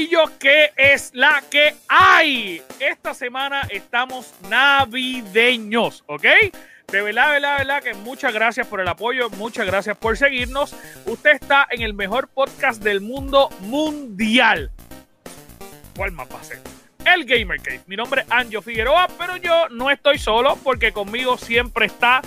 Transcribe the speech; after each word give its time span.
Corillo, 0.00 0.38
¿qué 0.38 0.72
es 0.78 1.10
la 1.12 1.42
que 1.50 1.74
hay? 1.86 2.62
Esta 2.78 3.12
semana 3.12 3.66
estamos 3.68 4.32
navideños, 4.48 6.04
¿ok? 6.06 6.22
De 6.90 7.02
verdad, 7.02 7.26
de 7.26 7.32
verdad, 7.32 7.58
de 7.58 7.64
verdad 7.64 7.82
que 7.82 7.92
muchas 7.92 8.32
gracias 8.32 8.66
por 8.66 8.80
el 8.80 8.88
apoyo, 8.88 9.28
muchas 9.28 9.66
gracias 9.66 9.98
por 9.98 10.16
seguirnos. 10.16 10.74
Usted 11.04 11.32
está 11.32 11.66
en 11.68 11.82
el 11.82 11.92
mejor 11.92 12.28
podcast 12.28 12.82
del 12.82 13.02
mundo 13.02 13.50
mundial. 13.60 14.70
¿Cuál 15.94 16.12
más 16.12 16.28
va 16.34 16.40
a 16.40 16.44
ser? 16.44 16.60
El 17.04 17.26
Gamer 17.26 17.60
Cave. 17.60 17.82
Mi 17.86 17.96
nombre 17.96 18.22
es 18.22 18.26
Anjo 18.30 18.62
Figueroa, 18.62 19.06
pero 19.18 19.36
yo 19.36 19.68
no 19.68 19.90
estoy 19.90 20.18
solo 20.18 20.56
porque 20.64 20.92
conmigo 20.92 21.36
siempre 21.36 21.84
está 21.84 22.22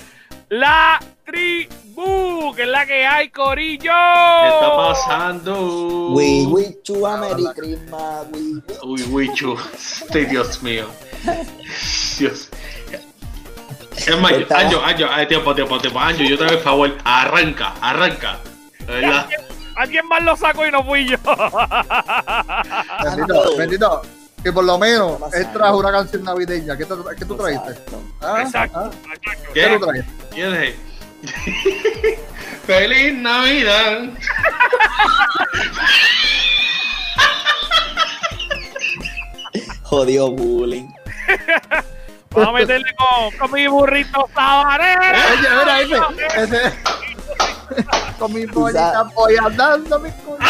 la 0.50 1.00
tribu, 1.26 2.54
que 2.55 2.63
es 2.63 2.68
la 2.68 2.86
que 2.86 3.05
hay, 3.05 3.30
Corillo. 3.30 3.92
¿Qué 3.92 4.48
está 4.50 4.75
pasando? 4.78 6.09
We 6.11 6.45
wichu 6.48 7.08
Merry 7.08 7.45
Christmas. 7.56 8.25
Uy, 8.84 9.02
Wichu. 9.03 9.58
Este, 9.75 10.25
Dios 10.25 10.61
mío. 10.64 10.88
Dios. 12.20 12.50
Es 13.95 14.20
más, 14.20 14.33
Anjo, 14.33 14.81
Anjo, 14.81 15.06
ay, 15.09 15.28
tiempo, 15.28 15.56
tiempo, 15.56 15.80
tiempo. 15.80 16.00
Anjo, 16.00 16.23
yo 16.23 16.38
te 16.38 16.45
doy 16.45 16.58
favor. 16.58 16.98
Arranca, 17.06 17.73
arranca. 17.81 18.38
Verdad. 18.86 19.22
¿Alguien, 19.22 19.42
alguien 19.78 20.08
más 20.08 20.23
lo 20.23 20.36
sacó 20.36 20.66
y 20.67 20.72
no 20.72 20.83
fui 20.83 21.08
yo. 21.08 21.17
Bendito, 23.03 23.58
bendito. 23.58 24.02
Que 24.44 24.52
por 24.52 24.66
lo 24.66 24.78
menos 24.78 25.22
él 25.33 25.48
trajo 25.53 25.78
una 25.78 25.89
canción 25.92 26.23
navideña. 26.23 26.76
¿Qué, 26.76 26.83
te- 26.83 26.95
qué 27.17 27.23
tú 27.26 27.36
trajiste? 27.38 27.70
Exacto. 27.72 28.02
¿Ah? 28.22 28.42
Exacto. 28.42 28.80
¿Ah? 28.80 28.92
¿Qué 29.53 29.61
¿Qué? 29.61 29.78
tú 29.80 29.86
trajiste? 29.86 30.11
¿Quién 30.31 30.53
es? 30.55 30.76
¡Feliz 32.66 33.14
Navidad! 33.14 34.10
Jodido 39.84 40.32
bullying. 40.32 40.88
Vamos 42.32 42.50
a 42.50 42.52
meterle 42.54 42.92
con, 42.96 43.38
con 43.38 43.52
mi 43.52 43.68
burrito 43.68 44.28
sabanero. 44.34 45.02
Oye, 45.02 45.50
mira, 45.60 45.82
ese. 45.82 45.96
ese 46.44 46.74
con 48.20 48.34
mi 48.34 48.46
pollita 48.48 49.04
voy 49.14 49.36
andando 49.38 50.00
mi 50.00 50.10
culito. 50.12 50.44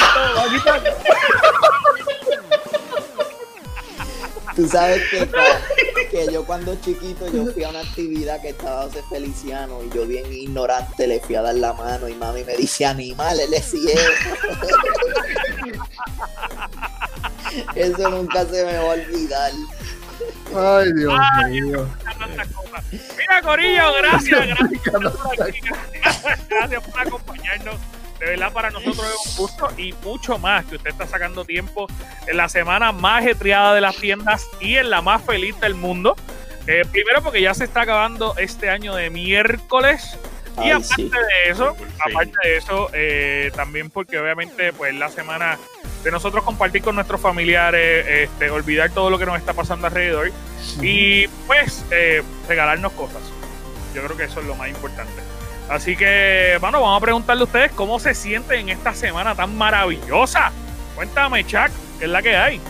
Tú 4.55 4.67
sabes 4.67 5.01
que, 5.09 5.27
que 6.11 6.31
yo 6.31 6.45
cuando 6.45 6.75
chiquito 6.75 7.27
yo 7.31 7.51
fui 7.51 7.63
a 7.63 7.69
una 7.69 7.79
actividad 7.79 8.39
que 8.41 8.49
estaba 8.49 8.83
José 8.83 9.01
Feliciano 9.09 9.79
y 9.83 9.89
yo 9.95 10.05
bien 10.05 10.31
ignorante 10.31 11.07
le 11.07 11.19
fui 11.19 11.35
a 11.35 11.41
dar 11.41 11.55
la 11.55 11.73
mano 11.73 12.07
y 12.07 12.13
mami 12.13 12.43
me 12.43 12.55
dice 12.55 12.85
animal, 12.85 13.39
él 13.39 13.53
es 13.53 13.65
ciego. 13.71 13.99
Eso 17.75 18.09
nunca 18.09 18.45
se 18.45 18.65
me 18.65 18.73
va 18.77 18.83
a 18.83 18.85
olvidar. 18.85 19.51
Ay, 20.55 20.93
Dios 20.93 21.13
Ay, 21.43 21.61
mío. 21.61 21.87
tantas 22.03 22.47
cosas. 22.49 22.83
Mira, 22.91 23.41
Corillo, 23.41 23.93
gracias, 23.99 24.47
gracias. 24.47 24.81
por 24.91 25.41
aquí. 25.41 25.59
Gracias 26.49 26.83
por 26.83 26.99
acompañarnos. 26.99 27.75
De 28.23 28.29
verdad, 28.29 28.53
para 28.53 28.69
nosotros 28.71 29.05
es 29.05 29.31
un 29.31 29.35
gusto 29.35 29.69
y 29.77 29.93
mucho 30.01 30.37
más 30.39 30.63
que 30.63 30.77
usted 30.77 30.91
está 30.91 31.05
sacando 31.05 31.43
tiempo 31.43 31.87
en 32.25 32.37
la 32.37 32.47
semana 32.47 32.93
más 32.93 33.21
ajetreada 33.21 33.75
de 33.75 33.81
las 33.81 33.97
tiendas 33.97 34.47
y 34.61 34.77
en 34.77 34.89
la 34.89 35.01
más 35.01 35.21
feliz 35.23 35.59
del 35.59 35.75
mundo. 35.75 36.15
Eh, 36.65 36.83
primero 36.89 37.21
porque 37.21 37.41
ya 37.41 37.53
se 37.53 37.65
está 37.65 37.81
acabando 37.81 38.33
este 38.37 38.69
año 38.69 38.95
de 38.95 39.09
miércoles 39.09 40.17
y 40.57 40.61
Ay, 40.61 40.71
aparte 40.71 40.95
sí. 40.95 41.09
de 41.09 41.51
eso, 41.51 41.75
Sí. 41.77 41.83
aparte 42.09 42.37
de 42.47 42.55
eso, 42.57 42.89
eh, 42.93 43.51
también 43.57 43.89
porque 43.89 44.17
obviamente 44.19 44.71
pues 44.71 44.95
la 44.95 45.09
semana 45.09 45.57
de 46.05 46.11
nosotros 46.11 46.45
compartir 46.45 46.81
con 46.81 46.95
nuestros 46.95 47.19
familiares, 47.19 48.05
este, 48.07 48.49
olvidar 48.51 48.89
todo 48.91 49.09
lo 49.09 49.19
que 49.19 49.25
nos 49.25 49.37
está 49.37 49.53
pasando 49.53 49.87
alrededor 49.87 50.31
y 50.81 51.27
pues 51.45 51.83
eh, 51.91 52.23
regalarnos 52.47 52.93
cosas. 52.93 53.21
Yo 53.93 54.01
creo 54.01 54.15
que 54.15 54.23
eso 54.23 54.39
es 54.39 54.45
lo 54.45 54.55
más 54.55 54.69
importante. 54.69 55.11
Así 55.69 55.95
que, 55.95 56.57
bueno, 56.59 56.81
vamos 56.81 57.01
a 57.01 57.01
preguntarle 57.01 57.41
a 57.41 57.45
ustedes 57.45 57.71
cómo 57.71 57.99
se 57.99 58.13
sienten 58.13 58.61
en 58.61 58.69
esta 58.69 58.93
semana 58.93 59.33
tan 59.35 59.57
maravillosa. 59.57 60.51
Cuéntame, 60.95 61.45
Chuck, 61.45 61.69
¿qué 61.99 62.05
es 62.05 62.11
la 62.11 62.21
que 62.21 62.35
hay? 62.35 62.61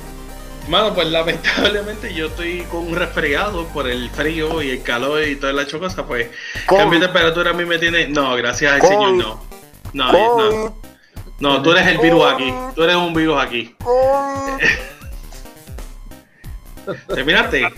Mano, 0.69 0.93
pues 0.93 1.07
lamentablemente 1.07 2.13
yo 2.13 2.27
estoy 2.27 2.61
con 2.71 2.87
un 2.87 2.95
resfriado 2.95 3.65
por 3.67 3.89
el 3.89 4.09
frío 4.11 4.61
y 4.61 4.69
el 4.69 4.81
calor 4.81 5.27
y 5.27 5.35
todas 5.35 5.55
las 5.55 5.67
cosas, 5.67 6.05
pues 6.07 6.29
cambio 6.65 6.99
de 6.99 7.07
temperatura 7.07 7.51
a 7.51 7.53
mí 7.53 7.65
me 7.65 7.77
tiene... 7.79 8.07
No, 8.07 8.35
gracias 8.35 8.73
al 8.73 8.79
COVID. 8.79 8.91
Señor, 8.91 9.13
no. 9.13 9.43
No, 9.91 10.11
no. 10.11 10.75
No, 11.39 11.61
tú 11.61 11.71
eres 11.71 11.87
el 11.87 11.97
virus 11.97 12.23
aquí. 12.25 12.53
Tú 12.75 12.83
eres 12.83 12.95
un 12.95 13.13
virus 13.13 13.41
aquí. 13.41 13.75
¿Terminaste? 17.07 17.73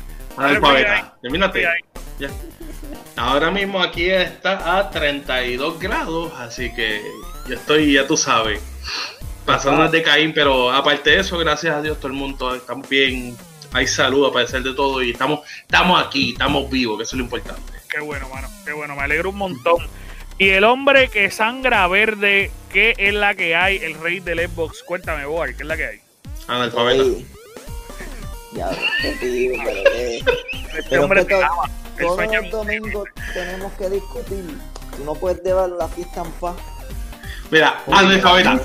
¿Terminaste? 1.22 1.68
Ya. 2.20 2.30
Ahora 3.16 3.52
mismo 3.52 3.82
aquí 3.82 4.10
está 4.10 4.78
a 4.78 4.90
32 4.90 5.80
grados, 5.80 6.34
así 6.38 6.74
que 6.74 7.02
yo 7.48 7.56
estoy, 7.56 7.94
ya 7.94 8.08
tú 8.08 8.18
sabes, 8.18 8.62
pasando 9.46 9.88
de 9.90 10.04
Caín, 10.04 10.34
pero 10.34 10.72
aparte 10.72 11.12
de 11.12 11.20
eso, 11.20 11.38
gracias 11.38 11.76
a 11.76 11.82
Dios, 11.82 11.98
todo 11.98 12.08
el 12.08 12.14
mundo 12.14 12.56
está 12.56 12.74
bien, 12.90 13.38
hay 13.72 13.88
salud 13.88 14.28
a 14.28 14.34
pesar 14.34 14.64
de 14.64 14.74
todo 14.74 15.02
y 15.02 15.12
estamos, 15.12 15.42
estamos 15.62 16.04
aquí, 16.06 16.32
estamos 16.32 16.70
vivos, 16.70 16.98
que 16.98 17.04
eso 17.04 17.16
es 17.16 17.20
lo 17.20 17.24
importante. 17.24 17.74
Qué 17.90 18.00
bueno, 18.02 18.28
mano, 18.30 18.50
qué 18.66 18.74
bueno, 18.74 18.96
me 18.96 19.04
alegro 19.04 19.30
un 19.30 19.38
montón. 19.38 19.88
Y 20.38 20.50
el 20.50 20.66
hombre 20.66 21.08
que 21.08 21.32
sangra 21.32 21.88
verde, 21.88 22.52
¿qué 22.72 22.94
es 22.98 23.14
la 23.14 23.36
que 23.36 23.56
hay? 23.56 23.78
El 23.78 23.94
rey 23.94 24.20
del 24.20 24.40
Xbox. 24.50 24.84
Cuéntame, 24.84 25.26
Boar, 25.26 25.56
¿qué 25.56 25.64
es 25.64 25.68
la 25.68 25.78
que 25.78 25.86
hay? 25.86 26.02
Analfabeta. 26.48 27.04
Ya, 28.54 28.70
te 29.20 29.26
digo, 29.26 29.56
pero 29.64 29.84
que 29.84 30.18
Este 30.18 30.84
Pero 30.90 31.04
hombre 31.04 31.24
te 31.24 31.36
ama. 31.36 31.70
Todos 32.00 32.26
los 32.26 32.52
domingos 32.52 33.08
tenemos 33.34 33.72
que 33.74 33.90
discutir. 33.90 34.58
Tú 34.98 35.04
no 35.04 35.14
puedes 35.16 35.42
llevar 35.44 35.70
la 35.70 35.88
fiesta 35.88 36.22
en 36.22 36.32
paz. 36.34 36.56
Mira, 37.52 37.82
analfabeta. 37.92 38.60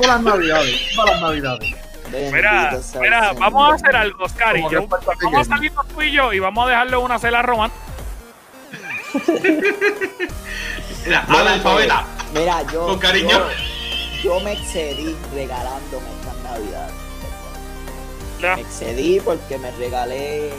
Para 0.00 0.06
las 0.06 0.22
navidades. 0.22 0.80
Para 0.96 1.12
las 1.12 1.20
navidades. 1.20 1.74
Mira, 2.10 2.78
mira, 3.00 3.32
vamos 3.34 3.70
a 3.70 3.74
hacer 3.74 3.94
algo, 3.96 4.24
Oscar. 4.24 4.56
y 4.56 4.62
yo- 4.70 4.86
vamos 4.86 5.06
a 5.06 5.10
pequeño. 5.12 5.44
salir 5.44 5.72
tú 5.94 6.00
y 6.02 6.10
yo 6.12 6.32
y 6.32 6.38
vamos 6.38 6.66
a 6.66 6.70
dejarle 6.70 6.96
una 6.96 7.18
cela 7.18 7.42
romántica. 7.42 7.82
Mira, 11.04 11.24
Mira, 11.28 11.40
analfabeta. 11.40 12.06
pues, 12.16 12.40
Mira, 12.40 12.62
yo, 12.72 12.86
Con 12.86 12.98
cariño. 12.98 13.30
yo, 13.30 13.48
yo 14.22 14.40
me 14.40 14.52
excedí 14.52 15.16
regalándome 15.34 16.06
estas 16.20 16.36
navidades. 16.44 16.94
Me 18.40 18.60
excedí 18.60 19.20
porque 19.20 19.58
me 19.58 19.70
regalé 19.72 20.50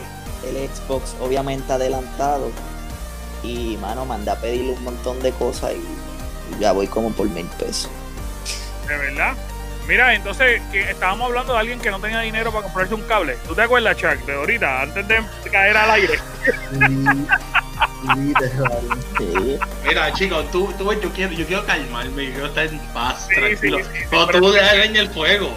el 0.44 0.68
Xbox, 0.68 1.14
obviamente 1.20 1.72
adelantado. 1.72 2.50
Y, 3.42 3.76
mano, 3.78 4.04
mandé 4.04 4.30
a 4.30 4.36
pedirle 4.36 4.72
un 4.72 4.84
montón 4.84 5.20
de 5.22 5.32
cosas 5.32 5.72
y, 5.72 6.54
y 6.56 6.60
ya 6.60 6.72
voy 6.72 6.86
como 6.86 7.10
por 7.10 7.28
mil 7.28 7.46
pesos. 7.58 7.90
De 8.86 8.96
verdad. 8.96 9.34
Mira, 9.88 10.14
entonces 10.14 10.60
que 10.70 10.88
estábamos 10.90 11.28
hablando 11.28 11.54
de 11.54 11.58
alguien 11.58 11.80
que 11.80 11.90
no 11.90 11.98
tenía 11.98 12.20
dinero 12.20 12.52
para 12.52 12.64
comprarse 12.64 12.94
un 12.94 13.00
cable. 13.02 13.36
¿Tú 13.48 13.54
te 13.54 13.62
acuerdas, 13.62 13.96
Chuck, 13.96 14.24
de 14.26 14.34
ahorita, 14.34 14.82
antes 14.82 15.08
de 15.08 15.20
caer 15.50 15.76
al 15.76 15.90
aire? 15.92 16.18
Mira, 19.84 20.12
chicos, 20.12 20.50
tú, 20.50 20.72
tú, 20.78 20.92
yo 20.92 21.10
quiero, 21.12 21.32
yo 21.32 21.46
quiero 21.46 21.64
calmarme, 21.66 22.26
yo 22.26 22.30
quiero 22.32 22.46
estar 22.46 22.66
en 22.66 22.78
paz, 22.92 23.26
Sí, 23.28 23.34
tranquilo. 23.34 23.78
sí, 23.78 23.84
sí, 23.92 24.04
Pero 24.10 24.26
tú 24.28 24.52
dejas 24.52 24.74
en 24.74 24.96
el 24.96 25.08
fuego. 25.10 25.50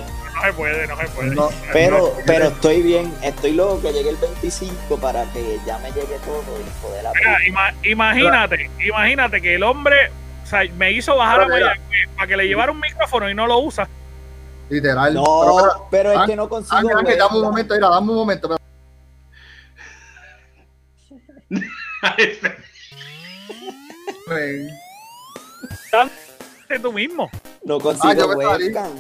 No 0.44 0.50
se 0.50 0.54
puede, 0.58 0.88
no 0.88 0.98
se 0.98 1.08
puede. 1.08 1.36
No, 1.36 1.50
Pero, 1.72 2.14
pero 2.26 2.46
estoy 2.48 2.82
bien, 2.82 3.14
estoy 3.22 3.54
loco 3.54 3.82
que 3.82 3.94
llegue 3.94 4.10
el 4.10 4.18
25 4.18 4.98
para 4.98 5.24
que 5.32 5.58
ya 5.66 5.78
me 5.78 5.90
llegue 5.92 6.18
todo 6.26 6.44
y 6.60 6.82
poder 6.82 7.06
Mira, 7.16 7.38
ima- 7.48 7.74
imagínate, 7.86 8.70
imagínate 8.86 9.42
que 9.42 9.56
el 9.56 9.64
hombre 9.64 10.12
o 10.44 10.46
sea, 10.46 10.64
me 10.76 10.92
hizo 10.92 11.16
bajar 11.16 11.42
a 11.44 11.48
Pero. 11.48 11.66
Mayagüez 11.68 12.10
para 12.18 12.28
que 12.28 12.36
le 12.38 12.48
llevara 12.48 12.74
un 12.74 12.80
micrófono 12.82 13.30
y 13.30 13.34
no 13.34 13.48
lo 13.48 13.60
usa. 13.60 13.88
Literal. 14.70 15.14
No, 15.14 15.24
Pero, 15.24 15.56
pero, 15.56 15.88
pero 15.90 16.12
es 16.12 16.18
ah, 16.20 16.26
que 16.26 16.36
no 16.36 16.50
consigo. 16.50 16.78
Ángel, 16.78 16.98
Ángel, 16.98 17.18
dame 17.20 17.38
un 17.38 17.44
momento, 17.44 17.74
mira, 17.76 17.90
dame 17.90 18.10
un 18.12 18.16
momento. 18.18 18.58
tú 26.82 26.92
mismo. 26.92 27.30
No 27.64 27.76
Ah, 27.76 27.80
consigo 27.80 28.42
salí. 28.42 28.66
webcam. 28.66 28.92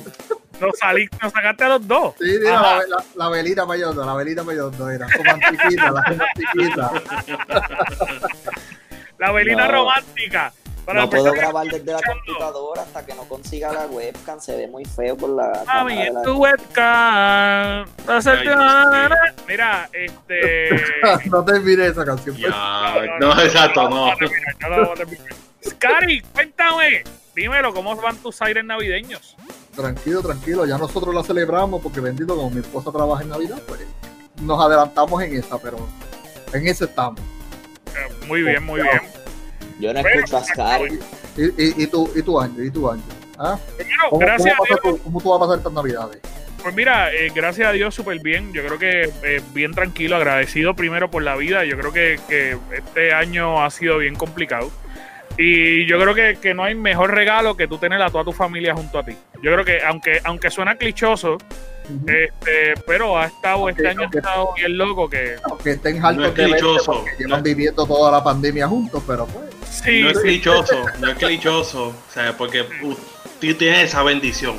Nos, 0.59 0.77
salí, 0.79 1.07
nos 1.21 1.31
sacaste 1.33 1.63
a 1.63 1.67
los 1.69 1.87
dos. 1.87 2.13
Sí, 2.19 2.37
mira, 2.39 2.59
Ajá. 2.59 2.77
la, 2.77 2.83
la, 2.87 3.03
la 3.15 3.29
velita 3.29 3.65
para 3.65 3.79
la 3.79 4.13
velita 4.15 4.43
para 4.43 4.57
yo, 4.57 4.89
era 4.89 5.07
como 5.17 5.31
antiquita, 5.31 5.91
la 5.91 6.01
antiquita. 6.01 6.91
La 9.17 9.31
velina 9.31 9.65
No. 9.67 9.71
romántica. 9.71 10.53
Para 10.85 10.99
No 11.01 11.09
puedo 11.09 11.31
grabar 11.31 11.65
desde 11.67 11.93
la 11.93 11.99
computadora 12.01 12.81
hasta 12.81 13.05
que 13.05 13.13
no 13.15 13.23
consiga 13.23 13.71
la 13.71 13.85
webcam. 13.85 14.37
Se 14.41 14.53
ve 14.57 14.67
muy 14.67 14.83
feo 14.83 15.15
por 15.15 15.29
la. 15.29 15.63
Mami, 15.65 15.65
cámara 15.65 15.95
de 15.95 16.07
en 16.07 16.13
la- 16.13 16.21
tu 16.23 16.33
webcam. 16.35 17.85
Mira, 19.47 19.89
este. 19.93 20.69
no 21.29 21.45
te 21.45 21.59
mires 21.61 21.91
esa 21.91 22.03
canción. 22.05 22.35
pues. 22.35 22.51
Ya, 22.53 23.05
no, 23.19 23.31
exacto, 23.41 23.89
no. 23.89 24.13
terminar, 24.17 24.55
no. 24.69 25.69
Scary, 25.69 26.21
cuéntame. 26.33 27.03
Dímelo, 27.33 27.73
¿cómo 27.73 27.95
van 27.95 28.17
tus 28.17 28.41
aires 28.41 28.65
navideños? 28.65 29.37
Tranquilo, 29.75 30.21
tranquilo. 30.21 30.65
Ya 30.65 30.77
nosotros 30.77 31.13
la 31.13 31.23
celebramos 31.23 31.81
porque 31.81 31.99
bendito 31.99 32.35
como 32.35 32.49
mi 32.49 32.61
esposa 32.61 32.91
trabaja 32.91 33.23
en 33.23 33.29
Navidad, 33.29 33.61
pues 33.67 33.81
nos 34.41 34.63
adelantamos 34.63 35.21
en 35.23 35.35
esa, 35.35 35.57
pero 35.57 35.77
en 36.53 36.67
esa 36.67 36.85
estamos. 36.85 37.19
Eh, 37.19 38.25
muy 38.27 38.43
bien, 38.43 38.63
muy 38.63 38.81
bien. 38.81 39.01
Yo 39.79 39.93
no 39.93 39.99
escucho 39.99 40.37
a 40.37 40.79
¿Y, 41.35 41.43
y, 41.43 41.83
y, 41.83 41.87
tú, 41.87 42.09
y 42.15 42.21
tu 42.21 42.39
año, 42.39 42.63
y 42.63 42.69
tu 42.69 42.89
año. 42.89 43.03
¿Ah? 43.37 43.57
¿Cómo, 44.09 44.19
gracias 44.19 44.55
¿Cómo 45.03 45.19
tú 45.21 45.29
vas 45.29 45.37
a 45.37 45.39
pasar 45.39 45.57
estas 45.57 45.73
navidades? 45.73 46.19
Pues 46.61 46.75
mira, 46.75 47.13
eh, 47.13 47.29
gracias 47.35 47.67
a 47.67 47.71
Dios 47.71 47.93
súper 47.93 48.19
bien. 48.19 48.53
Yo 48.53 48.65
creo 48.65 48.79
que 48.79 49.11
eh, 49.23 49.41
bien 49.53 49.73
tranquilo, 49.73 50.15
agradecido 50.15 50.75
primero 50.75 51.11
por 51.11 51.23
la 51.23 51.35
vida. 51.35 51.65
Yo 51.65 51.77
creo 51.77 51.91
que, 51.91 52.19
que, 52.29 52.57
este 52.71 53.13
año 53.13 53.63
ha 53.63 53.69
sido 53.69 53.97
bien 53.97 54.15
complicado. 54.15 54.71
Y 55.37 55.85
yo 55.87 55.99
creo 55.99 56.13
que, 56.13 56.37
que, 56.39 56.53
no 56.53 56.63
hay 56.63 56.75
mejor 56.75 57.11
regalo 57.11 57.57
que 57.57 57.67
tú 57.67 57.77
tener 57.77 58.01
a 58.01 58.09
toda 58.09 58.23
tu 58.23 58.31
familia 58.31 58.75
junto 58.75 58.99
a 58.99 59.03
ti. 59.03 59.13
Yo 59.41 59.51
creo 59.51 59.65
que 59.65 59.81
aunque, 59.83 60.19
aunque 60.23 60.51
suena 60.51 60.75
clichoso, 60.75 61.37
este, 62.07 62.73
pero 62.87 63.17
ha 63.17 63.25
estado, 63.25 63.67
este 63.67 63.87
año 63.87 64.03
ha 64.03 64.17
estado 64.17 64.53
bien 64.55 64.77
loco 64.77 65.09
que. 65.09 65.35
Aunque 65.43 65.71
estén 65.71 66.03
altos 66.03 66.17
no 66.17 66.43
es 66.43 66.49
clichoso. 66.49 67.05
llevan 67.17 67.43
viviendo 67.43 67.85
toda 67.85 68.11
la 68.11 68.23
pandemia 68.23 68.67
juntos, 68.67 69.03
pero 69.05 69.25
pues. 69.25 69.45
Sí, 69.69 70.01
no 70.03 70.11
es 70.11 70.19
clichoso, 70.19 70.85
no 70.99 71.09
es 71.09 71.15
clichoso. 71.15 71.87
O 71.87 72.13
sea, 72.13 72.37
porque 72.37 72.63
tú 72.79 72.95
tienes 73.39 73.85
esa 73.85 74.03
bendición. 74.03 74.55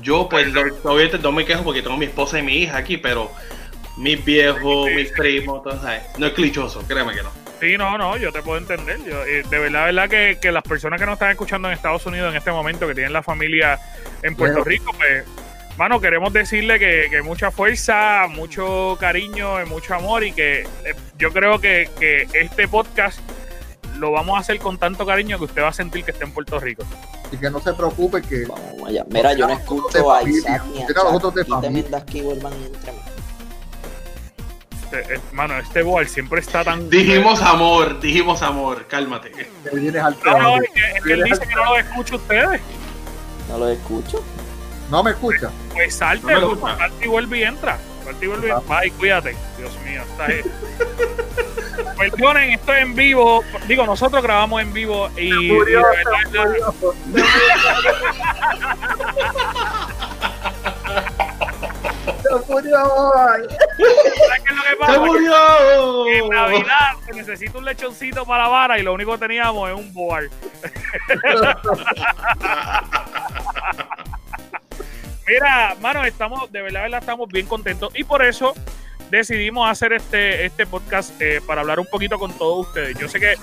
Yo, 0.00 0.28
pues, 0.28 0.46
obviamente 0.84 1.18
no 1.18 1.32
me 1.32 1.44
quejo 1.44 1.64
porque 1.64 1.82
tengo 1.82 1.96
mi 1.96 2.06
esposa 2.06 2.38
y 2.38 2.42
mi 2.42 2.58
hija 2.58 2.78
aquí, 2.78 2.98
pero 2.98 3.30
mis 3.96 4.24
viejos, 4.24 4.88
mis 4.94 5.10
primos, 5.10 5.62
todo, 5.64 5.80
no 6.18 6.26
es 6.26 6.32
clichoso, 6.32 6.82
créeme 6.86 7.14
que 7.14 7.22
no. 7.22 7.30
Sí, 7.60 7.76
no, 7.76 7.98
no, 7.98 8.16
yo 8.16 8.32
te 8.32 8.42
puedo 8.42 8.58
entender. 8.58 8.98
Yo, 9.04 9.24
eh, 9.24 9.42
de 9.48 9.58
verdad, 9.58 9.86
verdad 9.86 10.08
que, 10.08 10.38
que, 10.40 10.52
las 10.52 10.62
personas 10.62 11.00
que 11.00 11.06
nos 11.06 11.14
están 11.14 11.30
escuchando 11.30 11.68
en 11.68 11.74
Estados 11.74 12.06
Unidos 12.06 12.30
en 12.30 12.36
este 12.36 12.52
momento, 12.52 12.86
que 12.86 12.94
tienen 12.94 13.12
la 13.12 13.22
familia 13.22 13.78
en 14.22 14.36
Puerto 14.36 14.62
Rico, 14.62 14.92
pues 14.96 15.24
Mano, 15.78 16.00
queremos 16.00 16.32
decirle 16.32 16.80
que, 16.80 17.22
mucha 17.22 17.52
fuerza, 17.52 18.26
mucho 18.28 18.96
cariño, 18.98 19.64
mucho 19.66 19.94
amor 19.94 20.24
y 20.24 20.32
que 20.32 20.62
eh, 20.62 20.94
yo 21.16 21.32
creo 21.32 21.60
que, 21.60 21.88
este 22.32 22.66
podcast 22.66 23.20
lo 23.96 24.10
vamos 24.10 24.36
a 24.36 24.40
hacer 24.40 24.58
con 24.58 24.76
tanto 24.76 25.06
cariño 25.06 25.38
que 25.38 25.44
usted 25.44 25.62
va 25.62 25.68
a 25.68 25.72
sentir 25.72 26.04
que 26.04 26.10
está 26.10 26.24
en 26.24 26.32
Puerto 26.32 26.58
Rico. 26.58 26.82
Y 27.30 27.36
que 27.36 27.48
no 27.48 27.60
se 27.60 27.72
preocupe 27.74 28.22
que... 28.22 28.44
Vamos 28.46 28.88
allá. 28.88 29.04
Mira, 29.08 29.34
yo 29.34 29.46
no 29.46 29.52
escucho 29.52 30.12
a 30.12 30.24
Isaac 30.24 30.64
ni 30.72 30.82
a 30.82 32.04
que 32.04 32.22
vuelvan 32.22 32.52
entre 32.54 32.90
este, 32.90 33.07
eh, 34.92 35.20
mano, 35.32 35.58
este 35.58 35.82
boal 35.82 36.08
siempre 36.08 36.40
está 36.40 36.64
tan. 36.64 36.88
Dijimos 36.88 37.42
amor, 37.42 38.00
dijimos 38.00 38.42
amor, 38.42 38.86
cálmate. 38.86 39.30
No, 40.24 40.38
no, 40.38 40.56
es 40.62 40.70
que, 40.70 41.12
él 41.12 41.24
dice 41.24 41.46
que 41.46 41.54
no 41.54 41.64
lo 41.64 41.78
escucha 41.78 42.16
ustedes. 42.16 42.60
No 43.48 43.58
lo 43.58 43.68
escucho. 43.68 44.22
¿No 44.90 45.02
me 45.02 45.10
escucha? 45.10 45.50
Pues 45.72 45.94
salte, 45.94 46.32
no 46.32 46.56
salte 46.58 47.04
y 47.04 47.08
vuelve 47.08 47.38
y 47.38 47.42
entra. 47.42 47.78
Salte 48.04 48.24
y 48.24 48.28
vuelve 48.28 48.48
y 48.48 48.50
entra. 48.50 48.78
Ay, 48.78 48.90
cuídate. 48.92 49.36
Dios 49.58 49.78
mío, 49.84 50.02
está 50.02 50.26
ahí. 50.26 50.42
Perdonen, 51.98 52.52
esto 52.52 52.72
es 52.72 52.82
en 52.82 52.94
vivo. 52.94 53.44
Digo, 53.66 53.84
nosotros 53.84 54.22
grabamos 54.22 54.62
en 54.62 54.72
vivo 54.72 55.10
y. 55.16 55.32
Murió, 55.32 55.80
y 55.80 55.84
verdad, 55.84 56.62
Se 62.28 62.52
murió. 62.52 62.78
qué 63.76 63.82
es 64.50 64.56
lo 64.56 64.62
que 64.62 64.76
pasa? 64.78 64.92
¡Se 64.92 64.98
murió! 64.98 66.06
En 66.08 66.28
Navidad 66.28 66.96
se 67.06 67.12
necesita 67.12 67.58
un 67.58 67.64
lechoncito 67.64 68.24
para 68.24 68.44
la 68.44 68.48
vara 68.48 68.78
y 68.78 68.82
lo 68.82 68.92
único 68.92 69.12
que 69.12 69.18
teníamos 69.18 69.70
es 69.70 69.76
un 69.76 69.92
boar. 69.92 70.24
Mira, 75.26 75.76
mano, 75.80 76.04
estamos, 76.04 76.50
de 76.50 76.62
verdad, 76.62 76.82
verdad, 76.82 77.00
estamos 77.00 77.28
bien 77.28 77.46
contentos 77.46 77.92
y 77.94 78.04
por 78.04 78.24
eso 78.24 78.54
decidimos 79.10 79.68
hacer 79.70 79.92
este, 79.92 80.46
este 80.46 80.66
podcast 80.66 81.20
eh, 81.20 81.40
para 81.46 81.60
hablar 81.60 81.80
un 81.80 81.86
poquito 81.86 82.18
con 82.18 82.32
todos 82.32 82.66
ustedes. 82.68 82.98
Yo 82.98 83.08
sé 83.08 83.20
que 83.20 83.34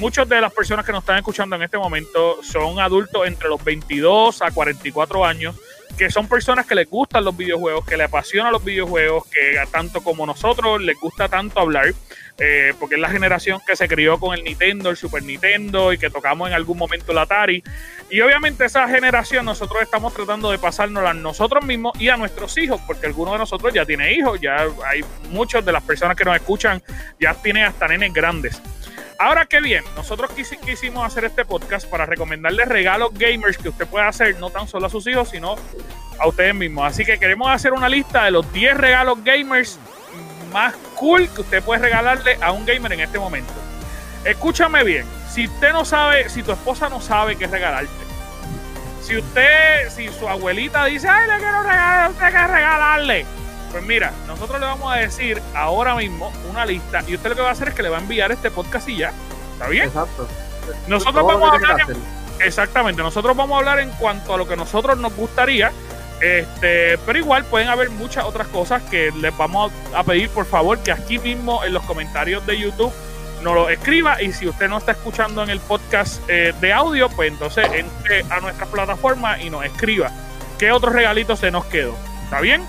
muchas 0.00 0.28
de 0.28 0.40
las 0.40 0.52
personas 0.52 0.84
que 0.84 0.92
nos 0.92 1.02
están 1.02 1.18
escuchando 1.18 1.54
en 1.56 1.62
este 1.62 1.78
momento 1.78 2.42
son 2.42 2.80
adultos 2.80 3.26
entre 3.26 3.48
los 3.48 3.62
22 3.62 4.42
a 4.42 4.50
44 4.50 5.24
años 5.24 5.54
que 5.96 6.10
son 6.10 6.28
personas 6.28 6.66
que 6.66 6.74
les 6.74 6.88
gustan 6.88 7.24
los 7.24 7.36
videojuegos, 7.36 7.84
que 7.86 7.96
les 7.96 8.06
apasionan 8.08 8.52
los 8.52 8.64
videojuegos, 8.64 9.26
que 9.28 9.58
tanto 9.70 10.02
como 10.02 10.26
nosotros 10.26 10.80
les 10.80 10.98
gusta 10.98 11.28
tanto 11.28 11.60
hablar, 11.60 11.92
eh, 12.38 12.72
porque 12.80 12.94
es 12.94 13.00
la 13.00 13.10
generación 13.10 13.60
que 13.66 13.76
se 13.76 13.86
crió 13.86 14.18
con 14.18 14.34
el 14.36 14.42
Nintendo, 14.44 14.90
el 14.90 14.96
Super 14.96 15.22
Nintendo 15.22 15.92
y 15.92 15.98
que 15.98 16.08
tocamos 16.08 16.48
en 16.48 16.54
algún 16.54 16.78
momento 16.78 17.12
el 17.12 17.18
Atari. 17.18 17.62
Y 18.08 18.20
obviamente 18.22 18.64
esa 18.64 18.88
generación 18.88 19.44
nosotros 19.44 19.82
estamos 19.82 20.14
tratando 20.14 20.50
de 20.50 20.58
pasárnosla 20.58 21.10
a 21.10 21.14
nosotros 21.14 21.64
mismos 21.64 21.92
y 22.00 22.08
a 22.08 22.16
nuestros 22.16 22.56
hijos, 22.58 22.80
porque 22.86 23.06
algunos 23.06 23.34
de 23.34 23.38
nosotros 23.38 23.72
ya 23.74 23.84
tiene 23.84 24.12
hijos, 24.14 24.40
ya 24.40 24.66
hay 24.86 25.04
muchas 25.28 25.64
de 25.64 25.72
las 25.72 25.82
personas 25.82 26.16
que 26.16 26.24
nos 26.24 26.34
escuchan 26.34 26.82
ya 27.20 27.34
tienen 27.34 27.64
hasta 27.64 27.86
nenes 27.88 28.12
grandes. 28.12 28.60
Ahora 29.20 29.44
qué 29.44 29.60
bien, 29.60 29.84
nosotros 29.96 30.30
quisimos 30.64 31.04
hacer 31.04 31.26
este 31.26 31.44
podcast 31.44 31.86
para 31.86 32.06
recomendarles 32.06 32.66
regalos 32.66 33.10
gamers 33.12 33.58
que 33.58 33.68
usted 33.68 33.86
puede 33.86 34.06
hacer 34.06 34.38
no 34.38 34.48
tan 34.48 34.66
solo 34.66 34.86
a 34.86 34.88
sus 34.88 35.06
hijos, 35.08 35.28
sino 35.28 35.56
a 36.18 36.26
ustedes 36.26 36.54
mismos. 36.54 36.86
Así 36.86 37.04
que 37.04 37.18
queremos 37.18 37.50
hacer 37.50 37.74
una 37.74 37.90
lista 37.90 38.24
de 38.24 38.30
los 38.30 38.50
10 38.50 38.78
regalos 38.78 39.22
gamers 39.22 39.78
más 40.54 40.74
cool 40.94 41.28
que 41.34 41.42
usted 41.42 41.62
puede 41.62 41.82
regalarle 41.82 42.38
a 42.40 42.50
un 42.52 42.64
gamer 42.64 42.94
en 42.94 43.00
este 43.00 43.18
momento. 43.18 43.52
Escúchame 44.24 44.84
bien, 44.84 45.04
si 45.30 45.48
usted 45.48 45.74
no 45.74 45.84
sabe, 45.84 46.30
si 46.30 46.42
tu 46.42 46.52
esposa 46.52 46.88
no 46.88 47.02
sabe 47.02 47.36
qué 47.36 47.46
regalarte, 47.46 47.92
si 49.02 49.18
usted, 49.18 49.90
si 49.90 50.08
su 50.08 50.26
abuelita 50.26 50.86
dice, 50.86 51.10
ay, 51.10 51.28
le 51.28 51.36
quiero 51.36 51.62
regalar, 51.62 52.10
usted 52.10 52.24
que 52.24 52.46
regalarle 52.46 53.26
pues 53.70 53.82
mira, 53.84 54.12
nosotros 54.26 54.60
le 54.60 54.66
vamos 54.66 54.92
a 54.92 54.96
decir 54.96 55.40
ahora 55.54 55.94
mismo 55.94 56.32
una 56.50 56.66
lista 56.66 57.02
y 57.06 57.14
usted 57.14 57.30
lo 57.30 57.36
que 57.36 57.42
va 57.42 57.48
a 57.48 57.52
hacer 57.52 57.68
es 57.68 57.74
que 57.74 57.82
le 57.82 57.88
va 57.88 57.98
a 57.98 58.00
enviar 58.00 58.32
este 58.32 58.50
podcast 58.50 58.88
y 58.88 58.98
ya. 58.98 59.12
¿Está 59.52 59.68
bien? 59.68 59.86
Exacto. 59.86 60.26
Nosotros 60.88 61.26
vamos 61.26 61.50
a 61.50 61.54
hablar. 61.54 61.96
exactamente, 62.40 63.02
nosotros 63.02 63.36
vamos 63.36 63.56
a 63.56 63.58
hablar 63.58 63.80
en 63.80 63.90
cuanto 63.92 64.34
a 64.34 64.38
lo 64.38 64.46
que 64.46 64.56
nosotros 64.56 64.98
nos 64.98 65.14
gustaría. 65.14 65.72
Este, 66.20 66.98
pero 67.06 67.18
igual 67.18 67.44
pueden 67.46 67.68
haber 67.68 67.88
muchas 67.88 68.24
otras 68.24 68.46
cosas 68.48 68.82
que 68.90 69.10
les 69.10 69.34
vamos 69.38 69.72
a 69.94 70.04
pedir 70.04 70.28
por 70.28 70.44
favor 70.44 70.78
que 70.80 70.92
aquí 70.92 71.18
mismo 71.18 71.64
en 71.64 71.72
los 71.72 71.82
comentarios 71.84 72.44
de 72.46 72.58
YouTube 72.58 72.92
nos 73.42 73.54
lo 73.54 73.70
escriba 73.70 74.20
y 74.20 74.32
si 74.32 74.46
usted 74.46 74.68
no 74.68 74.76
está 74.76 74.92
escuchando 74.92 75.42
en 75.42 75.48
el 75.48 75.60
podcast 75.60 76.20
eh, 76.28 76.52
de 76.60 76.72
audio, 76.74 77.08
pues 77.08 77.32
entonces 77.32 77.66
entre 77.72 78.22
a 78.28 78.40
nuestra 78.40 78.66
plataforma 78.66 79.40
y 79.40 79.48
nos 79.48 79.64
escriba 79.64 80.10
qué 80.58 80.72
otro 80.72 80.90
regalito 80.90 81.36
se 81.36 81.50
nos 81.50 81.64
quedó. 81.66 81.96
¿Está 82.24 82.40
bien? 82.40 82.62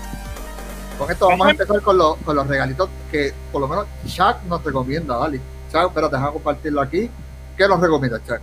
Con 0.98 1.10
esto 1.10 1.28
vamos 1.28 1.46
a 1.46 1.50
empezar 1.50 1.80
con 1.82 1.98
los, 1.98 2.16
con 2.18 2.36
los 2.36 2.46
regalitos 2.46 2.88
que 3.10 3.32
por 3.50 3.60
lo 3.60 3.68
menos 3.68 3.86
Chuck 4.06 4.42
nos 4.48 4.62
recomienda, 4.62 5.16
¿vale? 5.16 5.40
Chuck, 5.72 5.92
pero 5.94 6.08
deja 6.08 6.30
compartirlo 6.30 6.80
aquí. 6.80 7.10
¿Qué 7.56 7.68
nos 7.68 7.80
recomienda 7.80 8.18
Chuck? 8.24 8.40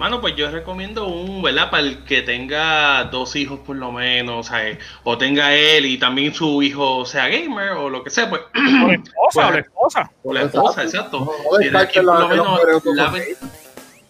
Mano, 0.00 0.22
pues 0.22 0.34
yo 0.34 0.50
recomiendo 0.50 1.08
un, 1.08 1.42
¿verdad? 1.42 1.70
Para 1.70 1.82
el 1.82 2.04
que 2.04 2.22
tenga 2.22 3.04
dos 3.04 3.36
hijos 3.36 3.60
por 3.60 3.76
lo 3.76 3.92
menos, 3.92 4.50
o, 5.04 5.18
tenga 5.18 5.54
él 5.54 5.84
y 5.84 5.98
también 5.98 6.32
su 6.32 6.62
hijo 6.62 7.04
sea 7.04 7.28
gamer 7.28 7.72
o 7.72 7.90
lo 7.90 8.02
que 8.02 8.08
sea, 8.08 8.30
pues. 8.30 8.40
O 8.54 8.86
la 8.88 8.94
esposa, 8.94 9.46
o 9.46 9.52
la 9.52 9.58
esposa. 9.60 10.10
O 10.22 10.32
la 10.32 10.42
esposa, 10.42 10.82
exacto. 10.84 11.32
aquí 11.76 12.00
por 12.00 12.18
lo 12.18 12.28
menos 12.28 12.60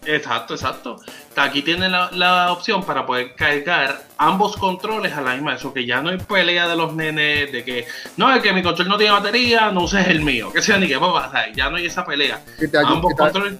Exacto, 0.05 0.55
exacto. 0.55 0.97
Aquí 1.35 1.61
tiene 1.61 1.87
la, 1.87 2.51
opción 2.51 2.83
para 2.83 3.05
poder 3.05 3.35
cargar 3.35 4.03
ambos 4.17 4.57
controles 4.57 5.13
a 5.13 5.21
la 5.21 5.33
misma 5.35 5.55
eso 5.55 5.73
que 5.73 5.85
ya 5.85 6.01
no 6.01 6.09
hay 6.09 6.17
pelea 6.17 6.67
de 6.67 6.75
los 6.75 6.93
nenes 6.93 7.51
de 7.51 7.63
que 7.63 7.85
no 8.17 8.33
es 8.33 8.41
que 8.41 8.51
mi 8.51 8.63
control 8.63 8.87
no 8.87 8.97
tiene 8.97 9.13
batería, 9.13 9.71
no 9.71 9.83
uses 9.83 10.07
el 10.07 10.21
mío, 10.21 10.51
que 10.51 10.61
sea 10.61 10.77
ni 10.77 10.87
qué 10.87 10.97
va 10.97 11.09
a 11.09 11.23
pasar, 11.23 11.53
ya 11.53 11.69
no 11.69 11.77
hay 11.77 11.85
esa 11.85 12.03
pelea. 12.03 12.41
Y 12.59 12.67
te 12.67 12.77
ayuda, 12.77 12.91
ambos 12.91 13.13
controles 13.13 13.59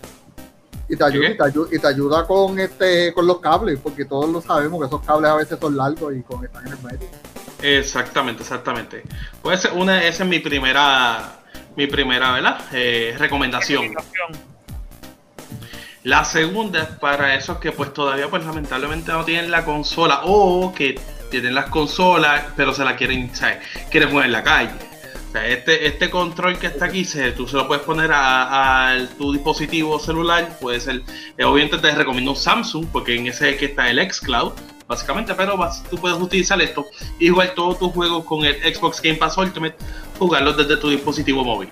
y 0.90 0.96
te 0.98 1.04
ayuda, 1.06 1.30
y 1.72 1.80
te 1.80 1.88
ayuda, 1.88 2.28
con 2.28 2.60
este 2.60 3.14
con 3.14 3.26
los 3.26 3.40
cables, 3.40 3.80
porque 3.82 4.04
todos 4.04 4.30
lo 4.30 4.42
sabemos 4.42 4.82
que 4.82 4.88
esos 4.88 5.02
cables 5.06 5.32
a 5.32 5.36
veces 5.36 5.58
son 5.60 5.78
largos 5.78 6.14
y 6.16 6.22
con 6.22 6.44
están 6.44 6.68
en 6.68 6.74
el 6.74 6.80
medio. 6.80 7.08
Exactamente, 7.62 8.42
exactamente. 8.42 9.04
Pues 9.42 9.70
una, 9.74 10.04
esa 10.04 10.24
es 10.24 10.30
mi 10.30 10.40
primera 10.40 11.38
mi 11.76 11.88
primera, 11.88 12.34
¿verdad? 12.34 12.60
Eh, 12.74 13.16
recomendación. 13.18 13.94
La 16.04 16.26
segunda 16.26 16.82
es 16.82 16.90
para 17.00 17.36
esos 17.36 17.60
que 17.60 17.72
pues 17.72 17.94
todavía 17.94 18.28
pues 18.28 18.44
lamentablemente 18.44 19.12
no 19.12 19.24
tienen 19.24 19.52
la 19.52 19.64
consola 19.64 20.22
o 20.24 20.74
que 20.74 21.00
tienen 21.30 21.54
las 21.54 21.68
consolas 21.68 22.46
pero 22.56 22.74
se 22.74 22.84
la 22.84 22.96
quieren, 22.96 23.34
¿sabes? 23.36 23.60
quieren 23.92 24.10
poner 24.10 24.26
en 24.26 24.32
la 24.32 24.44
calle. 24.44 24.72
Este, 25.34 25.88
este 25.88 26.10
control 26.10 26.58
que 26.58 26.68
está 26.68 26.86
aquí, 26.86 27.06
se, 27.06 27.32
tú 27.32 27.48
se 27.48 27.56
lo 27.56 27.68
puedes 27.68 27.84
poner 27.84 28.12
a, 28.14 28.98
tu 29.18 29.32
dispositivo 29.32 29.98
celular, 29.98 30.58
puede 30.60 30.82
ser, 30.82 31.04
eh, 31.38 31.46
obviamente 31.46 31.78
te 31.78 31.96
recomiendo 31.96 32.32
un 32.32 32.38
Samsung, 32.38 32.88
porque 32.92 33.16
en 33.16 33.28
ese 33.28 33.56
que 33.56 33.66
está 33.66 33.90
el 33.90 34.12
xCloud, 34.12 34.52
básicamente, 34.88 35.34
pero 35.34 35.58
tú 35.90 35.98
puedes 35.98 36.20
utilizar 36.20 36.62
esto, 36.62 36.86
igual 37.18 37.54
todos 37.56 37.80
tus 37.80 37.94
juegos 37.94 38.26
con 38.26 38.44
el 38.44 38.56
Xbox 38.76 39.02
Game 39.02 39.16
Pass 39.16 39.38
Ultimate, 39.38 39.78
jugarlos 40.20 40.58
desde 40.58 40.76
tu 40.76 40.90
dispositivo 40.90 41.46
móvil. 41.46 41.70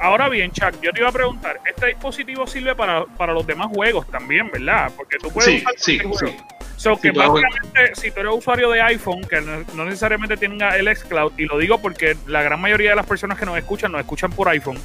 Ahora 0.00 0.30
bien, 0.30 0.50
Chuck, 0.50 0.80
yo 0.80 0.92
te 0.92 1.00
iba 1.00 1.10
a 1.10 1.12
preguntar, 1.12 1.60
¿este 1.68 1.88
dispositivo 1.88 2.46
sirve 2.46 2.74
para, 2.74 3.04
los 3.32 3.46
demás 3.46 3.68
juegos 3.68 4.06
también, 4.10 4.50
verdad? 4.50 4.90
Porque 4.96 5.18
tú 5.18 5.30
puedes 5.30 5.62
sí, 5.76 5.98
sí, 5.98 6.00
sí. 6.18 6.36
So 6.76 6.96
que 6.96 7.10
básicamente, 7.10 7.94
si 7.94 8.10
tú 8.10 8.20
eres 8.20 8.32
usuario 8.32 8.70
de 8.70 8.80
iPhone, 8.80 9.20
que 9.28 9.42
no, 9.42 9.84
necesariamente 9.84 10.38
tenga 10.38 10.78
el 10.78 10.88
xCloud, 10.96 11.32
y 11.36 11.44
lo 11.44 11.58
digo 11.58 11.76
porque 11.82 12.16
la 12.26 12.42
gran 12.42 12.58
mayoría 12.58 12.90
de 12.90 12.96
las 12.96 13.04
personas 13.04 13.38
que 13.38 13.44
nos 13.44 13.58
escuchan, 13.58 13.92
nos 13.92 14.00
escuchan 14.00 14.32
por 14.32 14.48
iPhone, 14.48 14.78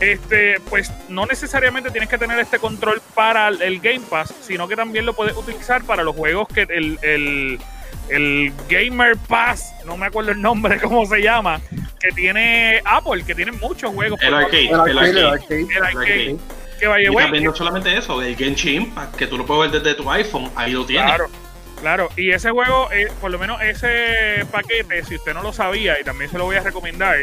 este, 0.00 0.58
pues 0.68 0.92
no 1.08 1.26
necesariamente 1.26 1.92
tienes 1.92 2.08
que 2.08 2.18
tener 2.18 2.40
este 2.40 2.58
control 2.58 3.00
para 3.14 3.46
el 3.48 3.78
Game 3.78 4.02
Pass, 4.10 4.34
sino 4.40 4.66
que 4.66 4.74
también 4.74 5.06
lo 5.06 5.12
puedes 5.12 5.36
utilizar 5.36 5.84
para 5.84 6.02
los 6.02 6.16
juegos 6.16 6.48
que 6.48 6.62
el, 6.62 6.98
el, 7.02 7.60
el 8.08 8.52
Gamer 8.68 9.16
Pass, 9.28 9.72
no 9.86 9.96
me 9.96 10.06
acuerdo 10.06 10.32
el 10.32 10.42
nombre, 10.42 10.80
cómo 10.82 11.06
se 11.06 11.22
llama, 11.22 11.60
que 12.00 12.08
tiene 12.12 12.80
Apple, 12.84 13.24
que 13.24 13.34
tiene 13.34 13.52
muchos 13.52 13.92
juegos. 13.92 14.20
El 14.22 14.34
arcade, 14.34 14.68
el 14.68 14.98
arcade, 14.98 15.48
el 15.50 15.84
arcade. 15.84 16.36
Que 16.78 16.86
vaya, 16.86 17.10
y 17.10 17.14
también 17.14 17.44
no 17.44 17.54
solamente 17.54 17.96
eso, 17.96 18.22
el 18.22 18.36
Genshin 18.36 18.94
que 19.16 19.26
tú 19.26 19.36
lo 19.36 19.44
puedes 19.44 19.72
ver 19.72 19.82
desde 19.82 19.96
tu 19.96 20.08
iPhone, 20.10 20.50
ahí 20.54 20.72
lo 20.72 20.86
tienes. 20.86 21.06
Claro, 21.06 21.26
claro. 21.80 22.08
Y 22.16 22.30
ese 22.30 22.50
juego, 22.50 22.88
eh, 22.92 23.08
por 23.20 23.32
lo 23.32 23.38
menos 23.38 23.60
ese 23.60 24.46
paquete, 24.52 25.04
si 25.04 25.16
usted 25.16 25.34
no 25.34 25.42
lo 25.42 25.52
sabía, 25.52 25.98
y 26.00 26.04
también 26.04 26.30
se 26.30 26.38
lo 26.38 26.44
voy 26.44 26.54
a 26.54 26.60
recomendar, 26.60 27.16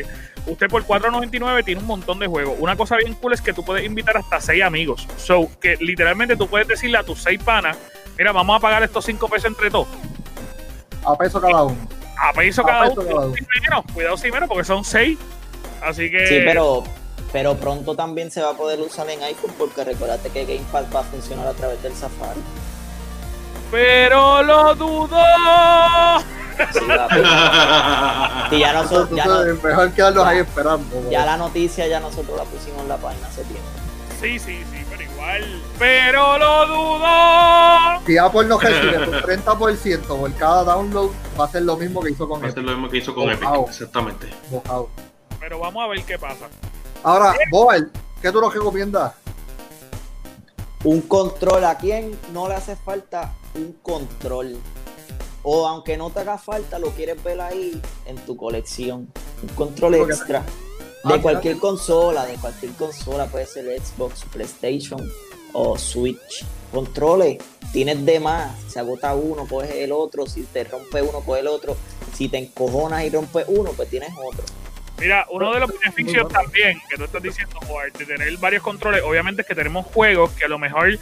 usted 0.46 0.67
por 0.67 0.84
4.99 0.84 1.63
tiene 1.63 1.79
un 1.79 1.88
montón 1.88 2.20
de 2.20 2.27
juegos. 2.27 2.58
Una 2.60 2.75
cosa 2.75 2.98
bien 2.98 3.13
cool 3.13 3.32
es 3.32 3.41
que 3.41 3.53
tú 3.53 3.63
puedes 3.63 3.86
invitar 3.86 4.17
hasta 4.17 4.41
6 4.41 4.62
amigos. 4.62 5.08
So, 5.15 5.50
que 5.62 5.77
literalmente 5.79 6.36
tú 6.36 6.48
puedes 6.48 6.67
decirle 6.67 6.98
a 6.98 7.03
tus 7.03 7.22
6 7.24 7.41
panas, 7.41 7.77
mira, 8.17 8.34
vamos 8.34 8.58
a 8.58 8.60
pagar 8.60 8.84
estos 8.84 9.05
5 9.05 9.29
pesos 9.29 9.46
entre 9.46 9.72
todos. 9.72 9.88
A 11.05 11.15
peso 11.15 11.39
cada 11.39 11.63
uno. 11.63 11.77
A 12.17 12.34
peso 12.34 12.63
cada, 12.63 12.89
uno. 12.89 13.34
Cuidado 13.93 14.17
si 14.17 14.31
menos, 14.31 14.48
porque 14.48 14.63
son 14.63 14.84
6. 14.84 15.17
Así 15.81 16.10
que... 16.10 16.27
Sí, 16.27 16.41
pero 16.45 16.84
pero 17.36 17.55
pronto 17.57 17.95
también 17.98 18.31
se 18.31 18.41
va 18.41 18.51
a 18.51 18.53
poder 18.53 18.79
usar 18.79 19.10
en 19.10 19.22
iPhone 19.22 19.53
porque 19.57 19.84
recuérdate 19.84 20.29
que 20.29 20.45
Game 20.45 20.65
Pass 20.72 20.86
va 20.95 21.01
a 21.01 21.03
funcionar 21.03 21.45
a 21.45 21.51
través 21.51 21.84
del 21.84 21.93
Safari. 21.93 22.39
Pero 23.69 24.41
lo 24.41 24.74
dudo. 24.75 25.17
Sí, 28.50 28.57
ya 28.60 28.72
nosotros, 28.72 29.10
ya 29.17 29.25
mejor 29.62 29.91
quedarnos 29.91 30.25
ahí 30.25 30.38
esperando. 30.38 31.12
Ya 31.12 31.25
la 31.25 31.36
noticia 31.36 31.86
ya 31.88 32.00
nosotros 32.00 32.38
la 32.38 32.45
pusimos 32.45 32.84
en 32.84 32.88
la 32.88 32.95
página 32.95 33.27
hace 33.27 33.43
tiempo. 33.43 33.67
Sí, 34.22 34.39
sí, 34.39 34.63
sí, 34.72 34.75
pero 35.79 36.38
lo 36.38 36.67
dudo. 36.67 38.05
Si 38.05 38.17
Apple 38.17 38.46
no 38.46 38.60
recibe 38.60 38.98
un 38.98 39.13
30% 39.13 40.01
por 40.05 40.34
cada 40.36 40.63
download, 40.63 41.12
va 41.39 41.46
a 41.46 41.48
ser 41.50 41.63
lo 41.63 41.75
mismo 41.75 42.01
que 42.01 42.12
hizo 42.12 42.27
con 42.27 42.39
Epic. 42.39 42.46
Va 42.46 42.51
a 42.51 42.53
ser 42.53 42.63
lo 42.63 42.72
mismo 42.72 42.89
que 42.89 42.98
hizo 42.98 43.15
con 43.15 43.29
Epic, 43.29 43.50
exactamente. 43.67 44.29
Pero 45.39 45.60
vamos 45.60 45.84
a 45.84 45.88
ver 45.88 46.03
qué 46.03 46.17
pasa. 46.20 46.48
Ahora, 47.03 47.36
Boel, 47.51 47.91
¿qué 48.22 48.32
tú 48.32 48.41
nos 48.41 48.53
recomiendas? 48.53 49.13
Un 50.84 51.01
control. 51.01 51.65
¿A 51.65 51.77
quién 51.77 52.17
no 52.32 52.48
le 52.48 52.55
hace 52.55 52.75
falta 52.75 53.34
un 53.55 53.74
control? 53.82 54.58
O 55.44 55.67
aunque 55.67 55.98
no 55.98 56.10
te 56.10 56.22
haga 56.22 56.38
falta, 56.38 56.79
lo 56.79 56.89
quieres 56.89 57.24
ver 57.24 57.41
ahí 57.41 57.79
en 58.05 58.15
tu 58.17 58.36
colección. 58.36 59.12
Un 59.41 59.50
control 59.55 59.96
extra. 59.96 60.44
De 61.06 61.14
ah, 61.14 61.22
cualquier 61.22 61.58
consola, 61.58 62.26
de 62.26 62.34
cualquier 62.36 62.72
consola, 62.72 63.28
puede 63.28 63.46
ser 63.46 63.66
Xbox, 63.80 64.24
PlayStation 64.32 65.00
o 65.54 65.78
Switch. 65.78 66.44
Controles, 66.72 67.38
tienes 67.72 68.04
de 68.04 68.20
más. 68.20 68.60
Se 68.68 68.80
agota 68.80 69.14
uno, 69.14 69.46
coges 69.48 69.76
el 69.76 69.92
otro. 69.92 70.26
Si 70.26 70.42
te 70.44 70.64
rompe 70.64 71.04
uno, 71.04 71.22
coges 71.22 71.42
el 71.42 71.48
otro. 71.48 71.78
Si 72.14 72.28
te 72.28 72.40
encojonas 72.40 73.04
y 73.04 73.12
rompes 73.12 73.46
uno, 73.48 73.72
pues 73.74 73.88
tienes 73.88 74.10
otro. 74.18 74.44
Mira, 75.00 75.28
uno 75.30 75.54
de 75.54 75.60
los 75.60 75.70
beneficios 75.80 76.28
también 76.30 76.82
que 76.90 76.96
tú 76.98 77.04
estás 77.04 77.22
diciendo, 77.22 77.60
Juan, 77.68 77.92
de 77.98 78.06
tener 78.06 78.38
varios 78.38 78.64
controles, 78.64 79.04
obviamente 79.04 79.44
es 79.44 79.48
que 79.48 79.54
tenemos 79.54 79.86
juegos 79.88 80.32
que 80.32 80.46
a 80.46 80.48
lo 80.48 80.58
mejor 80.58 80.98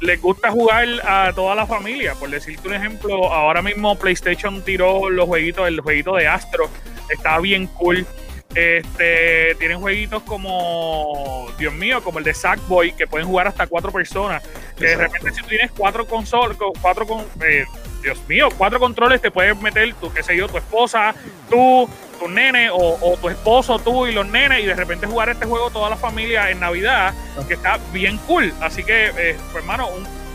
les 0.00 0.22
gusta 0.22 0.50
jugar 0.50 0.86
a 1.04 1.30
toda 1.34 1.54
la 1.54 1.66
familia. 1.66 2.14
Por 2.14 2.30
decirte 2.30 2.68
un 2.68 2.74
ejemplo, 2.74 3.30
ahora 3.30 3.60
mismo 3.60 3.98
PlayStation 3.98 4.62
tiró 4.62 5.10
los 5.10 5.26
jueguitos, 5.26 5.68
el 5.68 5.80
jueguito 5.80 6.14
de 6.16 6.26
Astro, 6.26 6.70
está 7.10 7.38
bien 7.38 7.66
cool. 7.66 8.06
Este, 8.54 9.54
tienen 9.54 9.80
jueguitos 9.80 10.22
como, 10.24 11.48
Dios 11.58 11.72
mío, 11.72 12.02
como 12.02 12.18
el 12.18 12.24
de 12.24 12.34
Sackboy, 12.34 12.92
que 12.92 13.06
pueden 13.06 13.26
jugar 13.26 13.48
hasta 13.48 13.66
cuatro 13.66 13.90
personas. 13.90 14.42
Que 14.76 14.88
de 14.88 14.96
repente, 14.96 15.32
si 15.32 15.42
tú 15.42 15.48
tienes 15.48 15.70
cuatro 15.70 16.06
consolas, 16.06 16.56
cuatro 16.80 17.06
con, 17.06 17.24
eh, 17.44 17.64
Dios 18.02 18.20
mío, 18.28 18.48
cuatro 18.58 18.78
controles 18.78 19.22
te 19.22 19.30
puedes 19.30 19.58
meter, 19.60 19.94
tú, 19.94 20.12
qué 20.12 20.22
sé 20.22 20.36
yo, 20.36 20.48
tu 20.48 20.58
esposa, 20.58 21.14
tú, 21.48 21.88
tu 22.18 22.28
nene, 22.28 22.68
o, 22.70 23.16
tu 23.20 23.28
esposo, 23.28 23.78
tú 23.78 24.06
y 24.06 24.12
los 24.12 24.26
nenes, 24.26 24.60
y 24.60 24.66
de 24.66 24.74
repente 24.74 25.06
jugar 25.06 25.30
este 25.30 25.46
juego 25.46 25.70
toda 25.70 25.88
la 25.88 25.96
familia 25.96 26.50
en 26.50 26.60
Navidad, 26.60 27.14
que 27.48 27.54
está 27.54 27.78
bien 27.92 28.18
cool. 28.26 28.52
Así 28.60 28.84
que, 28.84 29.06
eh, 29.06 29.36
pues, 29.52 29.62
hermano, 29.62 29.88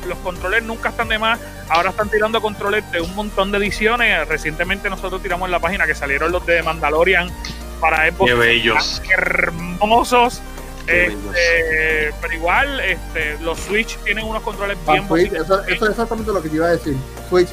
los 0.08 0.18
controles 0.20 0.64
nunca 0.64 0.90
están 0.90 1.10
de 1.10 1.20
más. 1.20 1.40
Ahora 1.70 1.90
están 1.90 2.10
tirando 2.10 2.42
controles 2.42 2.90
de 2.92 3.02
un 3.02 3.14
montón 3.16 3.52
de 3.52 3.58
ediciones. 3.58 4.28
Recientemente 4.28 4.90
nosotros 4.90 5.22
tiramos 5.22 5.48
en 5.48 5.52
la 5.52 5.60
página 5.60 5.86
que 5.86 5.96
salieron 5.96 6.32
los 6.32 6.46
de 6.46 6.64
Mandalorian 6.64 7.30
para 7.80 8.12
Xbox. 8.12 8.30
Qué 8.30 8.34
bellos. 8.36 9.02
Hermosos. 9.10 10.42
Este, 10.88 12.14
pero 12.22 12.34
igual, 12.34 12.80
este, 12.80 13.38
los 13.42 13.60
Switch 13.60 13.98
tienen 14.06 14.26
unos 14.26 14.42
controles 14.42 14.78
bien 14.88 15.06
eso, 15.36 15.62
eso, 15.68 15.86
es 15.86 15.92
exactamente 15.92 16.32
lo 16.32 16.42
que 16.42 16.50
te 16.50 16.56
iba 16.56 16.68
a 16.68 16.72
decir. 16.72 16.96
Switch. 17.30 17.50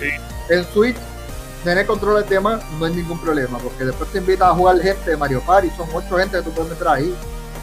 En 0.50 0.64
Switch, 0.72 0.96
tener 1.64 1.84
controles 1.86 2.28
de 2.28 2.38
más 2.38 2.62
no 2.78 2.84
hay 2.84 2.94
ningún 2.94 3.18
problema, 3.20 3.58
porque 3.58 3.84
después 3.84 4.10
te 4.12 4.18
invitas 4.18 4.48
a 4.48 4.54
jugar 4.54 4.80
gente 4.80 5.10
de 5.10 5.16
Mario 5.16 5.40
Party, 5.40 5.68
son 5.76 5.88
ocho 5.92 6.16
gente 6.16 6.36
que 6.36 6.42
tú 6.44 6.52
puedes 6.52 6.70
meter 6.70 6.88
ahí. 6.88 7.14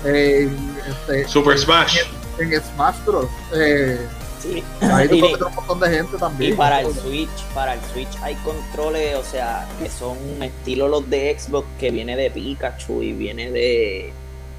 Eh, 0.04 0.50
este, 0.90 1.28
Super 1.28 1.58
Smash. 1.58 2.00
En, 2.40 2.52
Smash 2.62 2.96
Bros. 3.06 3.28
Eh, 3.56 3.98
sí. 4.42 4.64
Ahí 4.82 5.08
tú 5.08 5.20
puedes 5.20 5.34
meter 5.34 5.48
un 5.48 5.56
montón 5.56 5.80
de 5.80 5.90
gente 5.90 6.18
también. 6.18 6.54
Y 6.54 6.56
para 6.56 6.82
el 6.82 6.94
Switch, 6.94 7.44
para 7.54 7.74
el 7.74 7.82
Switch 7.94 8.18
hay 8.22 8.36
controles, 8.36 9.16
o 9.16 9.24
sea, 9.24 9.68
que 9.80 9.90
son 9.90 10.18
estilo 10.42 10.88
los 10.88 11.10
de 11.10 11.38
Xbox, 11.38 11.68
que 11.80 11.92
viene 11.92 12.16
de 12.16 12.30
Pikachu 12.32 13.02
y 13.04 13.14
viene 13.14 13.52
de 13.52 14.14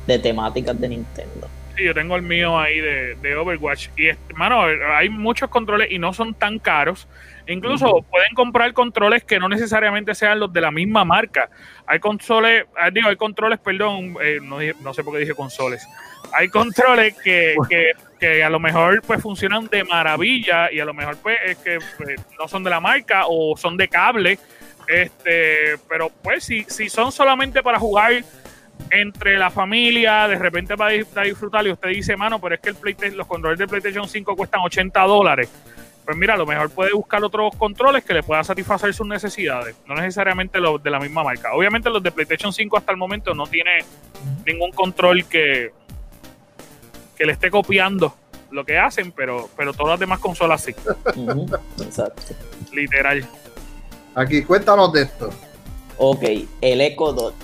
de 0.07 0.19
temáticas 0.19 0.81
de 0.81 0.89
Nintendo. 0.89 1.49
Sí, 1.77 1.85
yo 1.85 1.95
tengo 1.95 2.17
el 2.17 2.23
mío 2.23 2.59
ahí 2.59 2.81
de, 2.81 3.15
de 3.17 3.37
Overwatch. 3.37 3.89
Y, 3.97 4.09
hermano, 4.09 4.62
hay 4.95 5.09
muchos 5.09 5.49
controles 5.49 5.91
y 5.91 5.99
no 5.99 6.12
son 6.12 6.35
tan 6.35 6.59
caros. 6.59 7.09
Incluso 7.47 8.05
pueden 8.11 8.35
comprar 8.35 8.73
controles 8.73 9.25
que 9.25 9.39
no 9.39 9.49
necesariamente 9.49 10.15
sean 10.15 10.39
los 10.39 10.53
de 10.53 10.61
la 10.61 10.71
misma 10.71 11.05
marca. 11.05 11.49
Hay 11.87 11.99
controles, 11.99 12.67
ah, 12.79 12.91
digo, 12.91 13.09
hay 13.09 13.17
controles, 13.17 13.59
perdón, 13.59 14.17
eh, 14.23 14.39
no, 14.41 14.95
sé 14.95 15.03
por 15.03 15.15
qué 15.15 15.21
dije 15.21 15.35
consoles. 15.35 15.87
Hay 16.33 16.49
controles 16.49 17.14
que, 17.23 17.57
que, 17.69 17.93
que, 18.19 18.45
a 18.45 18.50
lo 18.50 18.61
mejor 18.61 19.02
pues 19.02 19.21
funcionan 19.21 19.69
de 19.69 19.85
maravilla 19.85 20.71
y 20.73 20.81
a 20.81 20.85
lo 20.85 20.95
mejor 20.95 21.17
pues 21.19 21.38
es 21.45 21.59
que 21.59 21.79
pues, 21.97 22.21
no 22.38 22.49
son 22.49 22.64
de 22.64 22.71
la 22.71 22.81
marca 22.81 23.25
o 23.29 23.57
son 23.57 23.76
de 23.76 23.88
cable. 23.88 24.38
Este, 24.88 25.79
pero 25.88 26.11
pues 26.23 26.45
si, 26.45 26.64
si 26.64 26.88
son 26.88 27.12
solamente 27.12 27.62
para 27.62 27.79
jugar 27.79 28.25
entre 28.91 29.38
la 29.38 29.50
familia, 29.50 30.29
de 30.29 30.37
repente 30.37 30.75
va 30.75 30.88
a 30.88 31.23
disfrutar 31.23 31.67
y 31.67 31.73
usted 31.73 31.88
dice, 31.88 32.17
mano, 32.17 32.41
pero 32.41 32.55
es 32.55 32.61
que 32.61 32.71
el 32.71 33.17
los 33.17 33.26
controles 33.26 33.59
de 33.59 33.67
PlayStation 33.67 34.09
5 34.09 34.37
cuestan 34.37 34.61
80 34.61 35.00
dólares. 35.02 35.49
Pues 36.05 36.17
mira, 36.17 36.35
a 36.35 36.37
lo 36.37 36.47
mejor 36.47 36.69
puede 36.71 36.93
buscar 36.93 37.23
otros 37.23 37.55
controles 37.57 38.05
que 38.05 38.12
le 38.12 38.25
puedan 38.25 38.45
satisfacer 38.45 38.93
sus 38.93 39.07
necesidades, 39.07 39.76
no 39.87 39.95
necesariamente 39.95 40.61
los 40.61 40.83
de 40.83 40.91
la 40.91 40.99
misma 40.99 41.23
marca. 41.23 41.55
Obviamente 41.55 41.91
los 41.91 42.02
de 42.02 42.11
PlayStation 42.11 42.52
5 42.52 42.76
hasta 42.76 42.91
el 42.91 42.99
momento 42.99 43.35
no 43.35 43.47
tiene 43.47 43.79
ningún 44.45 44.73
control 44.73 45.25
que, 45.26 45.71
que 47.23 47.26
le 47.26 47.35
esté 47.35 47.52
copiando 47.52 48.17
lo 48.50 48.64
que 48.64 48.76
hacen, 48.76 49.12
pero, 49.12 49.49
pero 49.57 49.73
todas 49.73 49.93
las 49.93 50.00
demás 50.00 50.19
consolas 50.19 50.61
sí. 50.61 50.75
Exacto. 51.81 52.21
Literal. 52.73 53.25
Aquí, 54.17 54.43
cuéntanos 54.43 54.93
de 54.93 55.02
esto. 55.02 55.31
Ok, 55.99 56.25
el 56.61 56.81
Echo 56.81 57.12
Dot 57.12 57.35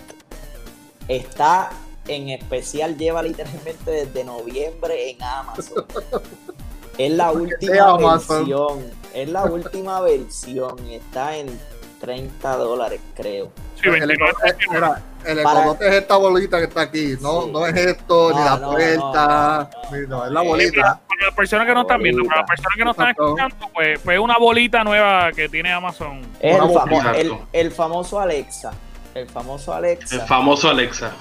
Está 1.07 1.71
en 2.09 2.31
especial, 2.31 2.99
lleva 2.99 3.23
literalmente 3.23 3.89
desde 3.89 4.25
noviembre 4.25 5.11
en 5.11 5.23
Amazon. 5.23 5.87
Es 6.99 7.13
la 7.13 7.31
última 7.31 7.97
versión. 7.97 8.91
Es 9.15 9.29
la 9.29 9.45
última 9.45 10.01
versión 10.01 10.89
y 10.89 10.95
está 10.97 11.37
en 11.37 11.57
30 12.01 12.57
dólares, 12.57 13.01
creo. 13.15 13.51
Sí, 13.81 13.89
el, 13.89 14.11
el 14.11 15.39
es 15.81 15.95
esta 15.95 16.17
bolita 16.17 16.59
que 16.59 16.65
está 16.65 16.83
aquí, 16.83 17.17
no, 17.21 17.47
no 17.47 17.67
es 17.67 17.77
esto, 17.77 18.31
ni 18.31 18.45
la 18.45 18.61
puerta, 18.61 19.71
no, 20.09 20.25
es 20.25 20.33
la 20.33 20.43
bolita. 20.43 21.01
Para 21.07 21.27
las 21.27 21.35
personas 21.35 21.67
que 21.67 21.75
no 21.75 21.81
están 21.83 22.03
viendo, 22.03 22.25
para 22.25 22.41
las 22.41 22.49
personas 22.49 22.77
que 22.77 22.85
no 22.85 22.91
están 22.93 23.11
escuchando, 23.11 23.57
pues, 23.75 24.01
pues 24.01 24.19
una 24.19 24.39
bolita 24.39 24.85
nueva 24.85 25.33
que 25.33 25.49
tiene 25.49 25.73
Amazon. 25.73 26.23
el, 26.41 27.37
el 27.53 27.73
famoso 27.73 28.21
Alexa 28.21 28.73
el 29.19 29.29
famoso 29.29 29.73
Alexa. 29.73 30.15
El 30.15 30.21
famoso 30.23 30.69
Alexa. 30.69 31.13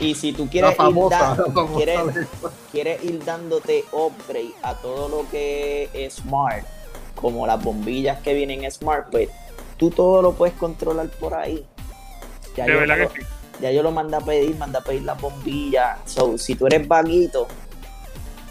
Y 0.00 0.14
si 0.14 0.32
tú 0.32 0.48
quieres, 0.48 0.72
ir, 0.72 2.28
quieres, 2.70 3.04
ir 3.04 3.24
dándote 3.24 3.84
upgrade 3.92 4.52
a 4.62 4.74
todo 4.74 5.08
lo 5.08 5.30
que 5.30 5.88
es 5.94 6.16
smart, 6.16 6.66
como 7.14 7.46
las 7.46 7.62
bombillas 7.62 8.20
que 8.20 8.34
vienen 8.34 8.70
smart, 8.70 9.08
pues 9.10 9.30
tú 9.76 9.90
todo 9.90 10.22
lo 10.22 10.32
puedes 10.32 10.54
controlar 10.54 11.08
por 11.08 11.34
ahí. 11.34 11.66
Ya 12.56 12.64
de 12.64 12.74
verdad 12.74 12.98
que 12.98 13.20
sí. 13.20 13.26
Ya 13.60 13.72
yo 13.72 13.82
lo 13.82 13.90
mandé 13.90 14.16
a 14.16 14.20
pedir, 14.20 14.54
mandé 14.56 14.78
a 14.78 14.80
pedir 14.82 15.02
las 15.02 15.20
bombillas. 15.20 15.98
So, 16.04 16.36
si 16.36 16.54
tú 16.54 16.66
eres 16.66 16.86
vaguito, 16.86 17.48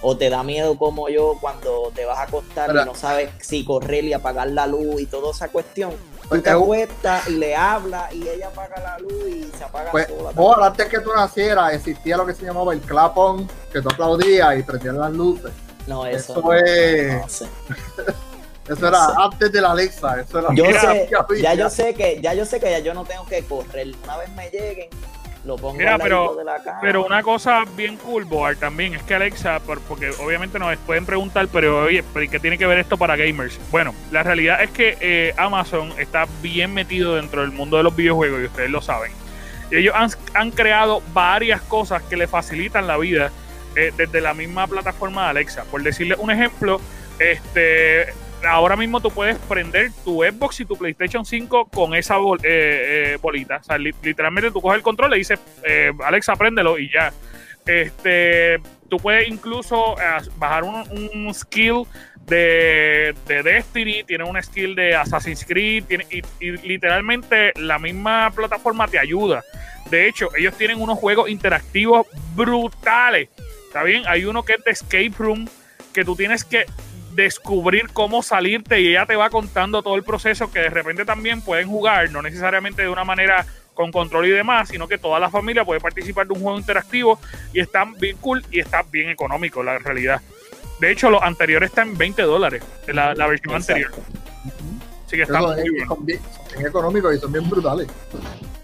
o 0.01 0.15
te 0.15 0.29
da 0.29 0.44
miedo 0.44 0.77
como 0.77 1.10
yo 1.10 1.36
cuando 1.41 1.91
te 1.96 2.05
vas 2.05 2.20
a 2.20 2.24
acostar 2.24 2.70
y 2.70 2.86
no 2.86 2.94
sabes 2.94 3.32
si 3.39 3.65
correr 3.65 4.03
y 4.03 4.13
apagar 4.13 4.50
la 4.51 4.67
luz 4.67 5.01
y 5.01 5.05
toda 5.08 5.32
esa 5.32 5.48
cuestión. 5.48 5.91
Tú 6.22 6.29
pues 6.29 6.44
te 6.44 6.50
acuestas 6.51 7.27
y 7.27 7.34
le 7.34 7.55
hablas 7.55 8.13
y 8.13 8.27
ella 8.27 8.48
apaga 8.48 8.82
la 8.82 9.00
luz 9.00 9.27
y 9.27 9.51
se 9.58 9.63
apaga 9.63 9.91
pues, 9.91 10.08
sola. 10.36 10.67
antes 10.67 10.88
que 10.88 11.00
tú 11.00 11.12
nacieras 11.15 11.74
existía 11.74 12.17
lo 12.17 12.25
que 12.25 12.34
se 12.34 12.46
llamaba 12.46 12.74
el 12.74 12.82
clapón, 12.82 13.48
que 13.72 13.82
tú 13.82 13.89
aplaudías 13.89 14.60
y 14.60 14.63
prendías 14.63 14.96
las 14.96 15.12
luces. 15.12 15.51
No, 15.88 16.05
eso, 16.05 16.39
eso 16.39 16.53
es... 16.53 17.44
Eso 18.67 18.88
era 18.88 19.07
antes 19.17 19.51
de 19.51 19.62
la 19.62 19.72
Alexa, 19.72 20.22
eso 20.22 20.39
era 20.39 20.50
yo 20.53 20.65
sé, 20.65 21.10
ya 21.39 21.53
yo 21.53 21.69
sé 21.69 21.93
que 21.93 22.19
ya 22.19 22.34
yo 22.34 22.45
sé 22.45 22.60
que 22.60 22.69
ya 22.72 22.79
yo 22.79 22.93
no 22.93 23.05
tengo 23.05 23.25
que 23.25 23.43
correr. 23.43 23.93
Una 24.03 24.17
vez 24.17 24.29
me 24.36 24.50
lleguen, 24.50 24.89
lo 25.45 25.55
pongo 25.57 25.75
Mira, 25.75 26.00
pero, 26.00 26.36
de 26.36 26.43
la 26.43 26.62
cama. 26.63 26.79
pero 26.81 27.05
una 27.05 27.22
cosa 27.22 27.63
bien 27.75 27.98
cool, 27.98 28.25
Boar, 28.25 28.55
también 28.55 28.95
es 28.95 29.03
que 29.03 29.13
Alexa, 29.13 29.60
porque 29.60 30.10
obviamente 30.19 30.57
nos 30.57 30.75
pueden 30.79 31.05
preguntar, 31.05 31.48
pero 31.51 31.84
oye, 31.84 32.03
¿qué 32.31 32.39
tiene 32.39 32.57
que 32.57 32.65
ver 32.65 32.79
esto 32.79 32.98
para 32.98 33.15
gamers? 33.15 33.60
Bueno, 33.69 33.93
la 34.12 34.24
realidad 34.24 34.63
es 34.63 34.72
que 34.72 34.98
eh, 35.00 35.34
Amazon 35.38 35.93
está 36.00 36.25
bien 36.41 36.74
metido 36.74 37.15
dentro 37.15 37.41
del 37.41 37.51
mundo 37.51 37.77
de 37.77 37.84
los 37.84 37.95
videojuegos 37.95 38.41
y 38.41 38.45
ustedes 38.45 38.72
lo 38.72 38.81
saben. 38.81 39.12
Y 39.69 39.77
ellos 39.77 39.93
han, 39.95 40.10
han 40.34 40.50
creado 40.50 41.03
varias 41.13 41.62
cosas 41.62 42.01
que 42.03 42.17
le 42.17 42.27
facilitan 42.27 42.88
la 42.88 42.98
vida 42.98 43.31
eh, 43.75 43.91
desde 43.95 44.22
la 44.22 44.34
misma 44.34 44.65
plataforma 44.65 45.25
de 45.25 45.29
Alexa. 45.29 45.63
Por 45.65 45.84
decirle 45.84 46.15
un 46.17 46.31
ejemplo, 46.31 46.81
este 47.19 48.13
ahora 48.43 48.75
mismo 48.75 49.01
tú 49.01 49.09
puedes 49.11 49.37
prender 49.37 49.91
tu 50.03 50.23
Xbox 50.23 50.59
y 50.59 50.65
tu 50.65 50.77
PlayStation 50.77 51.25
5 51.25 51.69
con 51.69 51.95
esa 51.95 52.15
eh, 52.17 52.39
eh, 52.43 53.17
bolita. 53.21 53.57
O 53.57 53.63
sea, 53.63 53.77
literalmente 53.77 54.51
tú 54.51 54.61
coges 54.61 54.77
el 54.77 54.83
control 54.83 55.13
y 55.15 55.19
dices, 55.19 55.39
eh, 55.63 55.91
Alexa, 56.03 56.35
préndelo 56.35 56.77
y 56.77 56.91
ya. 56.91 57.13
Este, 57.65 58.59
tú 58.89 58.97
puedes 58.97 59.27
incluso 59.27 59.95
bajar 60.37 60.63
un, 60.63 61.33
skill 61.33 61.83
de, 62.27 63.15
Destiny, 63.25 64.03
tiene 64.03 64.23
un 64.23 64.41
skill 64.41 64.75
de 64.75 64.95
Assassin's 64.95 65.43
Creed, 65.43 65.85
y, 65.89 66.21
y, 66.45 66.51
literalmente 66.57 67.53
la 67.55 67.79
misma 67.79 68.31
plataforma 68.35 68.87
te 68.87 68.99
ayuda. 68.99 69.43
De 69.89 70.07
hecho, 70.07 70.29
ellos 70.35 70.55
tienen 70.57 70.79
unos 70.79 70.99
juegos 70.99 71.29
interactivos 71.29 72.07
brutales. 72.35 73.29
¿Está 73.67 73.83
bien? 73.83 74.03
Hay 74.07 74.25
uno 74.25 74.43
que 74.43 74.53
es 74.53 74.63
de 74.63 74.71
Escape 74.71 75.13
Room, 75.17 75.49
que 75.91 76.05
tú 76.05 76.15
tienes 76.15 76.43
que 76.43 76.65
descubrir 77.15 77.89
cómo 77.93 78.22
salirte 78.22 78.81
y 78.81 78.89
ella 78.89 79.05
te 79.05 79.15
va 79.15 79.29
contando 79.29 79.81
todo 79.81 79.95
el 79.95 80.03
proceso 80.03 80.51
que 80.51 80.60
de 80.60 80.69
repente 80.69 81.05
también 81.05 81.41
pueden 81.41 81.67
jugar, 81.67 82.12
no 82.12 82.22
necesariamente 82.22 82.81
de 82.81 82.89
una 82.89 83.03
manera 83.03 83.45
con 83.74 83.91
control 83.91 84.27
y 84.27 84.31
demás, 84.31 84.69
sino 84.69 84.88
que 84.88 84.98
toda 84.98 85.19
la 85.19 85.29
familia 85.29 85.65
puede 85.65 85.79
participar 85.79 86.27
de 86.27 86.34
un 86.34 86.41
juego 86.41 86.57
interactivo 86.57 87.19
y 87.53 87.60
está 87.60 87.86
bien 87.86 88.17
cool 88.17 88.43
y 88.51 88.60
está 88.60 88.84
bien 88.84 89.10
económico, 89.10 89.63
la 89.63 89.77
realidad. 89.79 90.22
De 90.79 90.91
hecho, 90.91 91.10
los 91.10 91.22
anteriores 91.22 91.69
están 91.69 91.89
en 91.89 91.98
20 91.98 92.22
dólares, 92.24 92.63
la, 92.88 93.13
la 93.13 93.27
versión 93.27 93.55
anterior. 93.55 93.91
Así 95.05 95.18
que 95.18 95.24
están 95.24 95.42
Son 95.87 96.05
bien, 96.05 96.20
económicos 96.59 97.16
y 97.16 97.20
son 97.20 97.31
bien 97.31 97.50
brutales. 97.50 97.87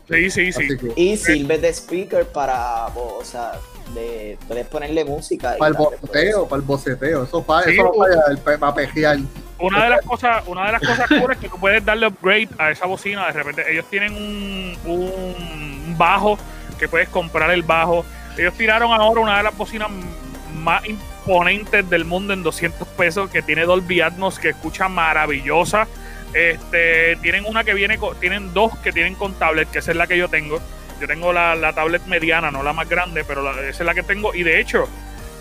Sí, 0.09 0.29
sí, 0.29 0.51
sí. 0.51 0.67
Y 0.95 1.15
sirve 1.15 1.57
de 1.57 1.69
speaker 1.69 2.25
para, 2.25 2.87
o 2.87 3.23
sea, 3.23 3.53
de 3.93 4.37
puedes 4.47 4.67
ponerle 4.67 5.05
música. 5.05 5.55
Para 5.57 5.69
el 5.69 5.77
boceteo, 5.77 6.47
para 6.47 6.59
el 6.59 6.65
boceteo, 6.65 7.23
eso, 7.23 7.43
para, 7.43 7.69
eso 7.69 7.83
no 7.83 7.93
falla 7.93 8.21
el 8.29 8.73
pejear. 8.73 9.17
Una 9.59 9.83
de 9.83 9.89
las 9.91 10.01
cosas, 10.01 10.43
una 10.47 10.65
de 10.65 10.71
las 10.71 10.81
cosas 10.81 11.11
es 11.11 11.37
que 11.37 11.49
tú 11.49 11.57
puedes 11.59 11.85
darle 11.85 12.07
upgrade 12.07 12.49
a 12.57 12.71
esa 12.71 12.85
bocina. 12.87 13.27
De 13.27 13.33
repente, 13.33 13.71
ellos 13.71 13.85
tienen 13.89 14.13
un, 14.13 14.75
un 14.85 15.95
bajo 15.97 16.37
que 16.79 16.87
puedes 16.87 17.09
comprar 17.09 17.51
el 17.51 17.63
bajo. 17.63 18.03
Ellos 18.37 18.53
tiraron 18.55 18.91
ahora 18.91 19.21
una 19.21 19.37
de 19.37 19.43
las 19.43 19.55
bocinas 19.55 19.89
más 20.55 20.83
imponentes 20.87 21.87
del 21.89 22.05
mundo 22.05 22.33
en 22.33 22.43
200 22.43 22.87
pesos 22.89 23.29
que 23.29 23.41
tiene 23.41 23.63
Dolby 23.63 24.01
Atmos 24.01 24.39
que 24.39 24.49
escucha 24.49 24.87
maravillosa. 24.87 25.87
Este, 26.33 27.17
tienen 27.17 27.45
una 27.45 27.63
que 27.63 27.73
viene, 27.73 27.99
tienen 28.19 28.53
dos 28.53 28.77
que 28.79 28.91
tienen 28.91 29.15
con 29.15 29.33
tablet, 29.33 29.69
que 29.69 29.79
esa 29.79 29.91
es 29.91 29.97
la 29.97 30.07
que 30.07 30.17
yo 30.17 30.29
tengo 30.29 30.59
yo 31.01 31.07
tengo 31.07 31.33
la, 31.33 31.73
tablet 31.73 32.05
mediana, 32.05 32.51
no 32.51 32.61
la 32.61 32.73
más 32.73 32.87
grande, 32.87 33.23
pero 33.23 33.49
esa 33.59 33.69
es 33.69 33.85
la 33.85 33.95
que 33.95 34.03
tengo. 34.03 34.35
Y 34.35 34.43
de 34.43 34.59
hecho, 34.59 34.87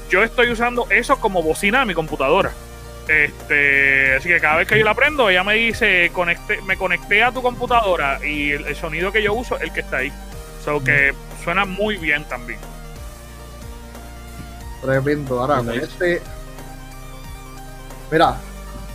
yo 0.08 0.22
estoy 0.22 0.50
usando 0.50 0.86
eso 0.90 1.20
como 1.20 1.42
bocina 1.42 1.80
de 1.80 1.86
mi 1.86 1.94
computadora. 1.94 2.50
Este, 3.06 4.14
así 4.16 4.28
que 4.28 4.40
cada 4.40 4.56
vez 4.56 4.68
que 4.68 4.78
yo 4.78 4.84
la 4.84 4.94
prendo, 4.94 5.28
ella 5.28 5.44
me 5.44 5.54
dice, 5.54 6.10
conecte, 6.14 6.62
me 6.62 6.76
conecté 6.76 7.22
a 7.22 7.32
tu 7.32 7.42
computadora 7.42 8.24
y 8.24 8.52
el, 8.52 8.74
sonido 8.74 9.12
que 9.12 9.22
yo 9.22 9.34
uso 9.34 9.56
es 9.56 9.62
el 9.62 9.72
que 9.72 9.80
está 9.80 9.98
ahí. 9.98 10.12
So 10.64 10.82
que 10.82 11.12
suena 11.44 11.66
muy 11.66 11.96
bien 11.96 12.24
también. 12.24 12.58
Tremendo, 14.80 15.40
ahora 15.40 15.62
este. 15.74 16.22
Mira, 18.10 18.36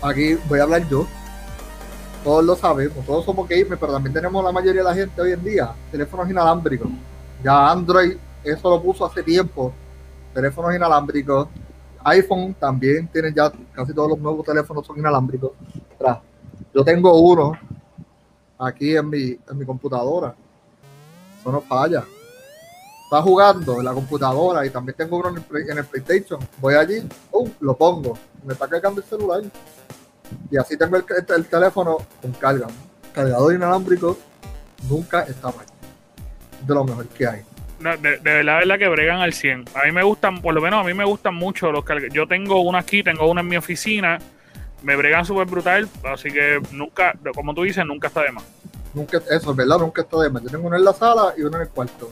aquí 0.02 0.34
voy 0.48 0.60
a 0.60 0.64
hablar 0.64 0.90
yo 0.90 1.08
todos 2.26 2.44
lo 2.44 2.56
sabemos, 2.56 3.06
todos 3.06 3.24
somos 3.24 3.48
gamers, 3.48 3.80
pero 3.80 3.94
también 3.94 4.12
tenemos 4.12 4.44
la 4.44 4.52
mayoría 4.52 4.82
de 4.82 4.90
la 4.90 4.96
gente 4.96 5.22
hoy 5.22 5.34
en 5.34 5.44
día 5.44 5.76
teléfonos 5.92 6.28
inalámbricos. 6.28 6.90
Ya 7.44 7.70
Android, 7.70 8.18
eso 8.44 8.68
lo 8.68 8.82
puso 8.82 9.06
hace 9.06 9.22
tiempo, 9.22 9.72
teléfonos 10.34 10.76
inalámbricos. 10.76 11.48
iPhone 12.04 12.56
también 12.56 13.08
tienen 13.10 13.32
ya, 13.32 13.52
casi 13.72 13.94
todos 13.94 14.10
los 14.10 14.18
nuevos 14.18 14.44
teléfonos 14.44 14.88
son 14.88 14.98
inalámbricos. 14.98 15.52
Yo 16.74 16.84
tengo 16.84 17.16
uno 17.22 17.52
aquí 18.58 18.98
en 18.98 19.08
mi, 19.08 19.38
en 19.48 19.58
mi 19.58 19.64
computadora. 19.64 20.34
Eso 21.40 21.52
no 21.52 21.62
falla. 21.62 22.04
Está 23.04 23.22
jugando 23.22 23.78
en 23.78 23.86
la 23.86 23.94
computadora 23.94 24.66
y 24.66 24.72
también 24.72 24.98
tengo 24.98 25.18
uno 25.18 25.30
en 25.30 25.78
el, 25.78 25.86
PlayStation. 25.86 26.40
Voy 26.60 26.74
allí, 26.74 27.08
lo 27.60 27.78
pongo. 27.78 28.18
Me 28.44 28.54
está 28.54 28.68
cargando 28.68 29.00
el 29.00 29.06
celular. 29.06 29.44
Y 30.52 30.58
así 30.58 30.78
tengo 30.78 30.98
el, 30.98 31.06
el 31.36 31.46
teléfono 31.46 31.98
con 32.22 32.32
carga. 32.34 32.68
Cargador 33.14 33.54
inalámbrico 33.54 34.18
nunca 34.90 35.22
está 35.24 35.48
mal. 35.48 35.66
De 36.66 36.74
lo 36.74 36.84
mejor 36.84 37.08
que 37.08 37.28
hay. 37.28 37.42
de, 37.80 37.98
de, 37.98 38.18
verdad, 38.20 38.60
verdad 38.60 38.78
que 38.78 38.88
bregan 38.88 39.22
al 39.22 39.34
100. 39.34 39.66
A 39.76 39.86
mí 39.86 39.92
me 39.92 40.04
gustan, 40.04 40.42
por 40.42 40.54
lo 40.54 40.62
menos 40.62 40.82
a 40.82 40.88
mí 40.88 40.94
me 40.94 41.06
gustan 41.06 41.36
mucho 41.36 41.72
los 41.72 41.84
cargadores. 41.84 42.14
Yo 42.14 42.28
tengo 42.28 42.62
uno 42.62 42.78
aquí, 42.78 43.04
tengo 43.04 43.30
uno 43.30 43.42
en 43.42 43.48
mi 43.48 43.58
oficina. 43.58 44.20
Me 44.84 44.96
bregan 44.96 45.26
súper 45.26 45.48
brutal, 45.48 45.90
así 46.04 46.30
que 46.32 46.62
nunca, 46.72 47.14
como 47.34 47.54
tú 47.56 47.64
dices, 47.64 47.86
nunca 47.86 48.08
está 48.08 48.22
de 48.22 48.32
más. 48.32 48.44
Nunca, 48.94 49.18
eso 49.18 49.52
es 49.52 49.58
verdad, 49.58 49.80
nunca 49.80 50.04
está 50.04 50.20
de 50.20 50.30
más. 50.30 50.44
Yo 50.44 50.50
tengo 50.50 50.68
uno 50.68 50.76
en 50.76 50.86
la 50.86 50.94
sala 50.94 51.34
y 51.38 51.42
uno 51.42 51.58
en 51.58 51.64
el 51.64 51.70
cuarto. 51.70 52.12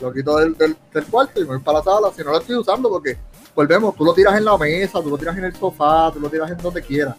Lo 0.00 0.12
quito 0.12 0.38
del, 0.38 0.56
del, 0.56 0.76
del 0.92 1.04
cuarto 1.04 1.40
y 1.40 1.42
me 1.42 1.50
voy 1.50 1.60
para 1.60 1.78
la 1.78 1.84
sala. 1.84 2.08
Si 2.16 2.22
no 2.22 2.30
lo 2.30 2.38
estoy 2.38 2.56
usando, 2.56 2.88
porque 2.88 3.16
volvemos, 3.54 3.94
tú 3.94 4.04
lo 4.04 4.14
tiras 4.14 4.36
en 4.36 4.44
la 4.44 4.56
mesa, 4.56 5.02
tú 5.02 5.10
lo 5.10 5.18
tiras 5.18 5.36
en 5.36 5.44
el 5.44 5.54
sofá, 5.54 6.10
tú 6.12 6.20
lo 6.20 6.30
tiras 6.30 6.50
en 6.50 6.58
donde 6.58 6.82
quieras 6.82 7.16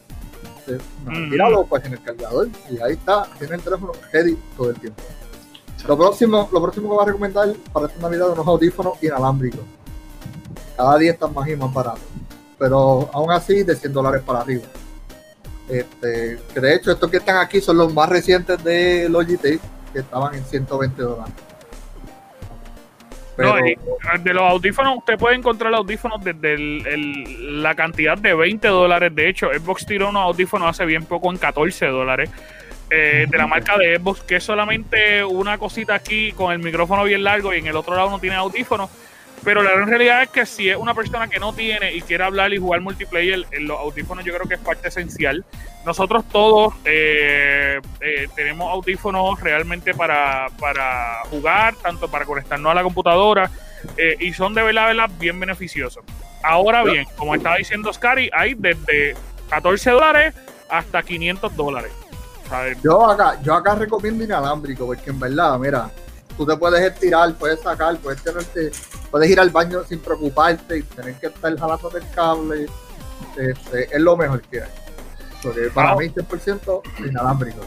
míralo 1.05 1.65
pues 1.65 1.85
en 1.85 1.93
el 1.93 2.01
cargador 2.01 2.49
y 2.69 2.79
ahí 2.81 2.93
está, 2.93 3.23
tiene 3.37 3.55
el 3.55 3.61
teléfono 3.61 3.93
ready 4.11 4.37
todo 4.57 4.69
el 4.69 4.79
tiempo. 4.79 5.01
Lo 5.87 5.97
próximo, 5.97 6.49
lo 6.51 6.61
próximo 6.61 6.89
que 6.89 6.95
voy 6.95 7.03
a 7.03 7.05
recomendar 7.05 7.53
para 7.71 7.87
esta 7.87 7.99
Navidad 8.01 8.31
unos 8.31 8.47
audífonos 8.47 8.93
inalámbricos. 9.03 9.61
Cada 10.75 10.97
día 10.97 11.11
están 11.11 11.33
más 11.33 11.47
y 11.47 11.55
más 11.55 11.71
baratos. 11.71 12.01
Pero 12.57 13.09
aún 13.13 13.31
así 13.31 13.63
de 13.63 13.75
100 13.75 13.93
dólares 13.93 14.23
para 14.25 14.41
arriba. 14.41 14.63
Este, 15.69 16.39
que 16.53 16.59
de 16.59 16.75
hecho 16.75 16.91
estos 16.91 17.09
que 17.09 17.17
están 17.17 17.37
aquí 17.37 17.61
son 17.61 17.77
los 17.77 17.93
más 17.93 18.09
recientes 18.09 18.63
de 18.63 19.09
Logitech 19.09 19.59
que 19.93 19.99
estaban 19.99 20.35
en 20.35 20.45
120 20.45 21.01
dólares 21.01 21.33
de 23.37 24.33
los 24.33 24.43
audífonos, 24.43 24.97
usted 24.97 25.17
puede 25.17 25.35
encontrar 25.35 25.73
audífonos 25.73 26.23
desde 26.23 26.57
la 26.57 27.75
cantidad 27.75 28.17
de 28.17 28.33
20 28.33 28.67
dólares. 28.67 29.13
De 29.13 29.29
hecho, 29.29 29.49
Xbox 29.53 29.85
tiró 29.85 30.09
unos 30.09 30.23
audífonos 30.23 30.69
hace 30.69 30.85
bien 30.85 31.05
poco 31.05 31.31
en 31.31 31.37
14 31.37 31.87
dólares. 31.87 32.29
Eh, 32.91 33.25
de 33.27 33.37
la 33.37 33.47
marca 33.47 33.77
de 33.77 33.97
Xbox, 33.97 34.21
que 34.21 34.35
es 34.35 34.43
solamente 34.43 35.23
una 35.23 35.57
cosita 35.57 35.95
aquí 35.95 36.31
con 36.33 36.53
el 36.53 36.59
micrófono 36.59 37.03
bien 37.03 37.23
largo 37.23 37.51
y 37.53 37.57
en 37.57 37.65
el 37.65 37.75
otro 37.75 37.95
lado 37.95 38.11
no 38.11 38.19
tiene 38.19 38.35
audífonos. 38.35 38.91
Pero 39.45 39.61
la 39.61 39.75
realidad 39.85 40.23
es 40.23 40.29
que 40.29 40.45
si 40.47 40.69
es 40.69 40.75
una 40.75 40.95
persona 40.95 41.27
que 41.27 41.39
no 41.39 41.53
tiene 41.53 41.93
y 41.93 42.01
quiere 42.01 42.23
hablar 42.23 42.51
y 42.51 42.57
jugar 42.57 42.81
multiplayer, 42.81 43.45
en 43.51 43.67
los 43.67 43.79
audífonos 43.79 44.25
yo 44.25 44.33
creo 44.33 44.47
que 44.47 44.55
es 44.55 44.59
parte 44.59 44.87
esencial. 44.87 45.45
Nosotros 45.85 46.25
todos 46.31 46.73
eh, 46.83 47.79
eh, 48.01 48.27
tenemos 48.35 48.73
audífonos 48.73 49.39
realmente 49.39 49.93
para, 49.93 50.47
para 50.59 51.19
jugar, 51.29 51.75
tanto 51.75 52.09
para 52.09 52.25
conectarnos 52.25 52.71
a 52.71 52.73
la 52.73 52.81
computadora, 52.81 53.51
eh, 53.97 54.15
y 54.19 54.33
son 54.33 54.55
de 54.55 54.63
verdad, 54.63 54.87
verdad 54.87 55.11
bien 55.19 55.39
beneficiosos. 55.39 56.03
Ahora 56.41 56.83
bien, 56.83 57.05
como 57.15 57.35
estaba 57.35 57.57
diciendo 57.57 57.93
Scary, 57.93 58.31
hay 58.33 58.55
desde 58.55 59.15
14 59.49 59.91
dólares 59.91 60.33
hasta 60.69 61.03
500 61.03 61.55
dólares. 61.55 61.91
Yo 62.83 63.05
acá, 63.09 63.39
yo 63.43 63.53
acá 63.53 63.75
recomiendo 63.75 64.23
inalámbrico, 64.23 64.87
porque 64.87 65.11
en 65.11 65.19
verdad, 65.19 65.57
mira, 65.59 65.91
tú 66.37 66.45
te 66.45 66.55
puedes 66.57 66.81
estirar, 66.81 67.33
puedes 67.35 67.59
sacar, 67.61 67.97
puedes 67.97 68.21
tenerte, 68.21 68.71
puedes 69.11 69.29
ir 69.29 69.39
al 69.39 69.49
baño 69.49 69.83
sin 69.83 69.99
preocuparte 69.99 70.77
y 70.79 70.83
tener 70.83 71.15
que 71.15 71.27
estar 71.27 71.57
jalando 71.57 71.89
del 71.89 72.09
cable. 72.11 72.67
Este, 73.37 73.95
es 73.95 74.01
lo 74.01 74.17
mejor 74.17 74.41
que 74.41 74.61
hay. 74.61 74.69
Porque 75.41 75.69
para 75.73 75.95
mí 75.95 76.09
100% 76.09 76.81
inalámbrico. 77.07 77.61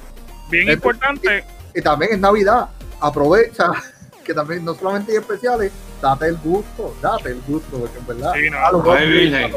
Bien 0.51 0.69
importante. 0.71 1.45
Y, 1.75 1.83
también 1.83 2.15
en 2.15 2.21
Navidad, 2.21 2.69
aprovecha 3.01 3.71
que 4.25 4.35
también 4.35 4.65
no 4.65 4.75
solamente 4.75 5.13
hay 5.13 5.19
especiales, 5.19 5.73
date 6.03 6.27
el 6.27 6.37
gusto, 6.39 6.95
date 7.01 7.31
el 7.31 7.41
gusto, 7.43 7.79
porque 7.79 7.99
en 7.99 8.07
verdad. 8.07 8.33
Sí, 8.35 8.51
no. 8.51 8.59
a 8.59 8.73
los 8.73 8.85
dos- 8.85 8.99
Virgen. 8.99 9.53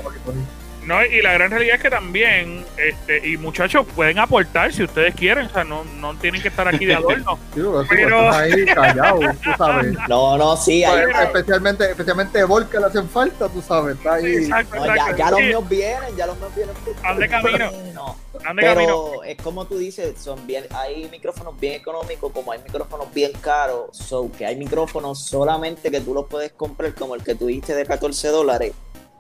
No, 0.85 1.03
y 1.05 1.21
la 1.21 1.33
gran 1.33 1.51
realidad 1.51 1.75
es 1.75 1.81
que 1.81 1.89
también, 1.91 2.65
este, 2.75 3.27
y 3.27 3.37
muchachos, 3.37 3.85
pueden 3.95 4.17
aportar 4.17 4.73
si 4.73 4.83
ustedes 4.83 5.13
quieren, 5.13 5.45
o 5.45 5.49
sea, 5.49 5.63
no, 5.63 5.83
no 5.83 6.15
tienen 6.17 6.41
que 6.41 6.47
estar 6.47 6.67
aquí 6.67 6.85
de 6.85 6.95
adorno. 6.95 7.37
Sí, 7.53 7.61
Pero- 7.89 8.31
ahí 8.31 8.65
callado, 8.65 9.19
tú 9.43 9.49
sabes. 9.57 9.95
No, 10.09 10.37
no, 10.37 10.57
sí, 10.57 10.83
hay- 10.83 11.05
especialmente, 11.23 11.89
especialmente 11.91 12.43
Vol 12.45 12.67
que 12.67 12.79
le 12.79 12.85
hacen 12.87 13.07
falta, 13.07 13.47
tú 13.49 13.61
sabes, 13.61 13.95
está 13.97 14.15
ahí. 14.15 14.37
Exacto, 14.37 14.75
no, 14.77 14.85
ya, 14.87 14.93
exacto. 14.93 15.17
ya 15.17 15.29
los 15.31 15.39
Sí, 15.39 15.45
míos 15.45 15.69
vienen, 15.69 16.15
ya 16.17 16.25
los 16.27 16.37
míos 16.37 16.51
vienen. 16.55 16.75
Van 17.03 17.19
de 17.19 17.29
camino. 17.29 17.71
No, 17.93 18.15
van 18.43 18.55
de 18.55 18.63
camino. 18.63 19.05
pero 19.11 19.23
es 19.23 19.37
como 19.37 19.65
tú 19.65 19.77
dices, 19.77 20.13
son 20.19 20.47
bien, 20.47 20.65
hay 20.71 21.07
micrófonos 21.11 21.59
bien 21.59 21.75
económicos, 21.75 22.31
como 22.31 22.51
hay 22.53 22.59
micrófonos 22.59 23.13
bien 23.13 23.31
caros, 23.41 23.89
so 23.95 24.31
que 24.35 24.45
hay 24.47 24.55
micrófonos 24.55 25.19
solamente 25.23 25.91
que 25.91 26.01
tú 26.01 26.13
los 26.15 26.25
puedes 26.27 26.51
comprar 26.53 26.93
como 26.95 27.13
el 27.15 27.23
que 27.23 27.35
tú 27.35 27.47
diste 27.47 27.75
de 27.75 27.85
14 27.85 28.29
dólares. 28.29 28.73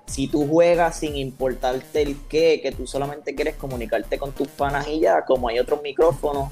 Si 0.07 0.27
tú 0.27 0.45
juegas 0.47 0.99
sin 0.99 1.15
importarte 1.15 2.01
el 2.01 2.17
qué, 2.27 2.59
que 2.61 2.71
tú 2.71 2.85
solamente 2.85 3.33
quieres 3.33 3.55
comunicarte 3.55 4.17
con 4.17 4.33
tus 4.33 4.47
panas 4.49 4.87
y 4.87 4.99
ya, 4.99 5.23
como 5.25 5.47
hay 5.47 5.59
otros 5.59 5.81
micrófonos, 5.81 6.49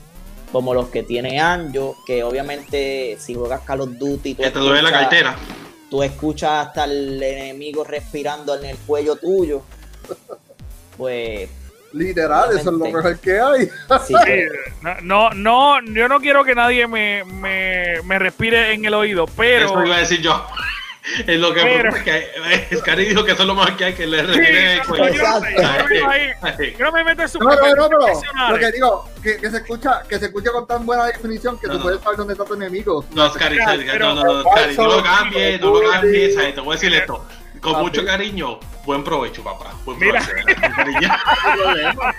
como 0.51 0.73
los 0.73 0.87
que 0.89 1.03
tiene 1.03 1.39
Anjo, 1.39 1.95
que 2.07 2.23
obviamente 2.23 3.17
si 3.19 3.35
juegas 3.35 3.61
Call 3.61 3.81
of 3.81 3.89
Duty, 3.97 4.35
tú 4.35 4.43
Que 4.43 4.51
te 4.51 4.59
duele 4.59 4.81
la 4.81 4.89
escuchas- 4.89 5.01
cartera. 5.01 5.35
tú 5.89 6.03
escuchas 6.03 6.67
hasta 6.67 6.85
el 6.85 7.21
enemigo 7.21 7.83
respirando 7.83 8.57
en 8.57 8.65
el 8.65 8.77
cuello 8.77 9.15
tuyo, 9.17 9.61
pues 10.97 11.49
Literal, 11.91 12.49
eso 12.51 12.59
es 12.59 12.65
lo 12.77 12.85
mejor 12.85 13.19
que 13.19 13.39
hay. 13.39 13.65
sí, 14.05 14.13
Sí, 14.23 14.41
no, 14.83 15.01
no, 15.01 15.31
no, 15.31 15.81
yo 15.93 16.07
no 16.07 16.19
quiero 16.19 16.43
que 16.43 16.53
nadie 16.53 16.85
me, 16.87 17.23
me, 17.25 18.01
me 18.03 18.19
respire 18.19 18.73
en 18.73 18.85
el 18.85 18.93
oído, 18.93 19.25
pero... 19.35 19.65
Eso 19.65 19.85
iba 19.85 19.95
a 19.95 19.99
decir 19.99 20.21
yo. 20.21 20.45
Es 21.25 21.39
lo 21.39 21.53
que 21.53 21.61
Pero- 21.61 21.95
es 21.95 22.03
que 22.03 22.77
Scary 22.77 23.05
dijo 23.05 23.23
que 23.23 23.31
eso 23.31 23.41
es 23.43 23.47
lo 23.47 23.55
más 23.55 23.71
que 23.71 23.85
hay 23.85 23.93
que 23.93 24.05
le 24.05 24.19
Sí, 24.21 24.25
retire 24.27 24.73
el 24.73 24.79
no, 24.79 24.85
cuello. 24.85 25.13
yo 25.13 25.21
no 25.23 25.39
no 25.39 25.87
me 25.87 26.05
ahí. 26.13 26.75
No 26.79 26.91
me 26.91 27.03
meto 27.03 27.21
en 27.23 27.29
sus 27.29 27.41
No, 27.41 27.49
no, 27.49 27.75
no, 27.75 27.89
lo 27.89 27.89
profesionales. 27.99 28.59
que 28.59 28.71
digo, 28.71 29.09
que, 29.23 29.37
que 29.37 29.49
se 29.51 29.57
escucha, 29.57 30.03
que 30.07 30.19
se 30.19 30.25
escucha 30.27 30.51
con 30.51 30.67
tan 30.67 30.85
buena 30.85 31.05
definición 31.05 31.57
que 31.59 31.67
No, 31.67 31.73
tú 31.73 31.77
no. 31.79 31.83
puedes 31.85 32.01
saber 32.01 32.17
dónde 32.17 32.33
está 32.33 32.45
tu 32.45 32.53
enemigo. 32.53 33.03
No, 33.13 33.29
Scary, 33.31 33.57
no, 33.57 34.13
no, 34.15 34.23
no, 34.23 34.43
Scary, 34.51 34.75
no 34.77 34.87
lo 34.87 35.03
cambies, 35.03 35.61
no 35.61 35.73
lo 35.73 35.91
cambies. 35.91 36.37
Ay, 36.37 36.53
Te 36.53 36.61
voy 36.61 36.69
a 36.69 36.73
decir 36.79 36.93
esto. 36.93 37.25
Con 37.61 37.81
mucho 37.81 37.99
sí. 38.01 38.07
cariño, 38.07 38.57
buen 38.85 39.03
provecho, 39.03 39.43
papá. 39.43 39.73
Buen 39.83 39.99
provecho. 39.99 40.29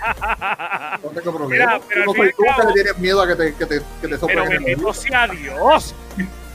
No 1.03 1.09
tengo 1.09 1.37
problema. 1.37 1.47
Mira, 1.47 1.81
pero 1.87 2.03
Tú 2.05 2.11
no 2.13 2.17
soy 2.17 2.31
tú 2.33 2.43
que 2.43 2.67
le 2.67 2.73
tienes 2.73 2.97
miedo 2.99 3.21
a 3.21 3.27
que 3.27 3.35
te, 3.35 3.55
que 3.55 3.65
te, 3.65 3.81
que 4.01 4.07
te 4.07 4.17
soplen 4.17 4.43
Pero 4.43 4.51
en 4.57 4.63
bendito 4.63 4.93
sea 4.93 5.27
Dios. 5.27 5.95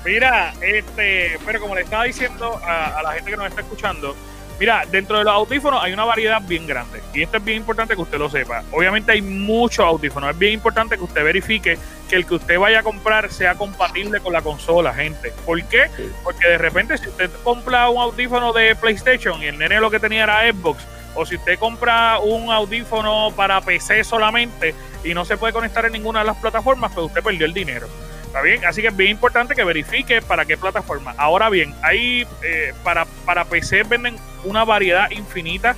Mira, 0.06 0.54
este, 0.60 1.36
pero 1.44 1.60
como 1.60 1.74
le 1.74 1.80
estaba 1.80 2.04
diciendo 2.04 2.60
a, 2.64 3.02
la 3.02 3.12
gente 3.14 3.32
que 3.32 3.36
nos 3.36 3.48
está 3.48 3.62
escuchando, 3.62 4.14
mira, 4.60 4.84
dentro 4.88 5.18
de 5.18 5.24
los 5.24 5.32
audífonos 5.34 5.82
hay 5.82 5.92
una 5.92 6.04
variedad 6.04 6.40
bien 6.40 6.64
grande. 6.64 7.02
Y 7.12 7.22
esto 7.22 7.38
es 7.38 7.44
bien 7.44 7.56
importante 7.56 7.96
que 7.96 8.02
usted 8.02 8.16
lo 8.16 8.30
sepa. 8.30 8.62
Obviamente 8.70 9.10
hay 9.10 9.20
muchos 9.20 9.84
audífonos. 9.84 10.30
Es 10.30 10.38
bien 10.38 10.52
importante 10.52 10.96
que 10.96 11.02
usted 11.02 11.24
verifique 11.24 11.76
que 12.08 12.14
el 12.14 12.24
que 12.24 12.36
usted 12.36 12.56
vaya 12.56 12.78
a 12.78 12.82
comprar 12.84 13.32
sea 13.32 13.56
compatible 13.56 14.20
con 14.20 14.32
la 14.32 14.42
consola, 14.42 14.94
gente. 14.94 15.32
¿Por 15.44 15.60
qué? 15.64 15.90
Porque 16.22 16.50
de 16.50 16.58
repente 16.58 16.96
si 16.98 17.08
usted 17.08 17.28
compra 17.42 17.90
un 17.90 18.00
audífono 18.00 18.52
de 18.52 18.76
PlayStation 18.76 19.42
y 19.42 19.46
el 19.46 19.58
nene 19.58 19.80
lo 19.80 19.90
que 19.90 19.98
tenía 19.98 20.22
era 20.22 20.52
Xbox, 20.52 20.86
o 21.16 21.26
si 21.26 21.34
usted 21.34 21.58
compra 21.58 22.20
un 22.20 22.52
audífono 22.52 23.32
para 23.34 23.60
PC 23.60 24.04
solamente 24.04 24.72
y 25.02 25.14
no 25.14 25.24
se 25.24 25.36
puede 25.36 25.52
conectar 25.52 25.84
en 25.84 25.92
ninguna 25.94 26.20
de 26.20 26.26
las 26.26 26.36
plataformas, 26.36 26.92
pues 26.94 27.06
usted 27.06 27.24
perdió 27.24 27.44
el 27.44 27.52
dinero. 27.52 27.88
¿Está 28.36 28.44
bien? 28.44 28.66
Así 28.66 28.82
que 28.82 28.88
es 28.88 28.96
bien 28.98 29.12
importante 29.12 29.54
que 29.54 29.64
verifique 29.64 30.20
para 30.20 30.44
qué 30.44 30.58
plataforma. 30.58 31.14
Ahora 31.16 31.48
bien, 31.48 31.74
hay 31.80 32.26
eh, 32.42 32.74
para, 32.84 33.06
para 33.24 33.46
PC 33.46 33.84
venden 33.84 34.16
una 34.44 34.62
variedad 34.62 35.10
infinita 35.10 35.74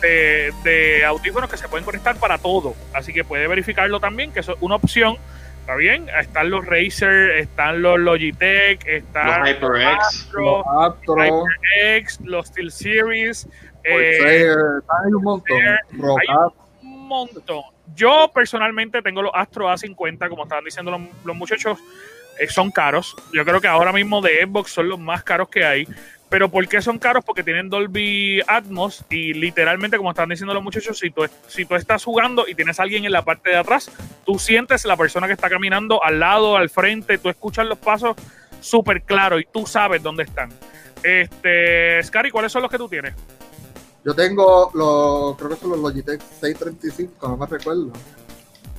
de, 0.00 0.52
de 0.62 1.04
audífonos 1.04 1.50
que 1.50 1.56
se 1.56 1.66
pueden 1.66 1.84
conectar 1.84 2.14
para 2.14 2.38
todo. 2.38 2.76
Así 2.94 3.12
que 3.12 3.24
puede 3.24 3.48
verificarlo 3.48 3.98
también, 3.98 4.30
que 4.30 4.38
eso 4.38 4.52
es 4.52 4.58
una 4.60 4.76
opción. 4.76 5.16
¿Está 5.62 5.74
bien? 5.74 6.08
Están 6.16 6.48
los 6.48 6.64
Razer, 6.64 7.38
están 7.38 7.82
los 7.82 7.98
Logitech, 7.98 8.86
están 8.86 9.40
Los 9.40 9.48
HyperX. 9.48 10.06
Astro, 10.06 10.44
Los 10.44 10.64
Astro, 10.92 11.16
HyperX, 11.16 12.20
los 12.20 12.46
Steel 12.46 12.70
Series. 12.70 13.48
eh, 13.82 14.54
hay 14.54 15.12
un 15.12 15.24
montón. 15.24 15.58
Rocat, 15.90 16.52
un 16.82 17.08
montón. 17.08 17.75
Yo 17.94 18.30
personalmente 18.34 19.02
tengo 19.02 19.22
los 19.22 19.32
Astro 19.34 19.68
A50, 19.68 20.28
como 20.28 20.44
estaban 20.44 20.64
diciendo 20.64 20.98
los, 21.24 21.36
muchachos, 21.36 21.78
eh, 22.38 22.48
son 22.48 22.70
caros. 22.70 23.16
Yo 23.32 23.44
creo 23.44 23.60
que 23.60 23.68
ahora 23.68 23.92
mismo 23.92 24.20
de 24.20 24.44
Xbox 24.44 24.72
son 24.72 24.88
los 24.88 24.98
más 24.98 25.22
caros 25.22 25.48
que 25.48 25.64
hay. 25.64 25.86
Pero 26.28 26.50
¿por 26.50 26.66
qué 26.66 26.82
son 26.82 26.98
caros? 26.98 27.24
Porque 27.24 27.44
tienen 27.44 27.70
Dolby 27.70 28.42
Atmos 28.48 29.04
y 29.08 29.32
literalmente, 29.32 29.96
como 29.96 30.10
están 30.10 30.28
diciendo 30.28 30.54
los 30.54 30.62
muchachos, 30.62 30.98
si 30.98 31.10
tú, 31.10 31.24
si 31.46 31.64
tú 31.64 31.76
estás 31.76 32.02
jugando 32.02 32.48
y 32.48 32.56
tienes 32.56 32.80
a 32.80 32.82
alguien 32.82 33.04
en 33.04 33.12
la 33.12 33.22
parte 33.22 33.50
de 33.50 33.56
atrás, 33.56 33.92
tú 34.24 34.36
sientes 34.38 34.84
la 34.84 34.96
persona 34.96 35.28
que 35.28 35.34
está 35.34 35.48
caminando 35.48 36.02
al 36.02 36.18
lado, 36.18 36.56
al 36.56 36.68
frente, 36.68 37.18
tú 37.18 37.28
escuchas 37.28 37.66
los 37.66 37.78
pasos 37.78 38.16
súper 38.60 39.02
claro 39.02 39.38
y 39.38 39.44
tú 39.44 39.66
sabes 39.66 40.02
dónde 40.02 40.24
están. 40.24 40.50
Este, 41.02 42.02
Scary, 42.02 42.32
¿cuáles 42.32 42.50
son 42.50 42.62
los 42.62 42.70
que 42.70 42.78
tú 42.78 42.88
tienes? 42.88 43.14
Yo 44.06 44.14
tengo 44.14 44.70
los, 44.72 45.36
creo 45.36 45.50
que 45.50 45.56
son 45.56 45.70
los 45.70 45.80
Logitech 45.80 46.20
635, 46.40 47.28
no 47.28 47.36
me 47.36 47.46
recuerdo. 47.46 47.90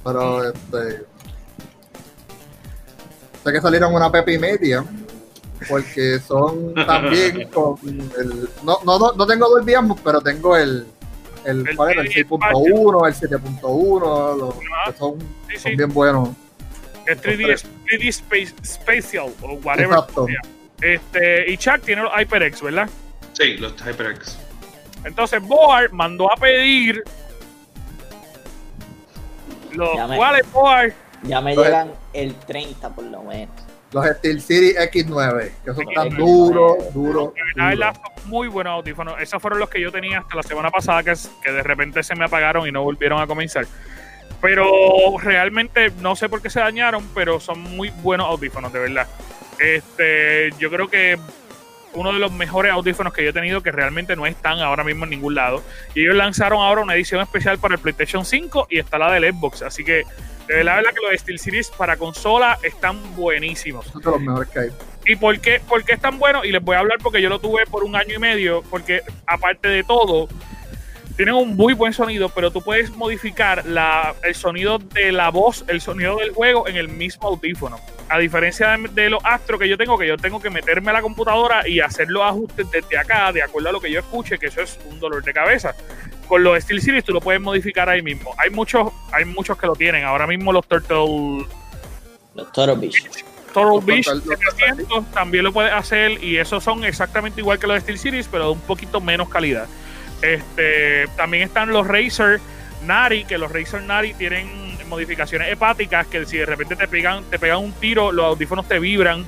Pero 0.01 0.43
este. 0.47 1.05
Sé 3.43 3.51
que 3.51 3.59
salieron 3.59 3.93
una 3.93 4.09
pepa 4.09 4.31
y 4.31 4.37
media. 4.37 4.85
Porque 5.67 6.19
son 6.19 6.73
también 6.87 7.49
con 7.49 7.77
el. 7.83 8.49
No, 8.63 8.77
no, 8.85 9.11
no, 9.11 9.27
tengo 9.27 9.49
Dolby 9.49 9.73
Atmos, 9.73 9.99
pero 10.01 10.21
tengo 10.21 10.55
el. 10.55 10.87
El, 11.43 11.67
El 11.67 11.75
¿cuál 11.75 11.91
era? 11.91 12.01
El 12.03 12.07
3D 12.07 12.25
6.1, 12.29 13.07
el 13.07 13.29
7.1, 13.29 14.37
los 14.37 14.53
que 14.55 14.97
son, 14.97 15.19
Sí, 15.19 15.25
sí. 15.49 15.57
son 15.57 15.75
bien 15.75 15.93
buenos. 15.93 16.29
El 17.05 17.19
3D, 17.19 17.65
3D 17.85 18.07
Space, 18.07 18.55
Spatial 18.63 19.33
o 19.41 19.53
whatever. 19.55 19.97
Exacto. 19.97 20.25
Este, 20.79 21.51
y 21.51 21.57
Chuck 21.57 21.81
tiene 21.81 22.03
los 22.03 22.13
HyperX, 22.13 22.61
¿verdad? 22.61 22.89
Sí, 23.33 23.57
los 23.57 23.73
HyperX. 23.75 24.46
Entonces 25.07 25.41
Boar 25.41 25.91
mandó 25.91 26.31
a 26.31 26.35
pedir 26.35 27.03
los 29.71 29.95
Ya 29.95 30.07
me- 30.07 30.17
cuales 30.17 30.51
Boar 30.51 30.93
ya 31.23 31.41
me 31.41 31.55
llegan 31.55 31.91
el 32.13 32.35
30 32.35 32.89
por 32.89 33.03
lo 33.05 33.23
menos. 33.23 33.53
Los 33.91 34.05
SteelSeries 34.05 34.77
X9, 34.91 35.51
que 35.63 35.73
son 35.73 35.85
tan 35.95 36.09
X9. 36.09 36.15
duros, 36.17 36.93
duros. 36.93 37.29
la 37.55 37.67
verdad 37.69 37.95
son 37.95 38.29
muy 38.29 38.47
buenos 38.49 38.73
audífonos. 38.73 39.15
Esos 39.21 39.41
fueron 39.41 39.59
los 39.59 39.69
que 39.69 39.79
yo 39.81 39.91
tenía 39.91 40.19
hasta 40.19 40.35
la 40.35 40.43
semana 40.43 40.69
pasada 40.69 41.03
que, 41.03 41.13
que 41.43 41.51
de 41.51 41.63
repente 41.63 42.03
se 42.03 42.13
me 42.15 42.25
apagaron 42.25 42.67
y 42.67 42.71
no 42.71 42.83
volvieron 42.83 43.21
a 43.21 43.27
comenzar. 43.27 43.65
Pero 44.41 45.17
realmente 45.19 45.91
no 46.01 46.15
sé 46.15 46.27
por 46.29 46.41
qué 46.41 46.49
se 46.49 46.59
dañaron, 46.59 47.07
pero 47.15 47.39
son 47.39 47.59
muy 47.61 47.89
buenos 47.89 48.27
audífonos, 48.27 48.71
de 48.73 48.79
verdad. 48.79 49.07
Este, 49.57 50.51
yo 50.59 50.69
creo 50.69 50.87
que 50.89 51.17
uno 51.97 52.13
de 52.13 52.19
los 52.19 52.31
mejores 52.31 52.71
audífonos 52.71 53.13
que 53.13 53.23
yo 53.23 53.31
he 53.31 53.33
tenido 53.33 53.61
que 53.61 53.71
realmente 53.71 54.15
no 54.15 54.25
están 54.25 54.59
ahora 54.59 54.83
mismo 54.83 55.05
en 55.05 55.09
ningún 55.09 55.35
lado. 55.35 55.63
Y 55.95 56.01
ellos 56.01 56.15
lanzaron 56.15 56.61
ahora 56.61 56.81
una 56.81 56.95
edición 56.95 57.21
especial 57.21 57.57
para 57.57 57.75
el 57.75 57.81
PlayStation 57.81 58.25
5 58.25 58.67
y 58.69 58.79
está 58.79 58.97
la 58.97 59.11
del 59.11 59.33
Xbox. 59.33 59.61
Así 59.61 59.83
que 59.83 60.03
de 60.47 60.55
verdad, 60.55 60.81
que 60.93 61.01
los 61.01 61.11
de 61.11 61.17
SteelSeries 61.17 61.69
para 61.71 61.97
consola 61.97 62.57
están 62.63 63.15
buenísimos. 63.15 63.85
Son 63.87 64.01
de 64.01 64.11
los 64.11 64.21
mejores 64.21 64.49
que 64.49 64.59
hay. 64.59 64.69
¿Y 65.05 65.15
por 65.15 65.39
qué, 65.39 65.61
por 65.67 65.83
qué 65.83 65.93
es 65.93 65.99
tan 65.99 66.19
bueno? 66.19 66.45
Y 66.45 66.51
les 66.51 66.63
voy 66.63 66.75
a 66.75 66.79
hablar 66.79 66.99
porque 67.01 67.21
yo 67.21 67.29
lo 67.29 67.39
tuve 67.39 67.65
por 67.65 67.83
un 67.83 67.95
año 67.95 68.15
y 68.15 68.19
medio, 68.19 68.63
porque 68.69 69.01
aparte 69.25 69.67
de 69.67 69.83
todo, 69.83 70.27
tienen 71.17 71.35
un 71.35 71.55
muy 71.57 71.73
buen 71.73 71.91
sonido, 71.93 72.29
pero 72.29 72.51
tú 72.51 72.61
puedes 72.61 72.91
modificar 72.95 73.65
la, 73.65 74.13
el 74.23 74.35
sonido 74.35 74.77
de 74.79 75.11
la 75.11 75.29
voz, 75.29 75.65
el 75.67 75.81
sonido 75.81 76.17
del 76.17 76.31
juego 76.31 76.67
en 76.67 76.77
el 76.77 76.87
mismo 76.87 77.27
audífono. 77.27 77.79
A 78.07 78.19
diferencia 78.19 78.77
de, 78.77 78.87
de 78.93 79.09
los 79.09 79.19
Astro 79.25 79.57
que 79.59 79.67
yo 79.67 79.77
tengo, 79.77 79.97
que 79.97 80.07
yo 80.07 80.15
tengo 80.17 80.39
que 80.39 80.49
meterme 80.49 80.91
a 80.91 80.93
la 80.93 81.01
computadora 81.01 81.67
y 81.67 81.79
hacer 81.81 82.07
los 82.09 82.23
ajustes 82.23 82.69
desde 82.71 82.97
acá, 82.97 83.31
de 83.33 83.41
acuerdo 83.41 83.69
a 83.69 83.71
lo 83.73 83.81
que 83.81 83.91
yo 83.91 83.99
escuche, 83.99 84.37
que 84.37 84.45
eso 84.45 84.61
es 84.61 84.79
un 84.89 84.99
dolor 84.99 85.23
de 85.23 85.33
cabeza. 85.33 85.75
Con 86.27 86.43
los 86.43 86.61
SteelSeries 86.63 87.03
tú 87.03 87.11
lo 87.13 87.19
puedes 87.19 87.41
modificar 87.41 87.89
ahí 87.89 88.01
mismo. 88.01 88.33
Hay 88.37 88.49
muchos, 88.51 88.91
hay 89.11 89.25
muchos 89.25 89.57
que 89.57 89.65
lo 89.67 89.75
tienen. 89.75 90.03
Ahora 90.05 90.27
mismo 90.27 90.53
los 90.53 90.65
Turtle 90.67 91.45
Los 92.35 92.51
Toro 92.51 92.75
Beach. 92.75 93.03
Turtle 93.53 93.63
Los 93.63 93.85
Beach 93.85 94.05
Turtle- 94.05 94.21
los 94.25 94.39
700 94.55 95.05
también 95.11 95.43
lo 95.43 95.51
puedes 95.51 95.73
hacer 95.73 96.23
y 96.23 96.37
esos 96.37 96.63
son 96.63 96.83
exactamente 96.85 97.41
igual 97.41 97.57
que 97.59 97.65
los 97.67 97.81
Steel 97.81 97.97
Series, 97.97 98.27
pero 98.27 98.45
de 98.45 98.51
un 98.51 98.59
poquito 98.61 99.01
menos 99.01 99.29
calidad. 99.29 99.67
Este, 100.21 101.07
también 101.15 101.43
están 101.43 101.69
los 101.71 101.85
Razer 101.87 102.39
Nari, 102.85 103.25
que 103.25 103.37
los 103.37 103.51
Razer 103.51 103.81
Nari 103.83 104.13
tienen 104.13 104.77
modificaciones 104.89 105.51
hepáticas 105.51 106.07
que 106.07 106.25
si 106.25 106.37
de 106.37 106.45
repente 106.45 106.75
te 106.75 106.87
pegan, 106.87 107.23
te 107.25 107.37
pegan 107.39 107.59
un 107.59 107.73
tiro, 107.73 108.11
los 108.11 108.25
audífonos 108.25 108.67
te 108.67 108.79
vibran, 108.79 109.25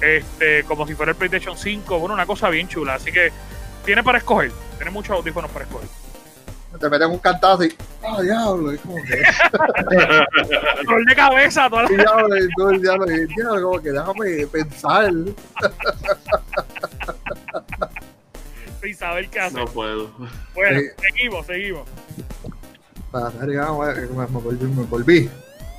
este, 0.00 0.64
como 0.64 0.86
si 0.86 0.94
fuera 0.94 1.10
el 1.12 1.16
PlayStation 1.16 1.56
5, 1.56 1.98
bueno, 1.98 2.14
una 2.14 2.26
cosa 2.26 2.48
bien 2.48 2.66
chula. 2.68 2.94
Así 2.94 3.12
que 3.12 3.30
tiene 3.84 4.02
para 4.02 4.18
escoger, 4.18 4.50
tiene 4.76 4.90
muchos 4.90 5.14
audífonos 5.16 5.50
para 5.50 5.64
escoger. 5.66 5.88
Te 6.80 6.88
meten 6.88 7.10
un 7.10 7.18
cantazo 7.18 7.64
y. 7.64 7.76
¡Ah, 8.02 8.22
diablo! 8.22 8.72
Es 8.72 8.80
como 8.80 8.96
que. 8.96 9.22
Dolor 10.86 11.04
de 11.06 11.14
cabeza, 11.14 11.68
toda 11.68 11.82
la- 11.82 11.88
diablo, 12.02 12.36
y 12.36 12.48
todo 12.56 12.70
el 12.70 12.80
diablo, 12.80 13.10
y 13.12 13.26
diablo, 13.26 13.62
como 13.70 13.82
que 13.82 13.90
déjame 13.92 14.46
pensar. 14.46 15.12
sin 18.82 18.94
saber 18.94 19.28
qué 19.28 19.40
hacer. 19.40 19.58
No 19.58 19.66
puedo. 19.66 20.10
Bueno, 20.54 20.80
seguimos, 20.98 21.46
seguimos. 21.46 21.88
Me 23.12 24.84
volví. 24.84 25.30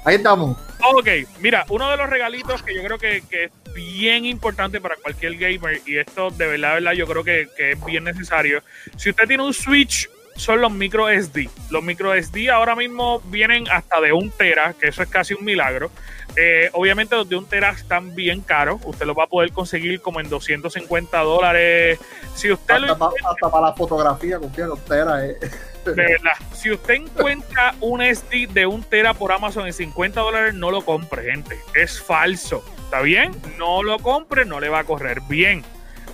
Ahí 0.06 0.16
estamos. 0.16 0.58
Ok, 0.94 1.08
mira, 1.40 1.66
uno 1.70 1.90
de 1.90 1.98
los 1.98 2.10
regalitos 2.10 2.62
que 2.62 2.76
yo 2.76 2.84
creo 2.84 2.98
que, 2.98 3.24
que, 3.30 3.46
es 3.46 3.52
bien 3.74 4.26
importante 4.26 4.82
para 4.82 4.98
cualquier 4.98 5.36
gamer, 5.38 5.82
y 5.86 5.98
esto 5.98 6.30
de 6.30 6.46
verdad, 6.46 6.74
verdad, 6.74 6.92
yo 6.92 7.08
creo 7.08 7.24
que, 7.24 7.48
que 7.56 7.72
es 7.72 7.86
bien 7.86 8.04
necesario. 8.04 8.62
Si 8.98 9.10
usted 9.10 9.28
tiene 9.28 9.44
un 9.44 9.54
Switch 9.54 10.10
son 10.36 10.62
los 10.62 10.72
micro 10.72 11.08
SD. 11.10 11.50
Los 11.70 11.84
micro 11.84 12.14
SD 12.14 12.50
ahora 12.50 12.76
mismo 12.76 13.22
vienen 13.26 13.66
hasta 13.70 14.02
de 14.02 14.14
un 14.14 14.32
tera, 14.32 14.74
que 14.80 14.88
eso 14.88 15.04
es 15.04 15.10
casi 15.10 15.34
un 15.34 15.46
milagro. 15.46 15.92
Eh, 16.36 16.70
obviamente 16.74 17.16
los 17.16 17.30
de 17.30 17.36
un 17.36 17.46
tera 17.46 17.70
están 17.72 18.16
bien 18.16 18.42
caros. 18.42 18.82
Usted 18.86 19.06
los 19.06 19.18
va 19.18 19.26
a 19.26 19.28
poder 19.28 19.52
conseguir 19.52 20.02
como 20.02 20.20
en 20.20 20.30
250 20.30 21.20
dólares. 21.20 22.00
Si 22.36 22.52
usted 22.52 22.76
hasta, 22.76 23.50
para 23.50 23.68
la 23.68 23.74
fotografía, 23.74 24.40
confía 24.40 24.68
los 24.68 24.84
tera. 24.86 25.26
Eh. 25.26 25.38
De 25.86 25.94
verdad, 25.94 26.32
si 26.54 26.72
usted 26.72 26.94
encuentra 26.94 27.76
un 27.82 28.02
SD 28.02 28.48
de 28.54 28.66
un 28.66 28.84
tera 28.84 29.14
por 29.14 29.32
Amazon 29.32 29.68
en 29.68 29.74
50 29.74 30.22
dólares, 30.22 30.54
no 30.54 30.72
lo 30.72 30.84
compre, 30.84 31.24
gente. 31.24 31.60
Es 31.76 32.02
falso. 32.02 32.64
¿Está 32.86 33.02
bien? 33.02 33.34
No 33.58 33.84
lo 33.84 34.00
compre, 34.00 34.46
no 34.46 34.60
le 34.60 34.70
va 34.70 34.80
a 34.80 34.84
correr 34.86 35.20
bien. 35.28 35.64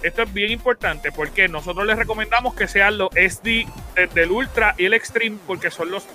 Esto 0.02 0.24
es 0.24 0.34
bien 0.34 0.52
importante 0.52 1.12
porque 1.12 1.48
nosotros 1.50 1.86
les 1.86 1.98
recomendamos 1.98 2.56
que 2.56 2.68
sean 2.68 2.98
los 2.98 3.10
SD 3.12 3.68
desde 3.96 4.24
el 4.24 4.32
Ultra 4.32 4.74
y 4.78 4.86
el 4.86 4.94
Extreme 4.94 5.38
porque 5.46 5.72
son 5.72 5.92
los 5.92 6.08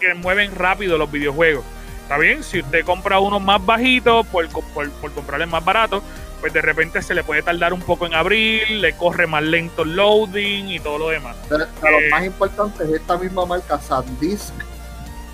que 0.00 0.14
mueven 0.14 0.54
rápido 0.54 0.96
los 0.98 1.10
videojuegos. 1.10 1.64
¿Está 2.06 2.18
bien? 2.18 2.44
Si 2.44 2.60
usted 2.60 2.84
compra 2.84 3.18
uno 3.18 3.40
más 3.40 3.66
bajito 3.66 4.22
por, 4.22 4.48
por, 4.48 4.88
por 4.92 5.12
comprarle 5.12 5.44
más 5.46 5.64
barato, 5.64 6.04
pues 6.40 6.52
de 6.52 6.62
repente 6.62 7.02
se 7.02 7.14
le 7.14 7.24
puede 7.24 7.42
tardar 7.42 7.72
un 7.72 7.80
poco 7.80 8.06
en 8.06 8.14
abrir, 8.14 8.70
le 8.70 8.92
corre 8.92 9.26
más 9.26 9.42
lento 9.42 9.82
el 9.82 9.96
loading 9.96 10.68
y 10.68 10.78
todo 10.78 10.98
lo 10.98 11.08
demás. 11.08 11.34
Pero, 11.48 11.66
lo 11.82 11.98
eh, 11.98 12.08
más 12.12 12.24
importante 12.24 12.84
es 12.84 12.90
esta 12.90 13.18
misma 13.18 13.44
marca 13.44 13.80
SanDisk, 13.80 14.54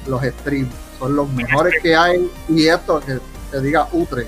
los 0.07 0.23
Stream, 0.23 0.71
son 0.99 1.15
los 1.15 1.29
mejores 1.29 1.75
que 1.83 1.95
hay 1.95 2.27
y 2.49 2.69
esto 2.69 3.01
que 3.01 3.19
te 3.51 3.61
diga 3.61 3.87
Utre. 3.93 4.27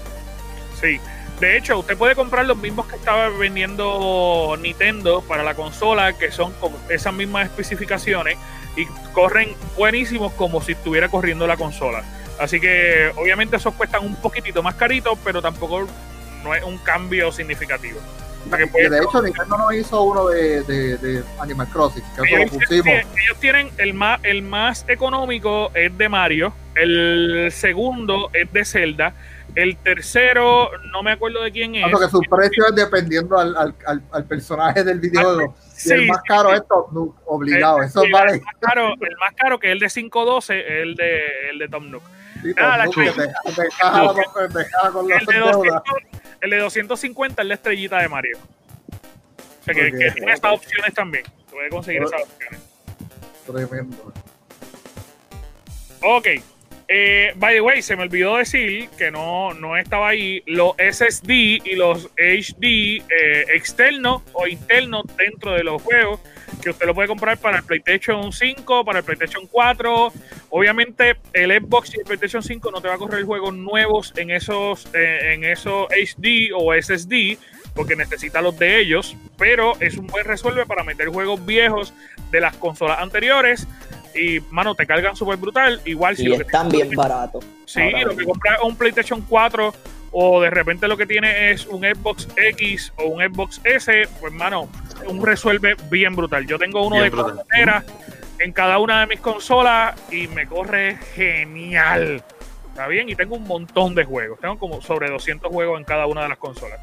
Sí. 0.78 1.00
De 1.40 1.56
hecho, 1.56 1.78
usted 1.78 1.96
puede 1.96 2.14
comprar 2.14 2.44
los 2.44 2.58
mismos 2.58 2.86
que 2.88 2.96
estaba 2.96 3.30
vendiendo 3.30 4.54
Nintendo 4.60 5.22
para 5.22 5.42
la 5.42 5.54
consola, 5.54 6.12
que 6.12 6.30
son 6.30 6.52
con 6.60 6.74
esas 6.90 7.14
mismas 7.14 7.46
especificaciones 7.46 8.36
y 8.76 8.84
corren 9.14 9.56
buenísimos 9.78 10.34
como 10.34 10.60
si 10.60 10.72
estuviera 10.72 11.08
corriendo 11.08 11.46
la 11.46 11.56
consola. 11.56 12.04
Así 12.38 12.60
que 12.60 13.10
obviamente 13.16 13.56
esos 13.56 13.74
cuestan 13.74 14.04
un 14.04 14.16
poquitito 14.16 14.62
más 14.62 14.74
caritos, 14.74 15.18
pero 15.24 15.40
tampoco 15.40 15.86
no 16.42 16.54
es 16.54 16.62
un 16.64 16.78
cambio 16.78 17.30
significativo. 17.32 18.00
de 18.46 18.98
hecho, 18.98 19.22
Nintendo 19.22 19.56
no 19.56 19.72
hizo 19.72 20.02
uno 20.02 20.28
de, 20.28 21.22
Animal 21.38 21.68
Crossing, 21.68 22.02
que 22.16 22.34
ellos, 22.34 22.50
pusimos. 22.50 22.86
ellos 22.86 23.40
tienen 23.40 23.70
el 23.78 23.94
más, 23.94 24.20
el 24.22 24.42
más 24.42 24.84
económico 24.88 25.70
es 25.74 25.96
de 25.96 26.08
Mario, 26.08 26.52
el 26.74 27.50
segundo 27.52 28.30
es 28.32 28.52
de 28.52 28.64
Zelda 28.64 29.14
el 29.54 29.76
tercero, 29.76 30.70
no 30.92 31.02
me 31.02 31.12
acuerdo 31.12 31.42
de 31.42 31.52
quién 31.52 31.74
es. 31.76 31.84
que 31.86 32.08
su 32.08 32.20
precio 32.22 32.66
es 32.68 32.74
dependiendo 32.74 33.38
al, 33.38 33.56
al, 33.56 34.02
al, 34.10 34.24
personaje 34.24 34.82
del 34.82 34.98
videojuego. 34.98 35.54
y 35.84 35.92
el 35.92 36.06
más 36.08 36.22
caro 36.26 36.52
es 36.52 36.66
Top 36.66 36.92
Nook, 36.92 37.16
obligado. 37.26 37.82
Eso 37.82 38.02
vale. 38.12 38.34
el, 38.34 38.42
más 38.42 38.54
caro, 38.60 38.88
el 39.00 39.16
más 39.18 39.34
caro 39.36 39.58
que 39.58 39.68
es 39.68 39.72
el 39.72 39.78
de 39.78 39.88
512 39.88 40.60
es 40.60 40.82
el 40.82 40.94
de, 40.96 41.50
el 41.50 41.58
de 41.58 41.68
Tom 41.68 41.90
Nook. 41.90 42.02
El, 46.40 46.50
de 46.50 46.58
250 46.58 47.42
es 47.42 47.48
la 47.48 47.54
estrellita 47.54 47.98
de 48.00 48.08
Mario. 48.08 48.38
O 49.60 49.64
sea, 49.64 49.74
que, 49.74 49.90
que 49.92 50.10
tiene 50.10 50.32
esas 50.32 50.52
opciones 50.52 50.92
también. 50.92 51.24
Puede 51.50 51.70
conseguir 51.70 52.02
esas 52.02 52.22
opciones. 52.22 52.60
Tremendo. 53.46 54.12
Ok. 56.02 56.28
Eh, 56.86 57.32
by 57.36 57.54
the 57.54 57.60
way, 57.62 57.80
se 57.80 57.96
me 57.96 58.02
olvidó 58.02 58.36
decir 58.36 58.90
que 58.90 59.10
no, 59.10 59.54
no 59.54 59.76
estaba 59.76 60.08
ahí 60.08 60.42
los 60.46 60.74
SSD 60.76 61.30
y 61.64 61.76
los 61.76 62.10
HD 62.18 62.64
eh, 62.66 63.46
externos 63.54 64.22
o 64.34 64.46
internos 64.46 65.04
dentro 65.16 65.52
de 65.52 65.64
los 65.64 65.80
juegos 65.80 66.20
que 66.62 66.70
usted 66.70 66.86
lo 66.86 66.94
puede 66.94 67.08
comprar 67.08 67.38
para 67.38 67.58
el 67.58 67.64
PlayStation 67.64 68.32
5, 68.32 68.84
para 68.84 69.00
el 69.00 69.04
PlayStation 69.04 69.46
4. 69.46 70.12
Obviamente 70.50 71.16
el 71.32 71.50
Xbox 71.50 71.94
y 71.94 71.98
el 71.98 72.04
PlayStation 72.04 72.42
5 72.42 72.70
no 72.70 72.80
te 72.80 72.88
va 72.88 72.94
a 72.94 72.98
correr 72.98 73.24
juegos 73.24 73.54
nuevos 73.54 74.12
en 74.16 74.30
esos, 74.30 74.86
eh, 74.94 75.34
en 75.34 75.44
esos 75.44 75.86
HD 75.88 76.52
o 76.54 76.72
SSD 76.74 77.38
porque 77.74 77.96
necesita 77.96 78.40
los 78.40 78.56
de 78.58 78.78
ellos, 78.78 79.16
pero 79.36 79.72
es 79.80 79.96
un 79.96 80.06
buen 80.06 80.24
resuelve 80.24 80.64
para 80.64 80.84
meter 80.84 81.08
juegos 81.08 81.44
viejos 81.44 81.92
de 82.30 82.40
las 82.40 82.56
consolas 82.56 83.00
anteriores 83.00 83.66
y, 84.14 84.40
mano, 84.50 84.74
te 84.74 84.86
cargan 84.86 85.16
súper 85.16 85.36
brutal. 85.38 85.80
Igual 85.84 86.16
si 86.16 86.26
lo 86.26 86.36
que 86.36 86.42
están 86.42 86.68
bien 86.68 86.90
baratos. 86.90 87.44
Sí, 87.66 87.80
lo 88.04 88.16
que 88.16 88.24
compras 88.24 88.60
un 88.62 88.76
PlayStation 88.76 89.22
4 89.28 89.74
o 90.16 90.40
de 90.40 90.48
repente 90.48 90.86
lo 90.86 90.96
que 90.96 91.06
tiene 91.06 91.50
es 91.50 91.66
un 91.66 91.82
Xbox 91.82 92.28
X 92.36 92.92
o 92.96 93.06
un 93.06 93.20
Xbox 93.20 93.60
S, 93.64 94.08
pues, 94.20 94.32
mano, 94.32 94.68
un 95.08 95.24
resuelve 95.26 95.74
bien 95.90 96.14
brutal. 96.14 96.46
Yo 96.46 96.56
tengo 96.56 96.86
uno 96.86 97.02
de 97.02 97.10
cartera 97.10 97.84
en 98.38 98.52
cada 98.52 98.78
una 98.78 99.00
de 99.00 99.06
mis 99.08 99.20
consolas 99.20 100.00
y 100.12 100.28
me 100.28 100.46
corre 100.46 100.98
genial. 101.14 102.22
¿Está 102.68 102.86
bien? 102.86 103.08
Y 103.08 103.16
tengo 103.16 103.34
un 103.34 103.44
montón 103.44 103.96
de 103.96 104.04
juegos. 104.04 104.38
Tengo 104.38 104.56
como 104.56 104.80
sobre 104.80 105.10
200 105.10 105.50
juegos 105.50 105.80
en 105.80 105.84
cada 105.84 106.06
una 106.06 106.22
de 106.22 106.28
las 106.28 106.38
consolas. 106.38 106.80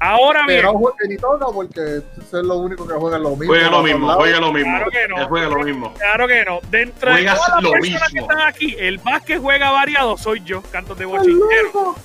Ahora 0.00 0.46
bien. 0.46 0.60
Pero 0.62 0.94
ni 1.06 1.16
todo 1.18 1.52
porque 1.52 2.02
es 2.18 2.32
lo 2.32 2.56
único 2.56 2.88
que 2.88 2.94
juega 2.94 3.18
lo 3.18 3.36
mismo. 3.36 3.52
Juega 3.52 3.70
lo 3.70 3.82
mismo, 3.82 4.12
juega 4.14 4.40
lo 4.40 4.52
mismo. 4.52 4.76
Claro 4.76 4.90
que 4.90 5.08
no. 5.08 5.28
Juega 5.28 5.48
lo 5.48 5.62
mismo. 5.62 5.94
Claro 5.94 6.26
que 6.26 6.44
no. 6.44 6.60
Dentro 6.70 7.14
de 7.14 7.24
todas 7.24 7.62
las 7.62 7.72
personas 7.72 8.12
que 8.12 8.18
están 8.18 8.40
aquí, 8.40 8.76
el 8.78 8.98
más 9.02 9.22
que 9.22 9.38
juega 9.38 9.70
variado 9.70 10.16
soy 10.16 10.42
yo, 10.42 10.62
cantos 10.72 10.96
de 10.98 11.04
bochinchero. 11.04 11.96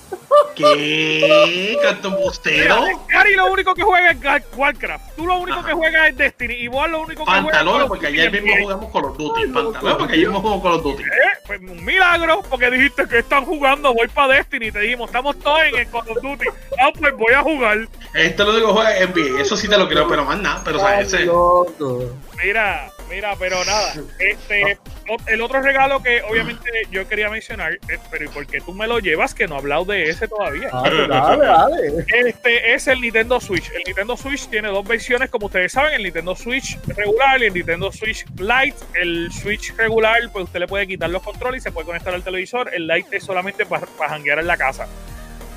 ¿Qué? 0.56 1.78
¿Canto 1.82 2.12
bustero? 2.12 2.84
Cari 3.08 3.36
lo 3.36 3.46
único 3.52 3.74
que 3.74 3.84
juega 3.84 4.12
es 4.12 4.44
Warcraft. 4.56 5.16
Tú 5.16 5.26
lo 5.26 5.38
único 5.38 5.64
que 5.64 5.74
juegas 5.74 6.10
es 6.10 6.18
Destiny. 6.18 6.56
Y 6.56 6.68
vos 6.68 6.90
lo 6.90 7.02
único 7.02 7.24
que 7.24 7.32
Pantalones, 7.32 7.88
porque 7.88 8.08
ayer 8.08 8.32
mismo 8.32 8.54
jugamos 8.62 8.92
con 8.92 9.02
los 9.04 9.18
Duty. 9.18 9.42
Pantalones, 9.48 9.98
porque 9.98 10.14
ayer 10.14 10.28
mismo 10.28 10.42
jugamos 10.42 10.62
con 10.62 10.72
los 10.72 10.84
Duty. 10.84 11.04
¿Eh? 11.04 11.08
Pues 11.46 11.60
un 11.62 11.86
milagro, 11.86 12.42
porque 12.50 12.72
dijiste 12.72 13.08
que 13.08 13.20
están 13.20 13.46
jugando. 13.46 13.94
Voy 13.94 14.08
para 14.08 14.34
Destiny. 14.34 14.72
Te 14.72 14.80
dijimos, 14.80 15.08
estamos 15.10 15.38
todos 15.40 15.62
en 15.64 15.76
el 15.76 15.90
Call 15.90 16.10
of 16.10 16.22
Duty. 16.22 16.46
Ah, 16.80 16.92
pues 16.98 17.16
voy 17.16 17.34
a 17.34 17.42
jugar. 17.42 17.85
Esto 18.14 18.46
lo 18.46 18.56
digo 18.56 18.74
juega 18.74 18.92
NBA. 19.06 19.42
Eso 19.42 19.58
sí 19.58 19.68
te 19.68 19.78
lo 19.78 19.88
creo, 19.88 20.08
pero 20.08 20.26
más 20.26 20.40
nada. 20.40 20.62
Pero, 20.64 20.80
¿sabes? 20.80 21.14
Ese... 21.14 21.30
Mira, 22.44 22.92
mira, 23.10 23.36
pero 23.38 23.64
nada. 23.66 23.94
Este, 24.20 24.78
el 25.28 25.42
otro 25.42 25.62
regalo 25.62 26.02
que 26.04 26.22
obviamente 26.24 26.70
yo 26.92 27.08
quería 27.08 27.30
mencionar, 27.30 27.80
pero 28.12 28.26
¿y 28.26 28.28
por 28.28 28.46
qué 28.46 28.62
tú 28.62 28.74
me 28.74 28.88
lo 28.88 29.00
llevas 29.00 29.34
que 29.34 29.48
no 29.48 29.56
he 29.56 29.58
hablado 29.60 29.86
de 29.86 30.10
ese 30.10 30.28
todavía? 30.28 30.70
Dale, 30.72 31.08
dale, 31.08 31.46
dale. 31.46 32.06
Este 32.08 32.74
es 32.74 32.88
el 32.88 33.02
Nintendo 33.02 33.40
Switch. 33.40 33.72
El 33.72 33.84
Nintendo 33.86 34.18
Switch 34.18 34.48
tiene 34.48 34.68
dos 34.70 34.86
versiones, 34.88 35.30
como 35.30 35.48
ustedes 35.48 35.72
saben, 35.72 35.94
el 35.94 36.04
Nintendo 36.04 36.36
Switch 36.36 36.78
regular 36.88 37.42
y 37.42 37.46
el 37.46 37.54
Nintendo 37.54 37.92
Switch 37.92 38.26
Lite. 38.38 38.78
El 38.94 39.32
Switch 39.32 39.76
regular, 39.76 40.20
pues 40.32 40.46
usted 40.46 40.60
le 40.60 40.68
puede 40.68 40.88
quitar 40.88 41.10
los 41.10 41.24
controles 41.24 41.62
y 41.62 41.64
se 41.64 41.72
puede 41.72 41.86
conectar 41.86 42.14
al 42.14 42.24
televisor. 42.24 42.74
El 42.74 42.88
Lite 42.88 43.18
es 43.18 43.24
solamente 43.24 43.66
para 43.66 43.88
janguear 44.10 44.40
en 44.40 44.48
la 44.48 44.58
casa. 44.58 44.88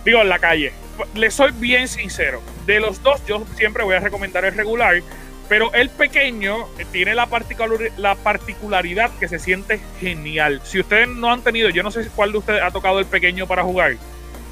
Digo, 0.05 0.21
en 0.23 0.29
la 0.29 0.39
calle. 0.39 0.73
Le 1.15 1.31
soy 1.31 1.53
bien 1.53 1.89
sincero. 1.89 2.43
De 2.67 2.81
los 2.81 3.03
dos, 3.03 3.25
yo 3.27 3.45
siempre 3.57 3.85
voy 3.85 3.95
a 3.97 4.01
recomendar 4.01 4.45
el 4.45 4.55
regular 4.55 5.03
pero 5.49 5.73
el 5.73 5.89
pequeño 5.89 6.67
tiene 6.93 7.15
la, 7.15 7.27
la 7.97 8.15
particularidad 8.17 9.11
que 9.19 9.29
se 9.29 9.39
siente 9.39 9.81
genial. 9.99 10.61
Si 10.63 10.79
ustedes 10.79 11.09
no 11.09 11.33
han 11.33 11.41
tenido, 11.41 11.71
yo 11.71 11.83
no 11.83 11.91
sé 11.91 12.07
cuál 12.15 12.33
de 12.33 12.39
ustedes 12.39 12.63
ha 12.63 12.71
tocado 12.71 12.99
el 12.99 13.07
pequeño 13.07 13.47
para 13.47 13.63
jugar. 13.63 13.97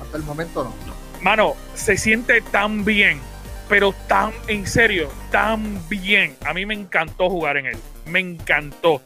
Hasta 0.01 0.17
el 0.17 0.23
momento 0.23 0.65
no. 0.65 0.75
Mano, 1.21 1.55
se 1.75 1.99
siente 1.99 2.41
tan 2.41 2.85
bien, 2.85 3.21
pero 3.69 3.93
tan 4.07 4.33
en 4.49 4.67
serio, 4.67 5.11
tan 5.31 5.87
bien. 5.89 6.35
A 6.47 6.55
mí 6.55 6.65
me 6.65 6.75
encantó 6.75 7.29
jugar 7.29 7.59
en 7.59 7.67
él. 7.67 7.79
Me 8.07 8.21
encantó. 8.21 9.03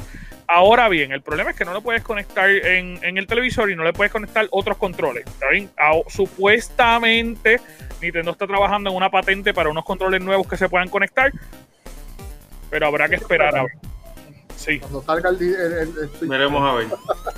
Ahora 0.52 0.88
bien, 0.88 1.12
el 1.12 1.22
problema 1.22 1.50
es 1.50 1.56
que 1.56 1.64
no 1.64 1.72
lo 1.72 1.80
puedes 1.80 2.02
conectar 2.02 2.50
en, 2.50 2.98
el 3.04 3.28
televisor 3.28 3.70
y 3.70 3.76
no 3.76 3.84
le 3.84 3.92
puedes 3.92 4.10
conectar 4.10 4.48
otros 4.50 4.78
controles. 4.78 5.24
¿Está 5.24 5.48
bien? 5.48 5.70
supuestamente 6.08 7.60
Nintendo 8.02 8.32
está 8.32 8.48
trabajando 8.48 8.90
en 8.90 8.96
una 8.96 9.10
patente 9.10 9.54
para 9.54 9.70
unos 9.70 9.84
controles 9.84 10.20
nuevos 10.20 10.48
que 10.48 10.56
se 10.56 10.68
puedan 10.68 10.88
conectar, 10.88 11.30
pero 12.68 12.88
habrá 12.88 13.08
que 13.08 13.14
esperar 13.14 13.56
a 13.56 13.62
ver. 13.62 13.72
Sí. 14.56 14.80
Cuando 14.80 15.02
salga 15.04 15.30
el, 15.30 16.10
Veremos 16.22 16.68
a 16.68 16.74
ver. 16.74 16.88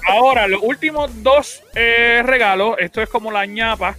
Ahora, 0.09 0.48
los 0.48 0.62
últimos 0.62 1.22
dos 1.22 1.62
eh, 1.75 2.22
regalos, 2.25 2.77
esto 2.79 3.03
es 3.03 3.11
como 3.11 3.31
la 3.31 3.44
ñapa. 3.44 3.94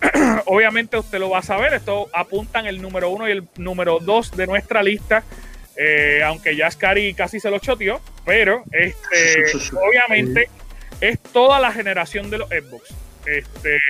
Obviamente 0.46 0.96
usted 0.96 1.18
lo 1.18 1.30
va 1.30 1.38
a 1.38 1.42
saber, 1.42 1.74
esto 1.74 2.06
apuntan 2.12 2.66
el 2.66 2.80
número 2.80 3.10
uno 3.10 3.26
y 3.26 3.32
el 3.32 3.48
número 3.56 3.98
dos 3.98 4.30
de 4.36 4.46
nuestra 4.46 4.84
lista. 4.84 5.24
Eh, 5.76 6.22
aunque 6.24 6.56
ya 6.56 6.70
Scary 6.70 7.12
casi 7.14 7.38
se 7.38 7.50
lo 7.50 7.58
choteó, 7.58 8.00
pero 8.24 8.64
este, 8.72 9.44
obviamente 9.76 10.48
es 11.00 11.20
toda 11.20 11.60
la 11.60 11.72
generación 11.72 12.30
de 12.30 12.38
los 12.38 12.48
Xbox. 12.48 12.94
Este, 13.26 13.80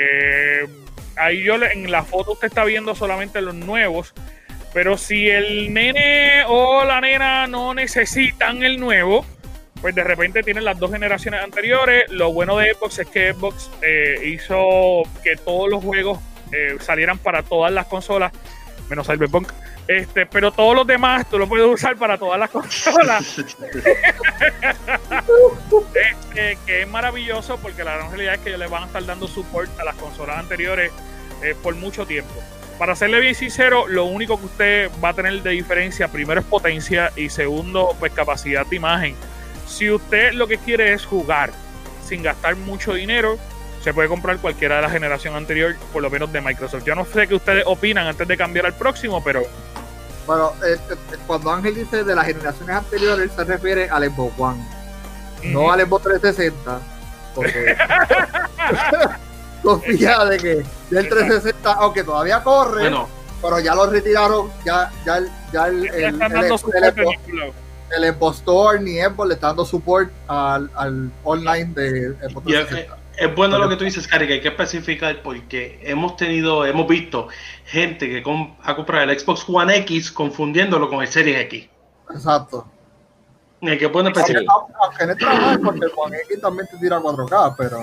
ahí 1.16 1.42
yo 1.42 1.55
en 1.62 1.90
la 1.90 2.03
foto 2.03 2.33
usted 2.33 2.49
está 2.49 2.64
viendo 2.64 2.94
solamente 2.94 3.42
los 3.42 3.55
nuevos 3.55 4.14
Pero 4.72 4.96
si 4.96 5.29
el 5.29 5.72
nene 5.75 6.44
o 6.46 6.85
la 6.85 7.01
nena 7.01 7.46
no 7.46 7.75
necesitan 7.75 8.62
el 8.62 8.79
nuevo, 8.79 9.25
pues 9.81 9.94
de 9.94 10.05
repente 10.05 10.42
tienen 10.42 10.64
las 10.64 10.79
dos 10.79 10.90
generaciones 10.90 11.42
anteriores. 11.42 12.11
Lo 12.11 12.33
bueno 12.33 12.59
de 12.59 12.75
Xbox 12.75 12.99
es 12.99 13.07
que 13.09 13.33
Xbox 13.33 13.70
eh, 13.83 14.20
hizo 14.25 15.03
que 15.22 15.37
todos 15.37 15.70
los 15.70 15.83
juegos 15.83 16.18
eh, 16.53 16.77
salieran 16.81 17.18
para 17.18 17.42
todas 17.42 17.72
las 17.72 17.87
consolas, 17.87 18.33
menos 18.88 19.07
Cyberpunk. 19.07 19.49
Este, 19.87 20.27
pero 20.27 20.53
todos 20.53 20.75
los 20.75 20.87
demás 20.87 21.29
tú 21.29 21.38
lo 21.38 21.49
puedes 21.49 21.66
usar 21.66 21.96
para 21.96 22.18
todas 22.18 22.38
las 22.38 22.51
consolas. 22.53 23.38
este, 25.94 26.59
que 26.66 26.83
es 26.83 26.88
maravilloso 26.88 27.59
porque 27.59 27.85
la 27.85 27.96
gran 27.96 28.11
realidad 28.11 28.35
es 28.35 28.40
que 28.40 28.49
ellos 28.51 28.61
le 28.61 28.66
van 28.68 28.85
a 28.85 28.87
estar 28.87 29.05
dando 29.05 29.29
support 29.29 29.70
a 29.79 29.85
las 29.85 29.94
consolas 29.96 30.38
anteriores 30.38 30.90
eh, 31.42 31.55
por 31.62 31.75
mucho 31.75 32.07
tiempo. 32.07 32.35
Para 32.79 32.94
serle 32.94 33.20
bien 33.20 33.35
sincero, 33.35 33.87
lo 33.87 34.05
único 34.05 34.38
que 34.38 34.46
usted 34.46 34.90
va 35.03 35.11
a 35.11 35.14
tener 35.14 35.42
de 35.42 35.51
diferencia, 35.51 36.09
primero 36.09 36.40
es 36.40 36.46
potencia 36.46 37.11
y 37.16 37.31
segundo, 37.31 37.96
pues 37.99 38.12
capacidad 38.12 38.66
de 38.66 38.77
imagen. 38.77 39.14
Si 39.66 39.90
usted 39.90 40.35
lo 40.35 40.46
que 40.46 40.59
quiere 40.59 40.92
es 40.92 41.07
jugar 41.07 41.53
sin 42.05 42.22
gastar 42.22 42.55
mucho 42.57 42.92
dinero, 42.92 43.38
se 43.87 43.94
puede 43.94 44.09
comprar 44.09 44.38
cualquiera 44.38 44.77
de 44.77 44.83
la 44.83 44.90
generación 44.90 45.37
anterior, 45.37 45.77
por 45.92 46.03
lo 46.03 46.11
menos 46.11 46.33
de 46.33 46.40
Microsoft. 46.40 46.83
Yo 46.83 46.96
no 46.96 47.05
sé 47.05 47.29
qué 47.29 47.37
ustedes 47.37 47.62
opinan 47.66 48.09
antes 48.09 48.27
de 48.27 48.37
cambiar 48.37 48.66
al 48.66 48.75
próximo, 48.75 49.22
pero 49.22 49.42
bueno, 50.27 50.55
eh, 50.66 50.77
eh, 50.90 51.16
cuando 51.25 51.53
Ángel 51.53 51.77
dice 51.77 52.03
de 52.03 52.16
las 52.16 52.27
generaciones 52.27 52.75
anteriores, 52.75 53.31
él 53.31 53.31
se 53.31 53.44
refiere 53.44 53.88
al 53.88 54.11
Xbox 54.11 54.35
One, 54.40 54.61
no 55.53 55.70
al 55.70 55.83
Xbox 55.83 56.03
360. 56.03 56.81
Porque 57.33 57.77
confía 59.62 60.25
de 60.25 60.37
que 60.38 60.53
el 60.90 61.09
360, 61.09 61.72
aunque 61.75 62.03
todavía 62.03 62.42
corre, 62.42 62.90
pero 63.40 63.61
ya 63.61 63.72
lo 63.77 63.87
retiraron, 63.88 64.51
ya, 64.64 64.90
ya, 65.05 65.20
ya 65.53 65.68
el, 65.68 65.87
el, 65.90 66.20
el, 66.20 66.49
Xbox 68.09 68.38
Store 68.38 68.81
ni 68.81 69.01
Xbox 69.01 69.29
le 69.29 69.35
está 69.35 69.46
dando 69.46 69.64
support 69.64 70.11
al, 70.27 70.68
al 70.75 71.09
online 71.22 71.66
de 71.66 72.16
Xbox 72.29 72.46
360 72.46 72.95
es 73.16 73.35
bueno 73.35 73.59
lo 73.59 73.68
que 73.68 73.76
tú 73.76 73.85
dices, 73.85 74.07
Cari, 74.07 74.26
que 74.26 74.35
hay 74.35 74.40
que 74.40 74.48
especificar 74.48 75.22
porque 75.22 75.81
hemos 75.83 76.16
tenido, 76.16 76.64
hemos 76.66 76.87
visto 76.87 77.29
gente 77.64 78.09
que 78.09 78.18
ha 78.62 78.76
comprado 78.76 79.11
el 79.11 79.18
Xbox 79.18 79.44
One 79.48 79.76
X 79.79 80.11
confundiéndolo 80.12 80.88
con 80.88 81.02
el 81.02 81.09
Series 81.09 81.40
X. 81.40 81.68
Exacto. 82.11 82.66
Hay 83.62 83.79
que 83.79 83.88
poner 83.88 84.12
especificar. 84.12 84.44
Aunque 84.81 85.07
no 85.07 85.52
es 85.52 85.59
porque 85.59 85.87
el 85.87 85.92
One 85.96 86.16
X 86.18 86.40
también 86.40 86.68
te 86.70 86.76
tira 86.79 86.98
4K, 86.98 87.55
pero. 87.57 87.83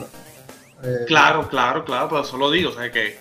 Eh, 0.83 1.05
claro, 1.07 1.47
claro, 1.47 1.85
claro, 1.85 2.09
pero 2.09 2.21
eso 2.21 2.37
lo 2.37 2.51
digo, 2.51 2.69
o 2.69 2.73
sea 2.73 2.91
que, 2.91 3.17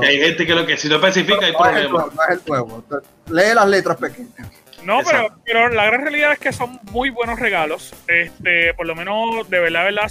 que 0.00 0.06
hay 0.06 0.20
gente 0.20 0.46
que 0.46 0.54
lo 0.54 0.64
que 0.64 0.76
si 0.76 0.88
no 0.88 0.96
especifica 0.96 1.44
hay 1.44 1.52
problemas. 1.52 2.14
No 2.14 2.22
es 2.22 2.30
el 2.30 2.40
nuevo, 2.46 2.84
lee 3.30 3.54
las 3.54 3.68
letras 3.68 3.96
pequeñas. 3.96 4.48
No, 4.84 5.00
pero, 5.04 5.28
pero, 5.44 5.68
la 5.68 5.84
gran 5.86 6.02
realidad 6.02 6.32
es 6.32 6.38
que 6.38 6.52
son 6.52 6.78
muy 6.90 7.10
buenos 7.10 7.38
regalos. 7.38 7.92
Este, 8.06 8.72
por 8.74 8.86
lo 8.86 8.94
menos, 8.94 9.48
de 9.50 9.60
verdad, 9.60 9.84
verdad, 9.84 10.10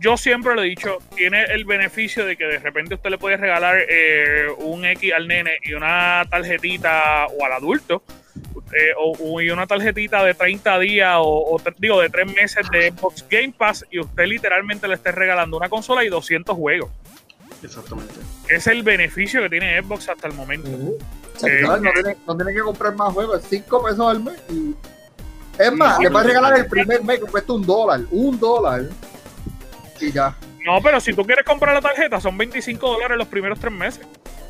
yo 0.00 0.16
siempre 0.16 0.54
lo 0.54 0.62
he 0.62 0.66
dicho, 0.66 0.98
tiene 1.14 1.44
el 1.44 1.64
beneficio 1.64 2.24
de 2.24 2.36
que 2.36 2.44
de 2.44 2.58
repente 2.58 2.94
usted 2.94 3.10
le 3.10 3.18
puede 3.18 3.36
regalar 3.36 3.78
eh, 3.88 4.46
un 4.58 4.84
X 4.84 5.12
al 5.14 5.26
nene 5.28 5.58
y 5.62 5.74
una 5.74 6.24
tarjetita 6.30 7.26
o 7.26 7.44
al 7.44 7.52
adulto. 7.52 8.02
Eh, 8.72 8.92
o, 8.98 9.40
y 9.40 9.50
una 9.50 9.66
tarjetita 9.66 10.24
de 10.24 10.34
30 10.34 10.78
días 10.80 11.16
o, 11.20 11.60
digo 11.78 12.00
de 12.00 12.10
3 12.10 12.26
meses 12.34 12.68
de 12.70 12.90
Xbox 12.90 13.24
Game 13.30 13.54
Pass 13.56 13.86
y 13.90 14.00
usted 14.00 14.24
literalmente 14.26 14.88
le 14.88 14.94
esté 14.94 15.12
regalando 15.12 15.56
una 15.56 15.68
consola 15.68 16.04
y 16.04 16.08
200 16.08 16.54
juegos. 16.56 16.90
Exactamente. 17.62 18.14
Es 18.48 18.66
el 18.66 18.82
beneficio 18.82 19.40
que 19.42 19.50
tiene 19.50 19.80
Xbox 19.80 20.08
hasta 20.08 20.26
el 20.26 20.34
momento. 20.34 20.68
Eh, 20.68 21.62
no, 21.62 22.36
tiene, 22.36 22.52
que 22.52 22.60
comprar 22.60 22.94
más 22.96 23.12
juegos, 23.14 23.42
5 23.48 23.84
pesos 23.84 24.00
al 24.00 24.22
mes. 24.22 24.34
Es 25.58 25.72
más, 25.72 25.98
le 26.00 26.10
puedes 26.10 26.26
regalar 26.26 26.58
el 26.58 26.66
primer 26.66 27.02
mes 27.04 27.20
que 27.20 27.26
cuesta 27.26 27.52
un 27.52 27.64
dólar. 27.64 28.00
Un 28.10 28.38
dólar 28.38 28.82
y 30.00 30.12
ya. 30.12 30.34
No, 30.64 30.80
pero 30.82 31.00
si 31.00 31.12
tú 31.12 31.24
quieres 31.24 31.44
comprar 31.44 31.74
la 31.74 31.80
tarjeta, 31.80 32.20
son 32.20 32.36
25 32.36 32.92
dólares 32.92 33.16
los 33.16 33.28
primeros 33.28 33.58
tres 33.60 33.72
meses. 33.72 34.06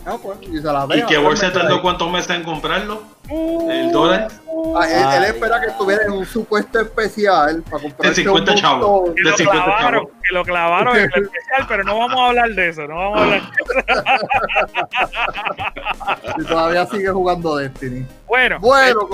Ah, 0.07 0.17
pues, 0.23 0.39
y, 0.43 0.59
se 0.59 0.63
la 0.63 0.87
¿Y 0.95 1.03
que 1.03 1.19
bolsa 1.19 1.53
tardó 1.53 1.83
cuántos 1.83 2.09
meses 2.13 2.31
en 2.31 2.45
comprarlo? 2.45 3.03
¿El 3.29 3.91
dólar? 3.91 4.29
Ah, 4.77 5.17
él, 5.17 5.25
espera 5.25 5.61
que 5.61 5.67
estuviera 5.67 6.05
en 6.05 6.13
un 6.13 6.25
supuesto 6.25 6.81
especial 6.81 7.63
para 7.65 7.83
comprar. 7.83 8.11
De 8.11 8.15
50 8.15 8.55
chavos. 8.55 9.15
De 9.17 9.33
50 9.33 9.79
chavos. 9.81 10.09
Que 10.23 10.33
lo 10.33 10.45
clavaron 10.45 10.97
en 10.97 11.11
el 11.13 11.23
especial, 11.25 11.67
pero 11.67 11.83
no 11.83 11.99
vamos 11.99 12.21
a 12.21 12.27
hablar 12.29 12.51
de 12.51 12.69
eso. 12.69 12.87
No 12.87 12.95
vamos 12.95 13.19
a 13.19 13.25
hablar 13.25 13.43
de 13.43 13.49
eso. 13.49 14.05
y 16.39 16.45
todavía 16.45 16.87
sigue 16.87 17.09
jugando 17.09 17.57
Destiny. 17.57 18.07
Bueno. 18.29 18.61
Bueno, 18.61 19.09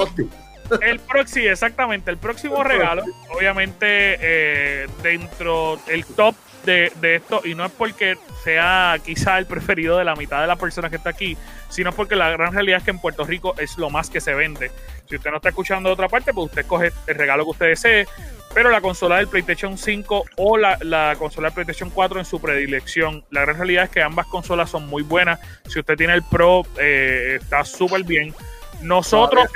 el 0.81 1.01
próximo, 1.01 1.49
exactamente, 1.49 2.11
el 2.11 2.19
próximo 2.19 2.63
regalo, 2.63 3.05
obviamente 3.31 3.87
eh, 4.21 4.87
dentro 5.03 5.79
del 5.87 6.05
top 6.05 6.35
de, 6.65 6.93
esto, 7.03 7.43
y 7.45 7.55
no 7.55 7.65
es 7.65 7.73
porque 7.73 8.17
sea 8.45 8.97
quizá 9.05 9.39
el 9.39 9.47
preferido 9.47 9.99
de 9.99 10.05
la 10.05 10.15
mitad 10.15 10.41
de 10.41 10.47
las 10.47 10.59
personas 10.59 10.91
que 10.91 10.97
está 10.97 11.11
aquí, 11.11 11.37
sino 11.69 11.93
porque 11.93 12.17
la 12.17 12.31
gran 12.31 12.53
realidad 12.53 12.79
es 12.79 12.85
que 12.85 12.91
en 12.91 12.99
Puerto 12.99 13.25
Rico 13.25 13.55
es 13.59 13.79
lo 13.79 13.91
más 13.91 14.11
que 14.11 14.21
se 14.21 14.35
vende. 14.35 14.71
Si 15.09 15.17
usted 15.17 15.31
no 15.31 15.37
está 15.37 15.49
escuchando 15.49 15.89
de 15.89 15.95
otra 15.95 16.09
parte, 16.09 16.33
pues 16.33 16.47
usted 16.47 16.67
coge 16.67 16.93
el 17.07 17.15
regalo 17.17 17.45
que 17.45 17.51
usted 17.51 17.67
desee, 17.67 18.07
pero 18.55 18.71
la 18.71 18.81
consola 18.81 19.17
del 19.17 19.29
PlayStation 19.29 19.79
5 19.79 20.25
o 20.37 20.57
la, 20.57 21.17
consola 21.19 21.49
del 21.49 21.55
PlayStation 21.55 21.91
4 21.91 22.21
en 22.21 22.25
su 22.25 22.41
predilección. 22.41 23.25
La 23.31 23.43
gran 23.43 23.57
realidad 23.57 23.85
es 23.85 23.91
que 23.91 24.03
ambas 24.03 24.27
consolas 24.27 24.71
son 24.71 24.87
muy 24.89 25.03
buenas. 25.03 25.41
Si 25.69 25.79
usted 25.79 25.97
tiene 25.97 26.15
el 26.15 26.23
Pro, 26.23 26.63
eh, 26.79 27.39
está 27.41 27.65
súper 27.65 28.05
bien. 28.05 28.35
Nosotros 28.83 29.47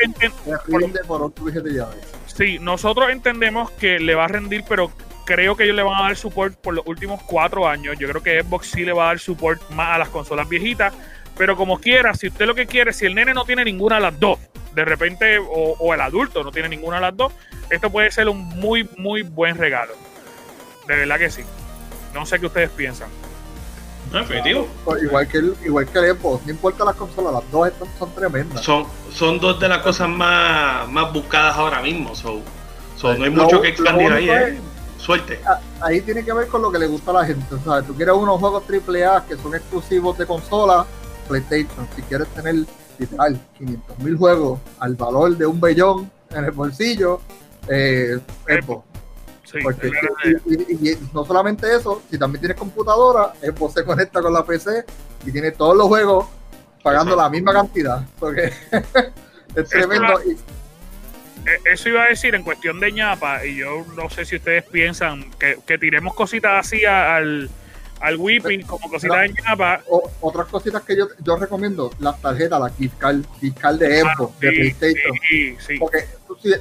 Sí, 2.26 2.58
nosotros 2.58 3.10
entendemos 3.10 3.70
que 3.72 3.98
le 3.98 4.14
va 4.14 4.24
a 4.24 4.28
rendir, 4.28 4.64
pero 4.68 4.90
creo 5.24 5.56
que 5.56 5.64
ellos 5.64 5.76
le 5.76 5.82
van 5.82 6.00
a 6.00 6.02
dar 6.04 6.16
support 6.16 6.54
por 6.54 6.74
los 6.74 6.86
últimos 6.86 7.22
cuatro 7.22 7.68
años. 7.68 7.96
Yo 7.98 8.08
creo 8.08 8.22
que 8.22 8.42
Xbox 8.42 8.68
sí 8.68 8.84
le 8.84 8.92
va 8.92 9.04
a 9.04 9.06
dar 9.08 9.18
support 9.18 9.68
más 9.70 9.96
a 9.96 9.98
las 9.98 10.08
consolas 10.08 10.48
viejitas. 10.48 10.94
Pero 11.36 11.56
como 11.56 11.78
quiera, 11.78 12.14
si 12.14 12.28
usted 12.28 12.46
lo 12.46 12.54
que 12.54 12.66
quiere, 12.66 12.92
si 12.92 13.04
el 13.04 13.14
nene 13.14 13.34
no 13.34 13.44
tiene 13.44 13.64
ninguna 13.64 13.96
de 13.96 14.02
las 14.02 14.18
dos, 14.18 14.38
de 14.74 14.84
repente, 14.84 15.38
o, 15.38 15.92
el 15.92 16.00
adulto 16.00 16.42
no 16.42 16.52
tiene 16.52 16.68
ninguna 16.68 16.96
de 16.96 17.02
las 17.02 17.16
dos, 17.16 17.32
esto 17.68 17.90
puede 17.90 18.10
ser 18.10 18.28
un 18.28 18.38
muy, 18.38 18.88
muy 18.96 19.22
buen 19.22 19.56
regalo. 19.56 19.94
De 20.86 20.96
verdad 20.96 21.18
que 21.18 21.30
sí. 21.30 21.42
No 22.14 22.24
sé 22.24 22.38
qué 22.38 22.46
ustedes 22.46 22.70
piensan. 22.70 23.08
Pues 24.84 25.02
igual 25.02 25.28
que 25.28 25.38
el, 25.38 25.56
igual 25.64 25.86
que 25.86 25.98
el 25.98 26.16
no 26.22 26.40
importa 26.46 26.84
las 26.84 26.96
consolas, 26.96 27.32
las 27.32 27.50
dos 27.50 27.68
están, 27.68 27.88
son 27.98 28.14
tremendas. 28.14 28.62
Son, 28.62 28.86
son 29.12 29.38
dos 29.38 29.58
de 29.60 29.68
las 29.68 29.78
cosas 29.78 30.08
más, 30.08 30.88
más 30.88 31.12
buscadas 31.12 31.56
ahora 31.56 31.82
mismo. 31.82 32.14
So, 32.14 32.40
no 33.02 33.24
hay 33.24 33.30
mucho 33.30 33.60
que 33.60 33.68
expandir 33.68 34.12
ahí, 34.12 34.30
¿eh? 34.30 34.58
Suerte. 34.98 35.38
Ahí 35.80 36.00
tiene 36.00 36.24
que 36.24 36.32
ver 36.32 36.48
con 36.48 36.62
lo 36.62 36.72
que 36.72 36.78
le 36.78 36.86
gusta 36.86 37.10
a 37.10 37.14
la 37.14 37.24
gente. 37.24 37.54
O 37.54 37.60
sea, 37.60 37.82
tú 37.82 37.94
quieres 37.94 38.14
unos 38.14 38.40
juegos 38.40 38.64
AAA 38.68 39.26
que 39.26 39.36
son 39.36 39.54
exclusivos 39.54 40.16
de 40.18 40.26
consola, 40.26 40.86
PlayStation. 41.28 41.86
Si 41.94 42.02
quieres 42.02 42.26
tener 42.28 42.64
literal 42.98 43.38
500 43.58 43.98
mil 43.98 44.16
juegos 44.16 44.60
al 44.78 44.94
valor 44.94 45.36
de 45.36 45.46
un 45.46 45.60
bellón 45.60 46.10
en 46.30 46.44
el 46.44 46.50
bolsillo, 46.50 47.20
eh, 47.68 48.18
Xbox 48.46 48.95
y, 49.54 50.98
no 51.12 51.24
solamente 51.24 51.74
eso, 51.74 52.02
si 52.10 52.18
también 52.18 52.40
tienes 52.40 52.58
computadora, 52.58 53.32
Xbox 53.40 53.74
se 53.74 53.84
conecta 53.84 54.20
con 54.20 54.32
la 54.32 54.44
PC 54.44 54.84
y 55.24 55.32
tiene 55.32 55.52
todos 55.52 55.76
los 55.76 55.86
juegos 55.86 56.26
pagando 56.82 57.16
la 57.16 57.28
misma 57.28 57.52
cantidad. 57.52 58.04
Porque 58.18 58.52
es 59.54 59.68
tremendo. 59.68 60.20
E, 60.20 61.72
eso 61.72 61.88
iba 61.88 62.04
a 62.04 62.08
decir 62.08 62.34
en 62.34 62.42
cuestión 62.42 62.80
de 62.80 62.90
ñapa, 62.90 63.44
y 63.44 63.56
yo 63.56 63.86
no 63.96 64.10
sé 64.10 64.24
si 64.24 64.36
ustedes 64.36 64.64
piensan 64.64 65.30
que, 65.38 65.58
que 65.64 65.78
tiremos 65.78 66.14
cositas 66.14 66.66
así 66.66 66.84
al, 66.84 67.48
al 68.00 68.16
whipping 68.16 68.62
como 68.62 68.88
cositas 68.90 69.22
de 69.22 69.42
ñapa. 69.42 69.82
otras 70.20 70.46
cositas 70.48 70.82
que 70.82 70.96
yo, 70.96 71.06
yo 71.22 71.36
recomiendo, 71.36 71.90
las 71.98 72.20
tarjetas, 72.20 72.60
la 72.60 72.68
fiscal, 72.68 73.24
fiscal 73.40 73.78
de 73.78 74.00
Xbox, 74.00 74.40
de 74.40 74.52
PlayStation. 74.52 75.12
Porque 75.78 76.04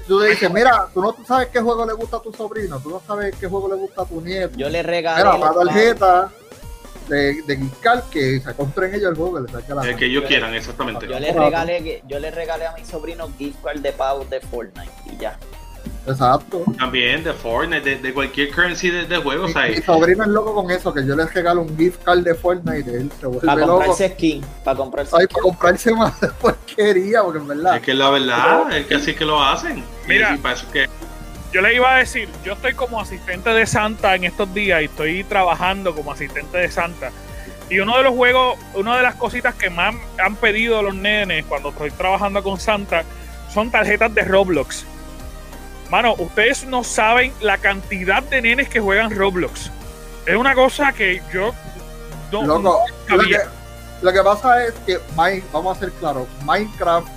tú, 0.08 0.20
le 0.20 0.30
dices, 0.30 0.52
mira, 0.52 0.88
tú 0.94 1.02
no 1.02 1.16
sabes 1.26 1.50
qué 1.50 1.60
juego 1.60 1.86
le 1.86 1.94
gusta 1.94 2.18
a 2.18 2.22
tu 2.22 2.32
sobrino, 2.34 2.80
tú 2.80 2.90
no 2.90 3.02
sabes 3.06 3.36
qué 3.36 3.48
juego 3.48 3.70
le 3.70 3.76
gusta 3.76 4.04
a 4.04 4.06
tu 4.06 4.22
nieto. 4.22 4.58
Yo 4.58 4.70
le 4.70 4.84
regalo. 4.84 5.38
Mira, 5.38 5.48
la 5.48 5.54
tarjeta 5.54 6.32
de, 7.08 7.42
de 7.44 7.58
Giscal 7.58 8.04
que 8.12 8.40
se 8.40 8.54
compren 8.54 8.94
ellos 8.94 9.12
el 9.12 9.16
juego 9.16 9.36
que 9.36 9.42
le 9.42 9.48
saque 9.50 9.74
la 9.74 9.82
El 9.84 9.96
que 9.96 10.06
ellos 10.06 10.24
quieran, 10.26 10.54
exactamente. 10.56 11.08
Yo 11.08 11.20
le 11.20 11.32
regalé, 11.32 12.04
yo 12.08 12.20
le 12.20 12.32
regalé 12.32 12.66
a 12.66 12.74
mi 12.74 12.86
sobrino 12.86 13.30
gift 13.38 13.64
de 13.64 13.92
pago 13.92 14.26
de 14.26 14.40
Fortnite 14.42 14.92
y 15.12 15.18
ya. 15.18 15.38
Exacto. 16.08 16.64
También 16.78 17.24
de 17.24 17.34
Fortnite, 17.34 17.98
de, 17.98 18.14
cualquier 18.14 18.52
currency 18.52 18.90
de, 18.90 19.06
de 19.06 19.18
juegos. 19.18 19.54
Mi, 19.56 19.76
mi, 19.76 19.82
sobrino 19.82 20.24
es 20.24 20.30
loco 20.30 20.54
con 20.54 20.70
eso, 20.72 20.94
que 20.94 21.06
yo 21.06 21.16
les 21.16 21.34
regalo 21.34 21.62
un 21.62 21.78
gift 21.78 22.04
card 22.04 22.20
de 22.20 22.36
Fortnite 22.36 22.92
y 22.92 22.94
él 22.94 23.12
se 23.20 23.26
vuelve 23.26 23.46
Para 23.46 23.66
comprarse 23.66 24.10
skin, 24.10 24.46
para 24.64 24.78
comprarse 24.78 25.16
Ay, 25.20 25.28
para 25.28 25.42
comprarse 25.42 25.94
más 25.94 26.14
porquería, 26.40 27.24
porque 27.24 27.40
en 27.40 27.48
verdad. 27.48 27.78
Es 27.78 27.82
que 27.82 27.94
la 27.94 28.10
verdad, 28.10 28.78
es 28.78 28.86
que 28.86 28.96
así 28.96 29.14
que 29.14 29.26
lo 29.26 29.42
hacen. 29.42 29.84
Mira, 30.08 30.38
que... 30.72 30.88
yo 31.52 31.62
le 31.62 31.76
iba 31.76 31.96
a 31.96 32.00
decir, 32.00 32.30
yo 32.44 32.54
estoy 32.54 32.74
como 32.74 33.02
asistente 33.02 33.50
de 33.50 33.66
Santa 33.66 34.16
en 34.16 34.26
estos 34.26 34.54
días 34.54 34.82
y 34.82 34.86
estoy 34.86 35.24
trabajando 35.24 35.96
como 35.96 36.12
asistente 36.12 36.58
de 36.58 36.70
Santa. 36.70 37.12
Y 37.68 37.80
uno 37.80 37.98
de 37.98 38.04
los 38.04 38.14
juegos, 38.14 38.60
una 38.76 38.96
de 38.98 39.02
las 39.02 39.16
cositas 39.16 39.56
que 39.56 39.72
más 39.72 39.96
han 40.24 40.36
pedido 40.36 40.84
los 40.84 40.94
nenes 40.94 41.46
cuando 41.46 41.70
estoy 41.70 41.90
trabajando 41.90 42.44
con 42.44 42.60
Santa 42.60 43.04
son 43.52 43.72
tarjetas 43.72 44.14
de 44.14 44.24
Roblox. 44.24 44.86
Mano, 45.90 46.16
ustedes 46.18 46.66
no 46.66 46.84
saben 46.84 47.32
la 47.42 47.58
cantidad 47.58 48.24
de 48.24 48.42
nenes 48.42 48.70
que 48.70 48.80
juegan 48.80 49.16
Roblox. 49.16 49.72
Es 50.26 50.36
una 50.36 50.56
cosa 50.56 50.92
que 50.94 51.22
yo 51.32 51.54
no, 52.32 52.44
Loco, 52.44 52.82
lo, 53.10 53.20
que, 53.20 53.40
lo 54.02 54.12
que 54.12 54.24
pasa 54.24 54.66
es 54.66 54.74
que, 54.86 55.00
vamos 55.54 55.78
a 55.78 55.80
ser 55.80 55.92
claros, 55.94 56.28
Minecraft 56.44 57.08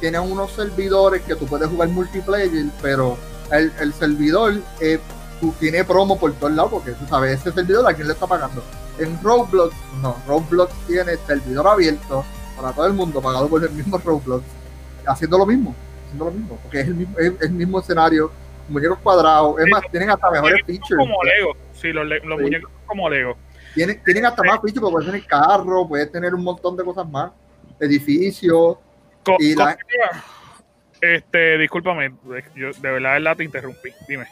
tiene 0.00 0.18
unos 0.20 0.52
servidores 0.52 1.22
que 1.22 1.34
tú 1.34 1.46
puedes 1.46 1.68
jugar 1.68 1.88
multiplayer, 1.88 2.66
pero 2.82 3.16
el, 3.50 3.72
el 3.80 3.92
servidor 3.94 4.60
eh, 4.80 5.00
tú, 5.40 5.52
tiene 5.58 5.82
promo 5.84 6.18
por 6.18 6.32
todos 6.34 6.52
lados, 6.52 6.70
porque 6.70 6.92
tú 6.92 7.06
sabes, 7.08 7.40
ese 7.40 7.50
servidor 7.50 7.88
a 7.88 7.94
quién 7.94 8.06
le 8.06 8.12
está 8.12 8.26
pagando. 8.26 8.62
En 8.98 9.20
Roblox, 9.22 9.74
no, 10.02 10.16
Roblox 10.28 10.72
tiene 10.86 11.16
servidor 11.26 11.66
abierto 11.66 12.24
para 12.56 12.72
todo 12.72 12.86
el 12.86 12.92
mundo, 12.92 13.20
pagado 13.20 13.48
por 13.48 13.64
el 13.64 13.70
mismo 13.70 13.98
Roblox, 13.98 14.44
haciendo 15.06 15.38
lo 15.38 15.46
mismo 15.46 15.74
haciendo 16.08 16.24
lo 16.26 16.30
mismo, 16.32 16.58
porque 16.62 16.80
es 16.80 16.88
el 16.88 16.94
mismo, 16.94 17.18
es 17.18 17.32
el 17.40 17.50
mismo 17.50 17.80
escenario, 17.80 18.30
muñecos 18.68 18.98
cuadrados, 18.98 19.60
es 19.60 19.66
más, 19.70 19.82
tienen 19.90 20.10
hasta 20.10 20.30
mejores 20.30 20.64
features. 20.66 20.98
Como 20.98 21.22
Lego, 21.22 21.56
sí, 21.72 21.92
los, 21.92 22.06
los 22.06 22.40
muñecos 22.40 22.70
como 22.86 23.08
Lego. 23.08 23.36
Tienen, 23.74 24.02
tienen 24.02 24.26
hasta 24.26 24.42
más 24.42 24.60
features, 24.60 24.80
porque 24.80 24.92
puedes 24.92 25.10
tener 25.10 25.26
carro, 25.26 25.86
puedes 25.86 26.10
tener 26.10 26.34
un 26.34 26.42
montón 26.42 26.76
de 26.76 26.84
cosas 26.84 27.08
más, 27.08 27.30
edificios. 27.78 28.76
y 29.38 29.54
la... 29.54 29.76
Este, 31.00 31.58
discúlpame, 31.58 32.12
yo 32.56 32.72
de 32.72 32.90
verdad, 32.90 33.12
verdad 33.12 33.36
te 33.36 33.44
interrumpí, 33.44 33.90
dime. 34.08 34.26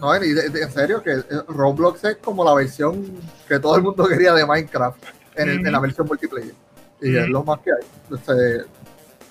no, 0.00 0.14
en 0.14 0.72
serio, 0.72 1.02
que 1.02 1.22
Roblox 1.48 2.02
es 2.04 2.16
como 2.16 2.42
la 2.44 2.54
versión 2.54 3.04
que 3.46 3.58
todo 3.58 3.76
el 3.76 3.82
mundo 3.82 4.06
quería 4.08 4.32
de 4.32 4.46
Minecraft 4.46 5.04
en, 5.36 5.66
en 5.66 5.70
la 5.70 5.80
versión 5.80 6.06
multiplayer. 6.06 6.54
Y 7.00 7.16
es 7.16 7.28
lo 7.28 7.44
más 7.44 7.60
que 7.60 7.70
hay. 7.72 8.16
Este, 8.16 8.68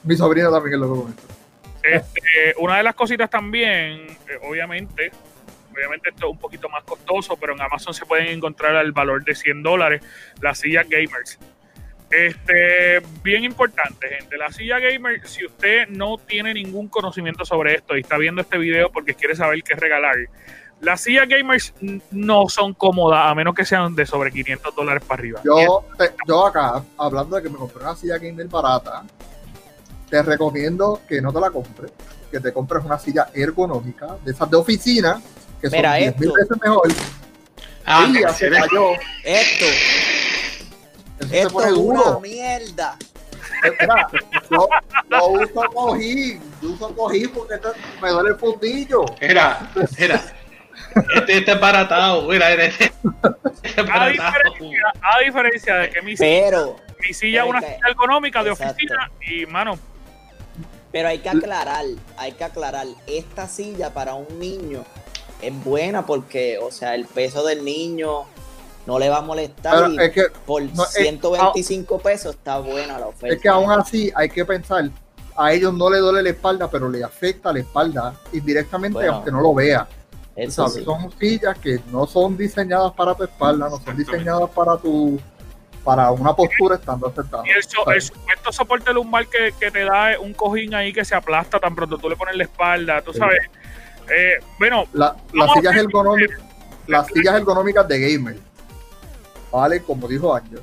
mi 0.03 0.15
sobrino 0.15 0.51
también 0.51 0.75
es 0.75 0.79
lo 0.79 0.93
que 0.93 0.99
comenta. 0.99 1.23
Este, 1.93 2.55
una 2.57 2.77
de 2.77 2.83
las 2.83 2.95
cositas 2.95 3.29
también, 3.29 4.07
eh, 4.07 4.39
obviamente, 4.43 5.11
obviamente 5.71 6.09
esto 6.09 6.27
es 6.27 6.31
un 6.31 6.39
poquito 6.39 6.69
más 6.69 6.83
costoso, 6.83 7.37
pero 7.37 7.53
en 7.53 7.61
Amazon 7.61 7.93
se 7.93 8.05
pueden 8.05 8.27
encontrar 8.27 8.75
al 8.75 8.91
valor 8.91 9.23
de 9.23 9.35
100 9.35 9.63
dólares 9.63 10.01
las 10.41 10.59
sillas 10.59 10.87
gamers. 10.89 11.39
Este, 12.09 13.01
bien 13.21 13.43
importante, 13.43 14.07
gente. 14.07 14.37
La 14.37 14.51
silla 14.51 14.79
gamer, 14.79 15.27
si 15.27 15.45
usted 15.45 15.87
no 15.89 16.17
tiene 16.17 16.53
ningún 16.53 16.87
conocimiento 16.87 17.43
sobre 17.43 17.75
esto 17.75 17.97
y 17.97 18.01
está 18.01 18.17
viendo 18.17 18.41
este 18.41 18.57
video 18.57 18.89
porque 18.91 19.13
quiere 19.13 19.35
saber 19.35 19.61
qué 19.61 19.75
regalar, 19.75 20.15
las 20.79 21.01
sillas 21.01 21.27
gamers 21.27 21.73
no 22.11 22.47
son 22.47 22.73
cómodas 22.73 23.25
a 23.25 23.35
menos 23.35 23.53
que 23.53 23.65
sean 23.65 23.93
de 23.95 24.05
sobre 24.05 24.31
500 24.31 24.75
dólares 24.75 25.03
para 25.05 25.19
arriba. 25.19 25.41
Yo, 25.43 25.83
yo 26.25 26.45
acá, 26.45 26.83
hablando 26.97 27.35
de 27.35 27.43
que 27.43 27.49
me 27.49 27.57
compré 27.57 27.83
una 27.83 27.95
silla 27.95 28.17
gamer 28.17 28.47
barata, 28.47 29.03
te 30.09 30.21
recomiendo 30.23 31.01
que 31.07 31.21
no 31.21 31.33
te 31.33 31.39
la 31.39 31.49
compres, 31.49 31.91
que 32.31 32.39
te 32.39 32.53
compres 32.53 32.83
una 32.85 32.97
silla 32.97 33.29
ergonómica, 33.33 34.17
de 34.23 34.31
esas 34.31 34.49
de 34.49 34.57
oficina, 34.57 35.21
que 35.61 35.69
son 35.69 35.81
10 35.81 36.19
mil 36.19 36.31
veces 36.31 36.57
mejor. 36.61 36.87
Ah, 37.85 38.07
se 38.35 38.49
cayó. 38.49 38.91
Esto. 39.23 39.65
esto 41.31 41.61
es 41.61 41.71
una 41.73 42.19
mierda. 42.19 42.97
Mira, 43.79 44.07
yo, 44.51 44.69
yo, 45.09 45.27
uso 45.27 45.61
cojín, 45.73 46.41
yo 46.61 46.69
uso 46.69 46.95
cojín 46.95 47.29
porque 47.31 47.55
me 48.01 48.09
duele 48.09 48.29
el 48.31 48.35
fundillo. 48.35 49.05
Mira, 49.21 49.71
mira. 49.97 50.21
Este, 51.15 51.37
este 51.37 51.51
es 51.51 51.59
baratado, 51.59 52.27
mira, 52.27 52.51
este, 52.51 52.85
este 53.63 53.81
es 53.81 53.89
a, 53.89 54.07
diferencia, 54.07 54.93
a 55.01 55.19
diferencia 55.23 55.75
de 55.75 55.89
que 55.89 56.01
mi 56.01 56.15
Pero, 56.15 56.77
mi 56.99 57.13
silla 57.13 57.43
es 57.43 57.49
una 57.49 57.61
silla 57.61 57.87
ergonómica 57.87 58.43
de 58.43 58.51
oficina 58.51 59.11
y, 59.21 59.45
mano, 59.45 59.77
pero 60.91 61.09
hay 61.09 61.19
que 61.19 61.29
aclarar, 61.29 61.85
hay 62.17 62.31
que 62.33 62.43
aclarar, 62.43 62.87
esta 63.07 63.47
silla 63.47 63.93
para 63.93 64.13
un 64.13 64.39
niño 64.39 64.83
es 65.41 65.63
buena 65.63 66.05
porque, 66.05 66.57
o 66.59 66.71
sea, 66.71 66.95
el 66.95 67.05
peso 67.05 67.45
del 67.45 67.63
niño 67.63 68.23
no 68.85 68.97
le 68.97 69.09
va 69.09 69.17
a 69.17 69.21
molestar. 69.21 69.91
y 69.91 69.97
por 70.45 70.63
125 70.67 71.99
pesos 71.99 72.35
está 72.35 72.59
buena 72.59 72.97
la 72.97 73.07
oferta. 73.07 73.35
Es 73.35 73.41
que 73.41 73.49
aún 73.49 73.71
así 73.71 74.11
hay 74.15 74.29
que 74.29 74.45
pensar, 74.45 74.89
a 75.35 75.53
ellos 75.53 75.73
no 75.73 75.89
le 75.89 75.99
duele 75.99 76.23
la 76.23 76.29
espalda, 76.29 76.69
pero 76.69 76.89
le 76.89 77.03
afecta 77.03 77.53
la 77.53 77.59
espalda 77.59 78.15
indirectamente 78.33 79.05
aunque 79.07 79.31
no 79.31 79.41
lo 79.41 79.53
vea. 79.53 79.87
Son 80.49 80.71
sillas 81.19 81.57
que 81.59 81.81
no 81.91 82.05
son 82.05 82.37
diseñadas 82.37 82.93
para 82.93 83.15
tu 83.15 83.23
espalda, 83.23 83.69
no 83.69 83.79
son 83.79 83.97
diseñadas 83.97 84.49
para 84.51 84.77
tu 84.77 85.19
para 85.87 86.11
una 86.11 86.35
postura 86.35 86.75
estando 86.75 87.09
sentado. 87.15 87.45
Y 87.45 87.51
eso, 87.51 87.89
estos 87.89 88.53
soporte 88.53 88.91
lumbar 88.91 89.25
que, 89.27 89.53
que, 89.57 89.71
te 89.71 89.85
da 89.85 90.19
un 90.19 90.33
cojín 90.33 90.75
ahí 90.75 90.91
que 90.91 91.05
se 91.05 91.15
aplasta 91.15 91.61
tan 91.61 91.73
pronto 91.75 91.97
tú 91.97 92.09
le 92.09 92.17
pones 92.17 92.35
la 92.35 92.43
espalda, 92.43 93.01
tú 93.01 93.13
sabes. 93.13 93.39
Eh, 94.09 94.33
bueno, 94.59 94.83
las 94.91 95.13
sillas 95.53 95.77
ergonómicas, 95.77 96.41
las 96.87 97.07
sillas 97.07 97.35
ergonómicas 97.35 97.87
de 97.87 97.99
gamer 98.01 98.35
vale, 99.49 99.81
como 99.81 100.09
dijo 100.09 100.35
Ángel, 100.35 100.59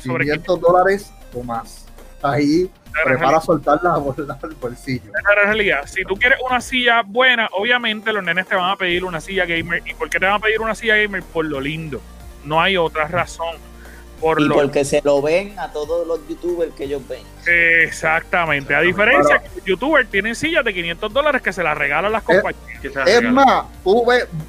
500 0.00 0.60
dólares 0.60 1.12
o 1.34 1.42
más. 1.42 1.86
Ahí 2.22 2.70
prepara 3.04 3.40
soltarla 3.40 3.96
el 3.96 4.54
bolsillo. 4.54 5.10
En 5.18 5.46
realidad, 5.46 5.82
si 5.86 6.04
tú 6.04 6.14
quieres 6.14 6.38
una 6.48 6.60
silla 6.60 7.02
buena, 7.04 7.48
obviamente 7.58 8.12
los 8.12 8.22
nenes 8.22 8.46
te 8.46 8.54
van 8.54 8.70
a 8.70 8.76
pedir 8.76 9.04
una 9.04 9.20
silla 9.20 9.46
gamer. 9.46 9.82
¿Y 9.84 9.94
por 9.94 10.08
qué 10.08 10.20
te 10.20 10.26
van 10.26 10.36
a 10.36 10.38
pedir 10.38 10.60
una 10.60 10.76
silla 10.76 10.94
gamer? 10.94 11.24
Por 11.24 11.44
lo 11.44 11.60
lindo. 11.60 12.00
No 12.44 12.60
hay 12.60 12.76
otra 12.76 13.08
razón 13.08 13.73
y 14.38 14.48
porque 14.48 14.84
se 14.84 15.00
lo 15.04 15.20
ven 15.20 15.58
a 15.58 15.70
todos 15.72 16.06
los 16.06 16.26
youtubers 16.28 16.72
que 16.74 16.84
ellos 16.84 17.02
ven. 17.08 17.22
Exactamente. 17.46 18.74
A 18.74 18.80
diferencia 18.80 19.38
que 19.40 19.48
los 19.56 19.64
youtubers 19.64 20.08
tienen 20.10 20.34
sillas 20.34 20.64
de 20.64 20.72
500 20.72 21.12
dólares 21.12 21.42
que 21.42 21.52
se 21.52 21.62
las 21.62 21.76
regalan 21.76 22.12
las 22.12 22.22
compañías. 22.22 22.62
Es, 23.06 23.22
más, 23.22 23.64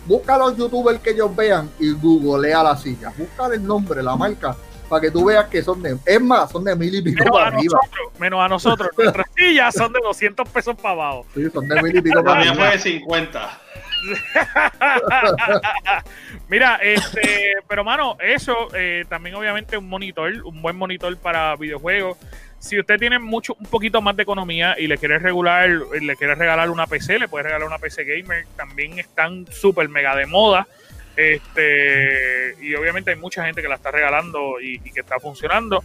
busca 0.05 0.35
a 0.35 0.37
los 0.37 0.57
youtubers 0.57 0.99
que 0.99 1.11
ellos 1.11 1.35
vean 1.35 1.69
y 1.79 1.91
googlea 1.91 2.63
la 2.63 2.77
silla. 2.77 3.11
Busca 3.17 3.47
el 3.53 3.65
nombre, 3.65 4.01
la 4.01 4.15
marca, 4.15 4.55
para 4.85 5.01
que 5.01 5.11
tú 5.11 5.25
veas 5.25 5.45
que 5.45 5.61
son 5.61 5.81
de. 5.81 5.97
Es 6.05 6.21
más, 6.21 6.51
son 6.51 6.63
de 6.63 6.75
mil 6.75 6.93
y 6.93 7.01
pico 7.01 7.23
para 7.25 7.47
arriba. 7.47 7.79
menos 8.19 8.39
a 8.39 8.47
nosotros. 8.47 8.89
Nuestras 8.97 9.27
sillas 9.35 9.73
son 9.73 9.91
de 9.93 9.99
200 10.01 10.47
pesos 10.49 10.75
para 10.75 10.91
abajo. 10.91 11.25
Sí, 11.33 11.49
son 11.51 11.67
de 11.67 11.81
mil 11.81 11.95
y 11.95 12.01
pico 12.01 12.23
para 12.23 12.39
arriba. 12.41 12.55
fue 12.55 12.71
de 12.71 12.79
50. 12.79 13.61
Mira, 16.47 16.75
este, 16.75 17.53
pero 17.67 17.83
mano, 17.83 18.17
eso 18.19 18.69
eh, 18.75 19.05
también 19.09 19.35
obviamente 19.35 19.77
un 19.77 19.89
monitor, 19.89 20.31
un 20.43 20.61
buen 20.61 20.75
monitor 20.75 21.17
para 21.17 21.55
videojuegos. 21.55 22.17
Si 22.59 22.79
usted 22.79 22.97
tiene 22.97 23.19
mucho, 23.19 23.55
un 23.59 23.65
poquito 23.67 24.01
más 24.01 24.15
de 24.15 24.23
economía 24.23 24.75
y 24.77 24.87
le 24.87 24.97
quiere 24.97 25.19
regular, 25.19 25.69
le 25.69 26.15
quiere 26.15 26.35
regalar 26.35 26.69
una 26.69 26.87
PC, 26.87 27.19
le 27.19 27.27
puede 27.27 27.43
regalar 27.43 27.67
una 27.67 27.77
PC 27.77 28.03
gamer. 28.05 28.45
También 28.55 28.97
están 28.97 29.45
súper 29.51 29.87
mega 29.89 30.15
de 30.15 30.25
moda. 30.25 30.67
Este, 31.15 32.55
y 32.61 32.75
obviamente 32.75 33.11
hay 33.11 33.17
mucha 33.17 33.45
gente 33.45 33.61
que 33.61 33.67
la 33.67 33.75
está 33.75 33.91
regalando 33.91 34.59
y, 34.61 34.79
que 34.79 34.99
está 34.99 35.19
funcionando. 35.19 35.83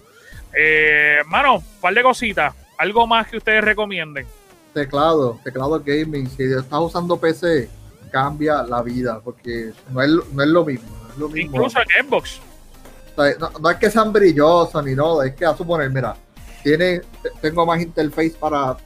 Eh, 0.53 1.19
mano, 1.27 1.63
par 1.81 1.95
de 1.95 2.03
cositas. 2.03 2.55
Algo 2.79 3.07
más 3.07 3.29
que 3.29 3.37
ustedes 3.37 3.63
recomienden. 3.63 4.27
Teclado, 4.75 5.39
teclado 5.45 5.81
gaming. 5.81 6.29
Si 6.29 6.45
estás 6.45 6.81
usando 6.81 7.19
PC, 7.19 7.69
cambia 8.11 8.63
la 8.63 8.83
vida, 8.83 9.21
porque 9.23 9.73
no 9.91 10.03
es, 10.03 10.11
no 10.33 10.43
es 10.43 10.49
lo 10.49 10.65
mismo. 10.65 10.89
lo 11.17 11.29
mismo. 11.29 11.57
Incluso 11.57 11.79
en 11.81 12.07
Xbox. 12.07 12.41
no, 13.61 13.71
es 13.71 13.77
que 13.77 13.91
sean 13.91 14.13
brillosos 14.13 14.85
ni 14.85 14.95
nada, 14.95 15.27
es 15.27 15.35
que 15.35 15.45
a 15.45 15.57
suponer, 15.57 15.91
mira, 15.91 16.17
tiene, 16.63 17.03
tengo 17.41 17.65
más 17.67 17.81
interface 17.81 18.35
para, 18.39 18.77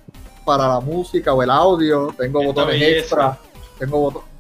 para 0.45 0.69
la 0.69 0.81
música 0.81 1.33
o 1.33 1.43
el 1.43 1.51
audio, 1.51 2.15
tengo 2.19 2.43
botones 2.43 2.81
extra, 2.81 3.39
tengo 3.79 3.99
botones. 3.99 4.34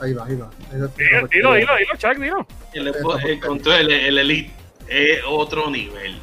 Ahí 0.00 0.12
va, 0.12 0.24
ahí 0.26 0.36
va. 0.36 0.48
Dilo, 0.70 1.54
dilo, 1.54 1.54
dilo, 1.54 1.96
Chuck, 1.96 2.16
dilo. 2.16 2.46
El, 2.72 3.40
control, 3.40 3.90
el, 3.90 4.18
Elite 4.18 4.52
es 4.88 5.20
otro 5.26 5.70
nivel. 5.70 6.18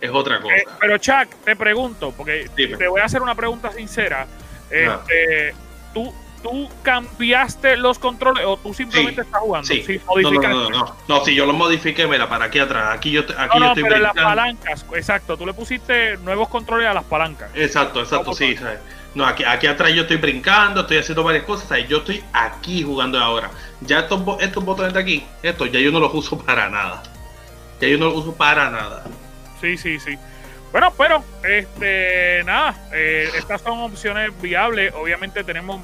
Es 0.00 0.10
otra 0.10 0.40
cosa. 0.40 0.54
Eh, 0.54 0.64
pero 0.80 0.98
Chuck, 0.98 1.28
te 1.44 1.56
pregunto, 1.56 2.12
porque 2.16 2.48
te 2.56 2.88
voy 2.88 3.00
a 3.00 3.04
hacer 3.04 3.20
una 3.20 3.34
pregunta 3.34 3.72
sincera. 3.72 4.26
Este, 4.70 5.54
tú, 5.92 6.14
¿tú 6.42 6.68
cambiaste 6.82 7.76
los 7.76 7.98
controles 7.98 8.44
o 8.46 8.56
tú 8.56 8.72
simplemente 8.72 9.22
estás 9.22 9.40
jugando? 9.40 9.66
Sí, 9.66 9.82
sí 9.82 10.00
no, 10.06 10.30
no, 10.30 10.70
no, 10.70 10.96
no, 11.06 11.24
si 11.24 11.34
yo 11.34 11.44
los 11.44 11.54
modifiqué, 11.54 12.06
mira, 12.06 12.28
para 12.28 12.46
aquí 12.46 12.58
atrás. 12.58 12.96
Aquí 12.96 13.10
yo, 13.10 13.22
aquí 13.36 13.58
yo 13.58 13.66
estoy 13.66 13.82
pero 13.82 13.98
las 13.98 14.14
palancas, 14.14 14.86
exacto. 14.94 15.36
Tú 15.36 15.44
le 15.44 15.52
pusiste 15.52 16.16
nuevos 16.18 16.48
controles 16.48 16.88
a 16.88 16.94
las 16.94 17.04
palancas. 17.04 17.50
Exacto, 17.54 18.00
exacto, 18.00 18.32
sí. 18.32 18.56
¿sabes? 18.56 18.78
No, 19.14 19.26
aquí, 19.26 19.44
aquí 19.44 19.66
atrás 19.66 19.92
yo 19.92 20.02
estoy 20.02 20.18
brincando, 20.18 20.82
estoy 20.82 20.98
haciendo 20.98 21.24
varias 21.24 21.44
cosas. 21.44 21.68
¿sabes? 21.68 21.88
Yo 21.88 21.98
estoy 21.98 22.22
aquí 22.32 22.82
jugando 22.82 23.18
ahora. 23.18 23.50
Ya 23.80 24.00
estos, 24.00 24.22
estos 24.40 24.64
botones 24.64 24.92
de 24.92 25.00
aquí, 25.00 25.26
estos 25.42 25.70
ya 25.72 25.80
yo 25.80 25.90
no 25.90 26.00
los 26.00 26.14
uso 26.14 26.38
para 26.38 26.68
nada. 26.68 27.02
Ya 27.80 27.88
yo 27.88 27.98
no 27.98 28.06
los 28.06 28.16
uso 28.16 28.34
para 28.34 28.70
nada. 28.70 29.04
Sí, 29.60 29.76
sí, 29.76 29.98
sí. 29.98 30.16
Bueno, 30.72 30.92
pero, 30.96 31.24
este, 31.42 32.44
nada, 32.44 32.76
eh, 32.92 33.28
estas 33.36 33.60
son 33.62 33.80
opciones 33.80 34.30
viables. 34.40 34.94
Obviamente 34.94 35.42
tenemos 35.42 35.80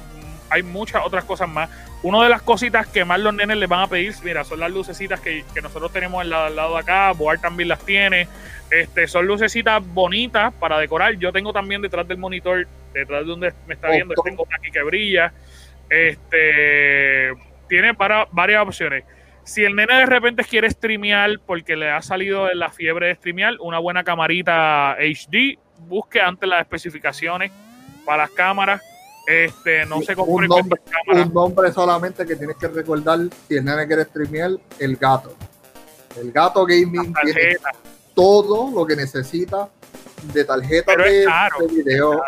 hay 0.49 0.63
muchas 0.63 1.05
otras 1.05 1.23
cosas 1.25 1.49
más. 1.49 1.69
Una 2.03 2.23
de 2.23 2.29
las 2.29 2.41
cositas 2.41 2.87
que 2.87 3.05
más 3.05 3.19
los 3.19 3.33
nenes 3.33 3.57
les 3.57 3.67
van 3.67 3.81
a 3.81 3.87
pedir, 3.87 4.13
mira, 4.23 4.43
son 4.43 4.59
las 4.59 4.71
lucecitas 4.71 5.19
que, 5.19 5.43
nosotros 5.61 5.91
tenemos 5.91 6.21
al 6.21 6.29
lado, 6.29 6.73
de 6.73 6.79
acá, 6.79 7.11
Boar 7.11 7.39
también 7.39 7.69
las 7.69 7.85
tiene. 7.85 8.27
Este, 8.69 9.07
son 9.07 9.25
lucecitas 9.25 9.81
bonitas 9.85 10.53
para 10.53 10.77
decorar. 10.79 11.15
Yo 11.15 11.31
tengo 11.31 11.53
también 11.53 11.81
detrás 11.81 12.07
del 12.07 12.17
monitor, 12.17 12.67
detrás 12.93 13.21
de 13.21 13.25
donde 13.25 13.53
me 13.65 13.73
está 13.73 13.89
viendo, 13.89 14.13
tengo 14.23 14.43
una 14.43 14.55
aquí 14.57 14.71
que 14.71 14.83
brilla. 14.83 15.33
Este, 15.89 17.33
tiene 17.67 17.93
para, 17.93 18.27
varias 18.31 18.61
opciones. 18.61 19.03
Si 19.43 19.63
el 19.63 19.75
nene 19.75 19.95
de 19.95 20.05
repente 20.05 20.43
quiere 20.43 20.69
streamear 20.69 21.39
porque 21.45 21.77
le 21.77 21.89
ha 21.89 22.01
salido 22.01 22.53
la 22.53 22.69
fiebre 22.69 23.07
de 23.07 23.15
streamear, 23.15 23.55
una 23.61 23.79
buena 23.79 24.03
camarita 24.03 24.97
HD, 24.99 25.57
busque 25.87 26.19
antes 26.19 26.49
las 26.49 26.61
especificaciones 26.61 27.51
para 28.05 28.23
las 28.23 28.31
cámaras. 28.31 28.81
Este, 29.27 29.85
no 29.85 30.01
se 30.01 30.15
compre 30.15 30.33
un 30.33 30.47
nombre, 30.47 30.81
un 31.13 31.33
nombre 31.33 31.73
solamente 31.73 32.25
que 32.25 32.37
tienes 32.37 32.55
que 32.55 32.69
recordar 32.69 33.19
si 33.45 33.57
el 33.57 33.65
nene 33.65 33.85
quiere 33.85 34.05
streamear, 34.05 34.51
el 34.79 34.95
gato. 34.95 35.35
El 36.15 36.31
gato 36.31 36.65
gaming 36.65 37.13
tiene 37.25 37.57
todo 38.15 38.71
lo 38.71 38.85
que 38.85 38.95
necesita 38.95 39.67
de 40.33 40.45
tarjeta 40.45 40.93
de, 40.95 41.27
video. 41.69 42.21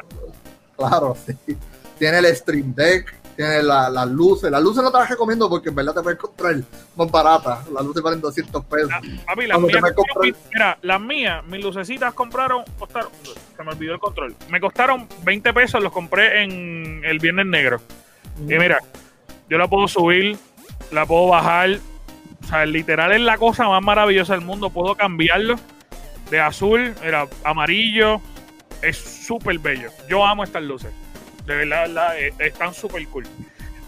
Claro. 0.75 1.15
sí. 1.25 1.57
Tiene 1.97 2.17
el 2.19 2.35
Stream 2.35 2.75
Deck, 2.75 3.13
tiene 3.39 3.63
las 3.63 4.09
luces. 4.09 4.51
Las 4.51 4.61
luces 4.61 4.83
no 4.83 4.91
te 4.91 4.97
las 4.97 5.09
recomiendo 5.09 5.49
porque 5.49 5.69
en 5.69 5.75
verdad 5.75 5.93
te 5.93 6.01
puedes 6.01 6.19
comprar 6.19 6.55
más 6.97 7.09
baratas. 7.09 7.69
Las 7.69 7.85
luces 7.85 8.03
valen 8.03 8.19
200 8.19 8.65
pesos. 8.65 8.91
papi, 9.25 9.47
las 9.47 9.61
mías, 9.61 9.81
mira, 10.53 10.77
las 10.81 10.99
mías, 10.99 11.45
mis 11.45 11.63
lucecitas 11.63 12.13
compraron, 12.13 12.65
costaron, 12.77 13.09
se 13.55 13.63
me 13.63 13.69
olvidó 13.71 13.93
el 13.93 13.99
control. 13.99 14.35
Me 14.49 14.59
costaron 14.59 15.07
20 15.23 15.53
pesos, 15.53 15.81
los 15.81 15.93
compré 15.93 16.43
en 16.43 17.01
el 17.05 17.19
Viernes 17.19 17.45
Negro. 17.45 17.79
Y 18.41 18.55
mira, 18.55 18.79
yo 19.49 19.57
la 19.57 19.69
puedo 19.69 19.87
subir, 19.87 20.37
la 20.91 21.05
puedo 21.05 21.27
bajar. 21.27 21.79
O 22.43 22.45
sea, 22.45 22.65
literal 22.65 23.13
es 23.13 23.21
la 23.21 23.37
cosa 23.37 23.69
más 23.69 23.81
maravillosa 23.81 24.33
del 24.33 24.43
mundo. 24.43 24.69
Puedo 24.69 24.95
cambiarlo 24.95 25.55
de 26.29 26.41
azul, 26.41 26.93
era 27.01 27.25
amarillo. 27.45 28.19
Es 28.81 28.97
súper 28.97 29.59
bello. 29.59 29.91
Yo 30.09 30.25
amo 30.25 30.43
estas 30.43 30.63
luces 30.63 30.91
de 31.49 31.65
verdad, 31.65 32.17
eh, 32.17 32.31
están 32.39 32.73
súper 32.73 33.05
cool. 33.07 33.25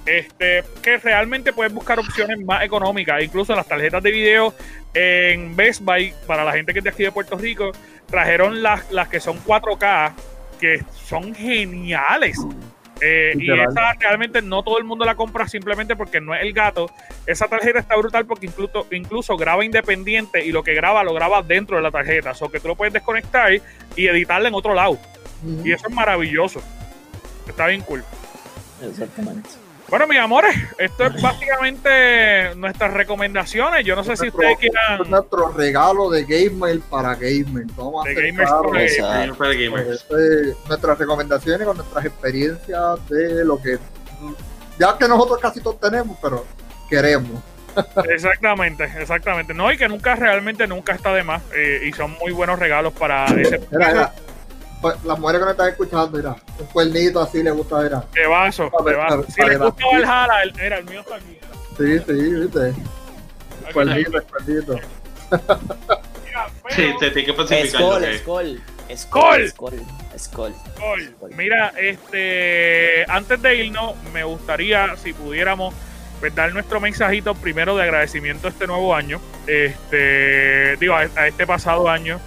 Este, 0.05 0.63
que 0.81 0.97
realmente 0.97 1.53
puedes 1.53 1.71
buscar 1.71 1.99
opciones 1.99 2.43
más 2.43 2.63
económicas, 2.63 3.21
incluso 3.21 3.55
las 3.55 3.67
tarjetas 3.67 4.01
de 4.01 4.11
video 4.11 4.53
en 4.95 5.55
Best 5.55 5.81
Buy, 5.81 6.13
para 6.25 6.43
la 6.43 6.53
gente 6.53 6.73
que 6.73 6.79
es 6.79 6.83
de 6.83 6.89
aquí 6.89 7.03
de 7.03 7.11
Puerto 7.11 7.37
Rico, 7.37 7.71
trajeron 8.07 8.63
las, 8.63 8.91
las 8.91 9.07
que 9.09 9.19
son 9.19 9.39
4K, 9.43 10.13
que 10.59 10.83
son 11.05 11.35
geniales. 11.35 12.39
Eh, 12.99 13.33
y 13.35 13.51
esa 13.51 13.93
realmente 13.99 14.43
no 14.43 14.61
todo 14.61 14.77
el 14.77 14.83
mundo 14.83 15.05
la 15.05 15.15
compra 15.15 15.47
simplemente 15.47 15.95
porque 15.95 16.19
no 16.19 16.33
es 16.33 16.41
el 16.41 16.53
gato. 16.53 16.89
Esa 17.27 17.47
tarjeta 17.47 17.79
está 17.79 17.95
brutal 17.95 18.25
porque 18.25 18.47
incluso, 18.47 18.87
incluso 18.91 19.37
graba 19.37 19.63
independiente 19.63 20.43
y 20.43 20.51
lo 20.51 20.63
que 20.63 20.73
graba 20.73 21.03
lo 21.03 21.13
graba 21.13 21.41
dentro 21.41 21.77
de 21.77 21.83
la 21.83 21.91
tarjeta. 21.91 22.31
O 22.31 22.35
sea 22.35 22.47
que 22.49 22.59
tú 22.59 22.67
lo 22.67 22.75
puedes 22.75 22.93
desconectar 22.93 23.53
y 23.95 24.07
editarla 24.07 24.49
en 24.49 24.55
otro 24.55 24.73
lado. 24.73 24.99
Y 25.63 25.71
eso 25.71 25.87
es 25.87 25.93
maravilloso. 25.93 26.61
Está 27.51 27.67
bien 27.67 27.81
cool. 27.81 28.03
Exactamente. 28.81 29.49
Bueno, 29.89 30.07
mis 30.07 30.19
amores, 30.19 30.55
esto 30.77 31.05
es 31.05 31.21
básicamente 31.21 32.55
nuestras 32.55 32.93
recomendaciones. 32.93 33.85
Yo 33.85 33.93
no 33.93 34.05
sé 34.05 34.15
si 34.15 34.29
ustedes 34.29 34.57
quieran. 34.57 35.09
nuestro 35.09 35.49
regalo 35.49 36.09
de 36.09 36.23
Gamer 36.23 36.79
para 36.89 37.13
Gamers. 37.15 37.75
Vamos 37.75 38.05
a 38.05 38.09
de 38.09 38.15
gamers 38.15 38.49
para 39.37 39.53
gamers. 39.53 40.05
nuestras 40.69 40.97
recomendaciones 40.97 41.67
con 41.67 41.75
nuestras 41.75 42.05
experiencias 42.05 43.09
de 43.09 43.43
lo 43.43 43.61
que. 43.61 43.79
Ya 44.79 44.97
que 44.97 45.09
nosotros 45.09 45.39
casi 45.41 45.59
todos 45.59 45.79
tenemos, 45.81 46.17
pero 46.21 46.45
queremos. 46.89 47.41
Exactamente, 48.09 48.85
exactamente. 48.97 49.53
No, 49.53 49.71
y 49.71 49.77
que 49.77 49.89
nunca, 49.89 50.15
realmente 50.15 50.67
nunca 50.67 50.93
está 50.93 51.13
de 51.13 51.23
más. 51.23 51.41
Eh, 51.53 51.81
y 51.85 51.91
son 51.91 52.11
muy 52.21 52.31
buenos 52.31 52.59
regalos 52.59 52.93
para 52.93 53.25
ese. 53.25 53.59
Pues, 53.59 54.09
las 55.03 55.19
mujeres 55.19 55.39
que 55.39 55.45
me 55.45 55.51
están 55.51 55.69
escuchando, 55.69 56.17
mira, 56.17 56.35
un 56.59 56.65
cuernito 56.67 57.21
así 57.21 57.43
le 57.43 57.51
gusta, 57.51 57.81
mira. 57.81 58.03
Qué 58.13 58.25
vaso, 58.25 58.71
qué 58.85 58.93
vaso. 58.95 59.25
Si 59.29 59.41
le 59.41 59.57
gusta 59.57 59.85
Valhalla, 59.85 60.43
el, 60.43 60.53
mira, 60.53 60.77
el 60.77 60.85
mío 60.85 60.99
está 61.01 61.15
aquí. 61.15 61.37
Sí, 61.77 61.99
sí, 61.99 62.33
viste. 62.35 62.73
Cuernito, 63.73 64.23
cuernito. 64.23 64.79
Sí, 66.69 66.93
te 66.99 67.11
tiene 67.11 67.25
que 67.25 67.33
pacificar. 67.33 68.17
Skol, 68.17 68.61
Skol. 68.95 69.41
Skol. 69.47 69.81
Skol. 70.17 70.53
Mira, 71.35 71.73
este, 71.77 73.05
antes 73.07 73.41
de 73.41 73.55
irnos, 73.55 73.95
me 74.13 74.23
gustaría, 74.23 74.95
si 74.97 75.13
pudiéramos, 75.13 75.73
pues, 76.19 76.35
dar 76.35 76.53
nuestro 76.53 76.79
mensajito 76.79 77.35
primero 77.35 77.77
de 77.77 77.83
agradecimiento 77.83 78.47
a 78.47 78.49
este 78.51 78.67
nuevo 78.67 78.93
año, 78.95 79.21
este, 79.47 80.75
digo, 80.77 80.95
a 80.95 81.27
este 81.27 81.47
pasado 81.47 81.89
año 81.89 82.19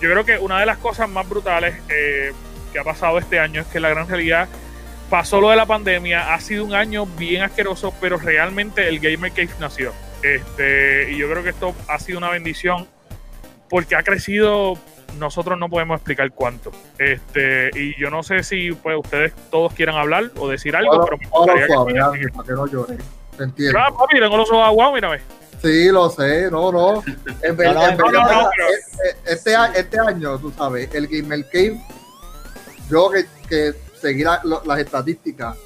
yo 0.00 0.10
creo 0.10 0.24
que 0.24 0.38
una 0.38 0.60
de 0.60 0.66
las 0.66 0.78
cosas 0.78 1.08
más 1.08 1.28
brutales 1.28 1.74
eh, 1.88 2.32
que 2.72 2.78
ha 2.78 2.84
pasado 2.84 3.18
este 3.18 3.38
año 3.38 3.60
es 3.62 3.66
que 3.66 3.80
la 3.80 3.90
gran 3.90 4.08
realidad 4.08 4.48
pasó 5.10 5.40
lo 5.40 5.50
de 5.50 5.56
la 5.56 5.66
pandemia, 5.66 6.32
ha 6.32 6.40
sido 6.40 6.64
un 6.64 6.74
año 6.74 7.04
bien 7.04 7.42
asqueroso, 7.42 7.92
pero 8.00 8.16
realmente 8.16 8.88
el 8.88 9.00
Gamer 9.00 9.32
Cave 9.32 9.50
nació. 9.58 9.92
Este, 10.22 11.10
y 11.12 11.16
yo 11.16 11.28
creo 11.30 11.42
que 11.42 11.50
esto 11.50 11.74
ha 11.88 11.98
sido 11.98 12.18
una 12.18 12.30
bendición 12.30 12.86
porque 13.68 13.96
ha 13.96 14.02
crecido, 14.02 14.74
nosotros 15.18 15.58
no 15.58 15.68
podemos 15.68 15.96
explicar 15.96 16.30
cuánto. 16.32 16.70
Este, 16.98 17.70
y 17.74 17.98
yo 18.00 18.10
no 18.10 18.22
sé 18.22 18.42
si 18.42 18.72
pues 18.72 18.96
ustedes 18.98 19.34
todos 19.50 19.72
quieran 19.72 19.96
hablar 19.96 20.30
o 20.36 20.48
decir 20.48 20.76
algo, 20.76 21.04
pero 21.04 21.18
me 21.18 21.26
gustaría 21.26 21.66
que, 21.66 22.28
para 22.28 22.46
que 22.46 22.52
no 22.52 22.66
llore. 22.66 22.96
Entiendo. 23.38 23.78
Ah, 23.78 23.90
papi, 23.96 24.20
tengo 24.20 24.36
los 24.36 24.50
ojos 24.50 24.64
aguados, 24.64 24.94
mírame. 24.94 25.20
Sí, 25.62 25.88
lo 25.88 26.08
sé, 26.08 26.50
no, 26.50 26.72
no. 26.72 27.02
En, 27.42 27.56
verdad, 27.56 27.96
este, 29.26 29.54
este 29.74 29.98
año, 30.00 30.38
tú 30.38 30.52
sabes, 30.56 30.88
el 30.94 31.06
Gamer 31.06 31.44
Cave, 31.50 31.84
yo 32.88 33.10
que, 33.10 33.26
que 33.48 33.74
seguir 34.00 34.26
las 34.64 34.78
estadísticas, 34.78 35.56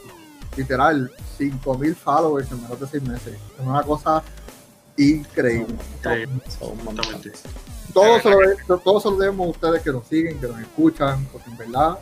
literal, 0.57 1.11
5000 1.39 1.95
followers 1.95 2.51
en 2.51 2.63
menos 2.63 2.81
de 2.81 2.87
6 2.87 3.03
meses. 3.05 3.35
Es 3.59 3.67
una 3.67 3.83
cosa 3.83 4.23
increíble. 4.97 5.77
Todo 7.93 8.21
se, 8.21 8.31
lo, 8.31 8.79
todo 8.79 9.01
se 9.01 9.11
lo 9.11 9.17
debemos 9.17 9.47
a 9.47 9.51
ustedes 9.51 9.83
que 9.83 9.93
nos 9.93 10.07
siguen, 10.07 10.41
que 10.41 10.49
nos 10.49 10.59
escuchan, 10.61 11.25
porque 11.33 11.51
en 11.51 11.57
verdad 11.57 11.99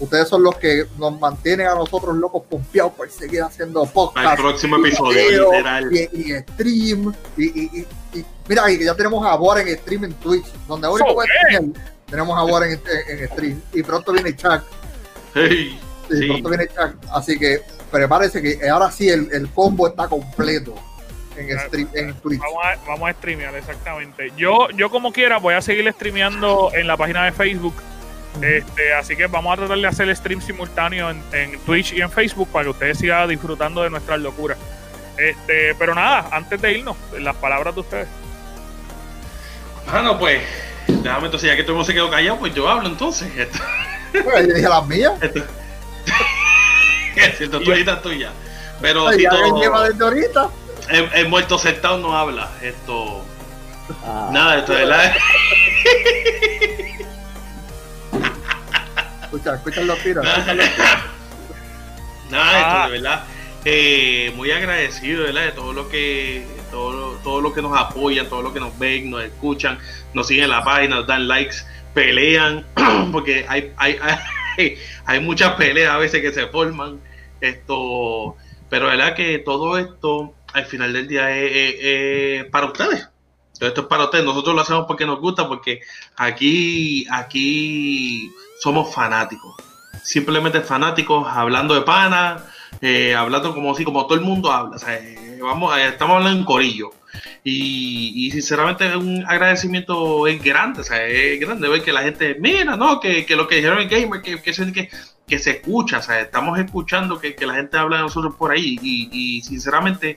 Ustedes 0.00 0.28
son 0.28 0.44
los 0.44 0.56
que 0.56 0.86
nos 0.96 1.18
mantienen 1.18 1.66
a 1.66 1.74
nosotros 1.74 2.16
locos 2.16 2.44
pompeados 2.48 2.92
por 2.92 3.10
seguir 3.10 3.42
haciendo 3.42 3.84
podcast. 3.86 4.38
El 4.38 4.44
próximo 4.44 4.76
episodio, 4.76 5.50
literal. 5.50 5.92
Y, 5.92 6.34
stream. 6.52 7.14
Y, 7.36 7.84
mira, 8.48 8.70
y 8.70 8.84
ya 8.84 8.94
tenemos 8.94 9.26
a 9.26 9.34
Boar 9.34 9.66
en 9.66 9.76
stream 9.78 10.04
en 10.04 10.14
Twitch, 10.14 10.46
donde 10.68 10.86
ahora 10.86 11.04
tenemos 12.06 12.38
a 12.38 12.42
Boar 12.42 12.62
en, 12.64 13.28
stream. 13.28 13.60
Y 13.72 13.82
pronto 13.82 14.12
viene 14.12 14.36
Chuck. 14.36 14.62
Hey, 15.34 15.80
sí, 16.08 16.28
pronto 16.28 16.48
viene 16.48 16.68
Chuck. 16.68 16.94
Así 17.12 17.36
que 17.36 17.60
prepárense 17.90 18.40
que 18.40 18.68
ahora 18.68 18.92
sí 18.92 19.08
el, 19.08 19.28
el 19.32 19.50
combo 19.50 19.88
está 19.88 20.06
completo. 20.06 20.74
En, 21.36 21.58
stream, 21.58 21.88
en 21.94 22.14
Twitch. 22.14 22.40
Vamos 22.40 22.64
a, 22.64 22.86
vamos 22.86 23.10
a 23.10 23.12
streamear, 23.14 23.54
exactamente. 23.54 24.32
Yo, 24.36 24.70
yo 24.70 24.90
como 24.90 25.12
quiera 25.12 25.38
voy 25.38 25.54
a 25.54 25.62
seguir 25.62 25.92
streameando 25.92 26.70
en 26.74 26.86
la 26.86 26.96
página 26.96 27.24
de 27.24 27.32
Facebook 27.32 27.74
este, 28.42 28.94
así 28.94 29.16
que 29.16 29.26
vamos 29.26 29.52
a 29.52 29.56
tratar 29.56 29.78
de 29.78 29.86
hacer 29.86 30.08
el 30.08 30.16
stream 30.16 30.40
simultáneo 30.40 31.10
en, 31.10 31.58
Twitch 31.66 31.92
y 31.92 32.00
en 32.00 32.10
Facebook 32.10 32.48
para 32.52 32.64
que 32.64 32.70
ustedes 32.70 32.98
sigan 32.98 33.28
disfrutando 33.28 33.82
de 33.82 33.90
nuestras 33.90 34.20
locuras. 34.20 34.58
Este, 35.16 35.74
pero 35.74 35.94
nada, 35.94 36.28
antes 36.30 36.60
de 36.60 36.78
irnos, 36.78 36.96
las 37.18 37.34
palabras 37.36 37.74
de 37.74 37.80
ustedes. 37.80 38.08
Bueno, 39.90 40.18
pues, 40.18 40.42
déjame 40.86 41.26
entonces, 41.26 41.48
ya 41.50 41.56
que 41.56 41.62
todo 41.62 41.72
el 41.72 41.76
mundo 41.78 41.86
se 41.86 41.94
quedó 41.94 42.10
callado, 42.10 42.38
pues 42.38 42.54
yo 42.54 42.68
hablo 42.68 42.88
entonces. 42.88 43.28
Pues 44.12 44.46
yo 44.46 44.54
dije 44.54 44.68
las 44.68 44.86
mías. 44.86 45.12
es 47.16 47.38
cierto, 47.38 47.60
tú 47.60 47.72
tuya. 48.02 48.30
Pero 48.80 49.12
si 49.12 49.24
todo, 49.24 49.74
ahorita. 50.04 50.48
El, 50.88 51.28
muerto 51.28 51.58
sentado 51.58 51.98
no 51.98 52.16
habla. 52.16 52.48
Esto. 52.62 53.24
Ah. 54.04 54.30
Nada, 54.32 54.58
esto 54.58 54.72
de 54.72 54.86
la. 54.86 55.14
Escucha, 59.28 59.56
escucha 59.56 59.82
los 59.82 59.98
tiros. 59.98 60.24
Nada, 62.30 62.60
esto 62.60 62.92
de 62.92 62.98
verdad. 62.98 63.24
Eh, 63.66 64.32
muy 64.36 64.50
agradecido 64.50 65.24
¿verdad? 65.24 65.44
de 65.44 65.52
todo 65.52 65.74
lo 65.74 65.90
que 65.90 66.46
todo, 66.70 67.18
todo 67.22 67.42
lo 67.42 67.52
que 67.52 67.60
nos 67.60 67.76
apoyan, 67.76 68.26
todo 68.26 68.40
lo 68.40 68.54
que 68.54 68.60
nos 68.60 68.78
ven, 68.78 69.10
nos 69.10 69.22
escuchan, 69.22 69.78
nos 70.14 70.28
siguen 70.28 70.44
en 70.44 70.50
la 70.50 70.64
página, 70.64 70.96
nos 70.96 71.06
dan 71.06 71.28
likes, 71.28 71.56
pelean, 71.92 72.64
porque 73.12 73.44
hay, 73.46 73.70
hay, 73.76 73.98
hay, 74.00 74.78
hay 75.04 75.20
muchas 75.20 75.56
peleas 75.56 75.92
a 75.92 75.98
veces 75.98 76.22
que 76.22 76.32
se 76.32 76.46
forman. 76.46 76.98
Esto, 77.42 78.34
pero 78.70 78.86
verdad 78.86 79.14
que 79.14 79.38
todo 79.40 79.76
esto 79.76 80.32
al 80.54 80.64
final 80.64 80.94
del 80.94 81.06
día 81.06 81.36
es, 81.36 82.46
para 82.46 82.66
ustedes. 82.66 83.06
Esto 83.66 83.82
es 83.82 83.86
para 83.86 84.04
ustedes. 84.04 84.24
Nosotros 84.24 84.54
lo 84.54 84.62
hacemos 84.62 84.84
porque 84.86 85.06
nos 85.06 85.20
gusta, 85.20 85.48
porque 85.48 85.80
aquí, 86.16 87.06
aquí 87.10 88.30
somos 88.60 88.92
fanáticos. 88.94 89.56
Simplemente 90.02 90.60
fanáticos 90.60 91.26
hablando 91.28 91.74
de 91.74 91.82
pana, 91.82 92.44
eh, 92.80 93.14
hablando 93.14 93.54
como 93.54 93.74
si, 93.74 93.84
como 93.84 94.06
todo 94.06 94.18
el 94.18 94.24
mundo 94.24 94.52
habla. 94.52 94.76
Eh, 94.88 95.38
vamos, 95.42 95.76
eh, 95.76 95.88
estamos 95.88 96.16
hablando 96.16 96.38
en 96.38 96.44
corillo. 96.44 96.90
Y, 97.44 98.30
sinceramente 98.32 98.94
un 98.96 99.24
agradecimiento 99.26 100.26
es 100.26 100.42
grande, 100.42 100.82
o 100.82 100.84
sea, 100.84 101.04
es 101.06 101.40
grande 101.40 101.68
ver 101.68 101.82
que 101.82 101.92
la 101.92 102.02
gente, 102.02 102.36
mira, 102.38 102.76
no, 102.76 103.00
que, 103.00 103.24
que 103.24 103.36
lo 103.36 103.48
que 103.48 103.56
dijeron 103.56 103.80
en 103.80 103.88
Gamer, 103.88 104.20
que, 104.20 104.40
que, 104.42 104.52
que, 104.52 104.90
que 105.26 105.38
se 105.38 105.50
escucha, 105.52 105.98
o 105.98 106.02
sea, 106.02 106.20
estamos 106.20 106.58
escuchando 106.58 107.18
que, 107.18 107.34
que, 107.34 107.46
la 107.46 107.54
gente 107.54 107.78
habla 107.78 107.96
de 107.96 108.02
nosotros 108.02 108.34
por 108.36 108.50
ahí 108.50 108.78
y, 108.82 109.08
y 109.10 109.42
sinceramente, 109.42 110.16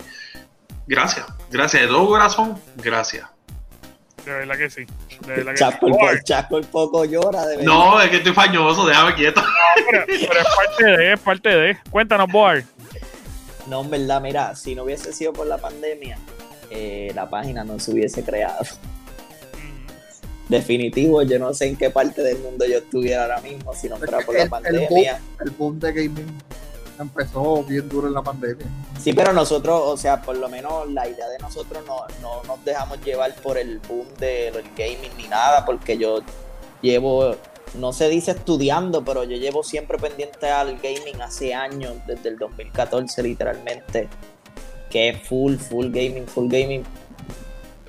gracias, 0.91 1.25
gracias 1.49 1.83
de 1.83 1.87
todo 1.87 2.05
corazón, 2.05 2.61
gracias. 2.75 3.25
De 4.25 4.31
verdad 4.31 4.57
que 4.57 4.69
sí. 4.69 4.85
De 5.25 5.33
verdad 5.33 5.53
Chaco, 5.55 5.87
el, 5.87 6.23
Chaco 6.23 6.57
el 6.57 6.65
poco 6.65 7.05
llora. 7.05 7.45
De 7.47 7.57
verdad. 7.57 7.65
No, 7.65 8.01
es 8.01 8.09
que 8.09 8.17
estoy 8.17 8.33
fañoso, 8.33 8.85
déjame 8.85 9.15
quieto. 9.15 9.41
Pero, 9.89 10.05
pero, 10.05 10.39
es 10.39 10.47
parte 10.55 10.83
de, 10.83 11.13
es 11.13 11.19
parte 11.19 11.49
de. 11.49 11.77
Cuéntanos, 11.89 12.31
Boar. 12.31 12.63
No, 13.67 13.81
en 13.81 13.89
verdad, 13.89 14.21
mira, 14.21 14.55
si 14.55 14.75
no 14.75 14.83
hubiese 14.83 15.13
sido 15.13 15.33
por 15.33 15.47
la 15.47 15.57
pandemia, 15.57 16.17
eh, 16.69 17.11
la 17.15 17.29
página 17.29 17.63
no 17.63 17.79
se 17.79 17.91
hubiese 17.91 18.23
creado. 18.23 18.65
Definitivo, 20.49 21.23
yo 21.23 21.39
no 21.39 21.53
sé 21.53 21.67
en 21.67 21.77
qué 21.77 21.89
parte 21.89 22.21
del 22.21 22.39
mundo 22.39 22.65
yo 22.65 22.79
estuviera 22.79 23.23
ahora 23.23 23.41
mismo 23.41 23.73
si 23.73 23.87
no 23.87 23.97
fuera 23.97 24.19
por 24.19 24.35
la 24.35 24.45
pandemia. 24.47 25.19
El 25.39 25.51
boom, 25.51 25.79
de 25.79 25.93
gaming 25.93 26.37
empezó 26.99 27.63
bien 27.63 27.87
duro 27.89 28.07
en 28.07 28.13
la 28.13 28.21
pandemia. 28.21 28.65
Sí, 28.99 29.13
pero 29.13 29.33
nosotros, 29.33 29.81
o 29.85 29.97
sea, 29.97 30.21
por 30.21 30.37
lo 30.37 30.49
menos 30.49 30.89
la 30.91 31.07
idea 31.07 31.27
de 31.27 31.39
nosotros 31.39 31.83
no, 31.87 32.05
no 32.21 32.43
nos 32.43 32.63
dejamos 32.63 33.01
llevar 33.03 33.33
por 33.35 33.57
el 33.57 33.79
boom 33.79 34.07
del 34.19 34.63
gaming 34.77 35.15
ni 35.17 35.27
nada, 35.27 35.65
porque 35.65 35.97
yo 35.97 36.19
llevo, 36.81 37.35
no 37.75 37.93
se 37.93 38.09
dice 38.09 38.31
estudiando, 38.31 39.03
pero 39.03 39.23
yo 39.23 39.37
llevo 39.37 39.63
siempre 39.63 39.97
pendiente 39.97 40.49
al 40.49 40.77
gaming 40.77 41.21
hace 41.21 41.53
años, 41.53 41.93
desde 42.05 42.29
el 42.29 42.37
2014 42.37 43.23
literalmente 43.23 44.09
que 44.91 45.09
es 45.09 45.27
full, 45.27 45.55
full 45.55 45.87
gaming, 45.87 46.27
full 46.27 46.47
gaming. 46.47 46.83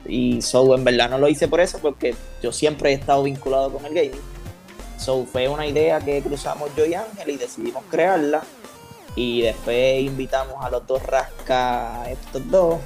Y 0.07 0.41
so, 0.41 0.75
en 0.75 0.85
verdad 0.85 1.11
no 1.11 1.19
lo 1.19 1.29
hice 1.29 1.49
por 1.49 1.61
eso, 1.61 1.79
porque 1.79 2.15
yo 2.43 2.53
siempre 2.53 2.91
he 2.91 2.95
estado 2.95 3.25
vinculado 3.25 3.71
con 3.71 3.85
el 3.85 3.93
gaming. 3.93 4.23
So, 4.97 5.27
fue 5.27 5.49
una 5.49 5.67
idea 5.67 6.01
que 6.01 6.23
cruzamos 6.23 6.71
yo 6.77 6.87
y 6.87 6.95
Ángel 6.95 7.31
y 7.31 7.37
decidimos 7.37 7.83
crearla. 7.91 8.43
Y 9.15 9.43
después 9.43 10.03
invitamos 10.03 10.65
a 10.65 10.71
los 10.71 10.87
dos 10.87 11.03
rasca, 11.03 12.05
estos 12.09 12.51
dos. 12.51 12.81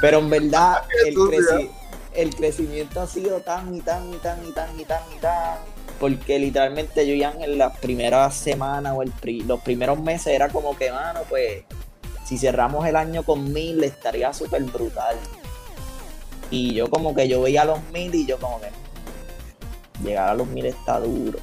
Pero 0.00 0.18
en 0.18 0.30
verdad, 0.30 0.82
el, 1.06 1.70
el 2.14 2.34
crecimiento 2.34 3.00
ha 3.00 3.06
sido 3.06 3.40
tan 3.40 3.74
y 3.74 3.80
tan 3.80 4.12
y 4.12 4.16
tan 4.18 4.46
y 4.46 4.52
tan 4.52 4.80
y 4.80 4.84
tan 4.84 5.02
y 5.16 5.18
tan 5.18 5.58
porque 5.98 6.38
literalmente 6.38 7.06
yo 7.06 7.14
y 7.14 7.24
Ángel 7.24 7.58
las 7.58 7.76
primeras 7.78 8.34
semanas 8.34 8.94
o 8.96 9.02
el 9.02 9.12
los 9.46 9.60
primeros 9.60 10.00
meses 10.00 10.28
era 10.28 10.48
como 10.48 10.76
que, 10.76 10.92
mano, 10.92 11.20
pues 11.28 11.64
si 12.24 12.38
cerramos 12.38 12.86
el 12.86 12.96
año 12.96 13.22
con 13.24 13.52
mil 13.52 13.82
estaría 13.82 14.32
súper 14.32 14.62
brutal. 14.64 15.16
Y 16.50 16.74
yo 16.74 16.88
como 16.88 17.14
que 17.14 17.28
yo 17.28 17.42
veía 17.42 17.64
los 17.64 17.82
mil 17.92 18.14
y 18.14 18.26
yo 18.26 18.38
como 18.38 18.60
que 18.60 18.68
llegar 20.04 20.30
a 20.30 20.34
los 20.34 20.46
mil 20.46 20.66
está 20.66 21.00
duro. 21.00 21.38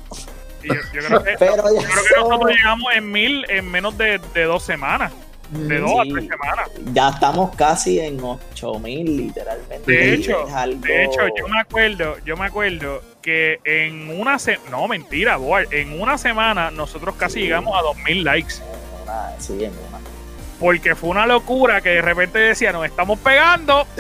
Yo, 0.68 0.82
creo 0.92 1.24
que, 1.24 1.36
Pero 1.40 1.56
yo 1.56 1.82
creo 1.82 2.04
que 2.04 2.20
nosotros 2.20 2.52
llegamos 2.52 2.94
en 2.94 3.12
mil 3.12 3.46
en 3.50 3.70
menos 3.70 3.98
de, 3.98 4.20
dos 4.46 4.64
semanas. 4.64 5.12
De 5.52 5.78
dos 5.80 5.92
a 6.00 6.04
tres 6.04 6.28
semanas. 6.28 6.70
Ya 6.94 7.10
estamos 7.10 7.56
casi 7.56 8.00
en 8.00 8.20
ocho 8.20 8.80
mil 8.80 9.18
literalmente. 9.18 9.92
De 9.92 10.14
hecho, 10.14 10.46
de 10.78 11.06
hecho, 11.06 11.22
yo 11.38 11.48
me 11.48 11.60
acuerdo, 11.60 12.16
yo 12.26 12.36
me 12.36 12.46
acuerdo 12.46 13.02
que 13.22 13.60
en 13.64 14.20
una 14.20 14.40
semana, 14.40 14.70
no 14.72 14.88
mentira, 14.88 15.38
en 15.72 16.02
una 16.02 16.18
semana 16.18 16.72
nosotros 16.72 17.16
casi 17.16 17.42
llegamos 17.42 17.78
a 17.78 17.82
dos 17.84 17.98
mil 17.98 18.24
likes. 18.24 18.56
sí, 19.40 19.64
en 19.64 19.72
una 19.72 20.00
porque 20.60 20.96
fue 20.96 21.10
una 21.10 21.26
locura 21.26 21.82
que 21.82 21.90
de 21.90 22.02
repente 22.02 22.40
decía, 22.40 22.72
nos 22.72 22.86
estamos 22.86 23.20
pegando. 23.20 23.86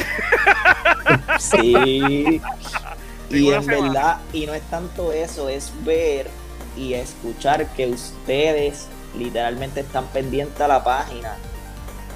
Sí. 1.39 2.41
y 3.29 3.51
en 3.51 3.65
verdad, 3.65 4.17
y 4.33 4.45
no 4.45 4.53
es 4.53 4.63
tanto 4.63 5.11
eso, 5.11 5.49
es 5.49 5.71
ver 5.83 6.27
y 6.75 6.93
escuchar 6.93 7.67
que 7.73 7.87
ustedes 7.87 8.87
literalmente 9.17 9.81
están 9.81 10.05
pendientes 10.07 10.59
a 10.61 10.67
la 10.67 10.83
página. 10.83 11.35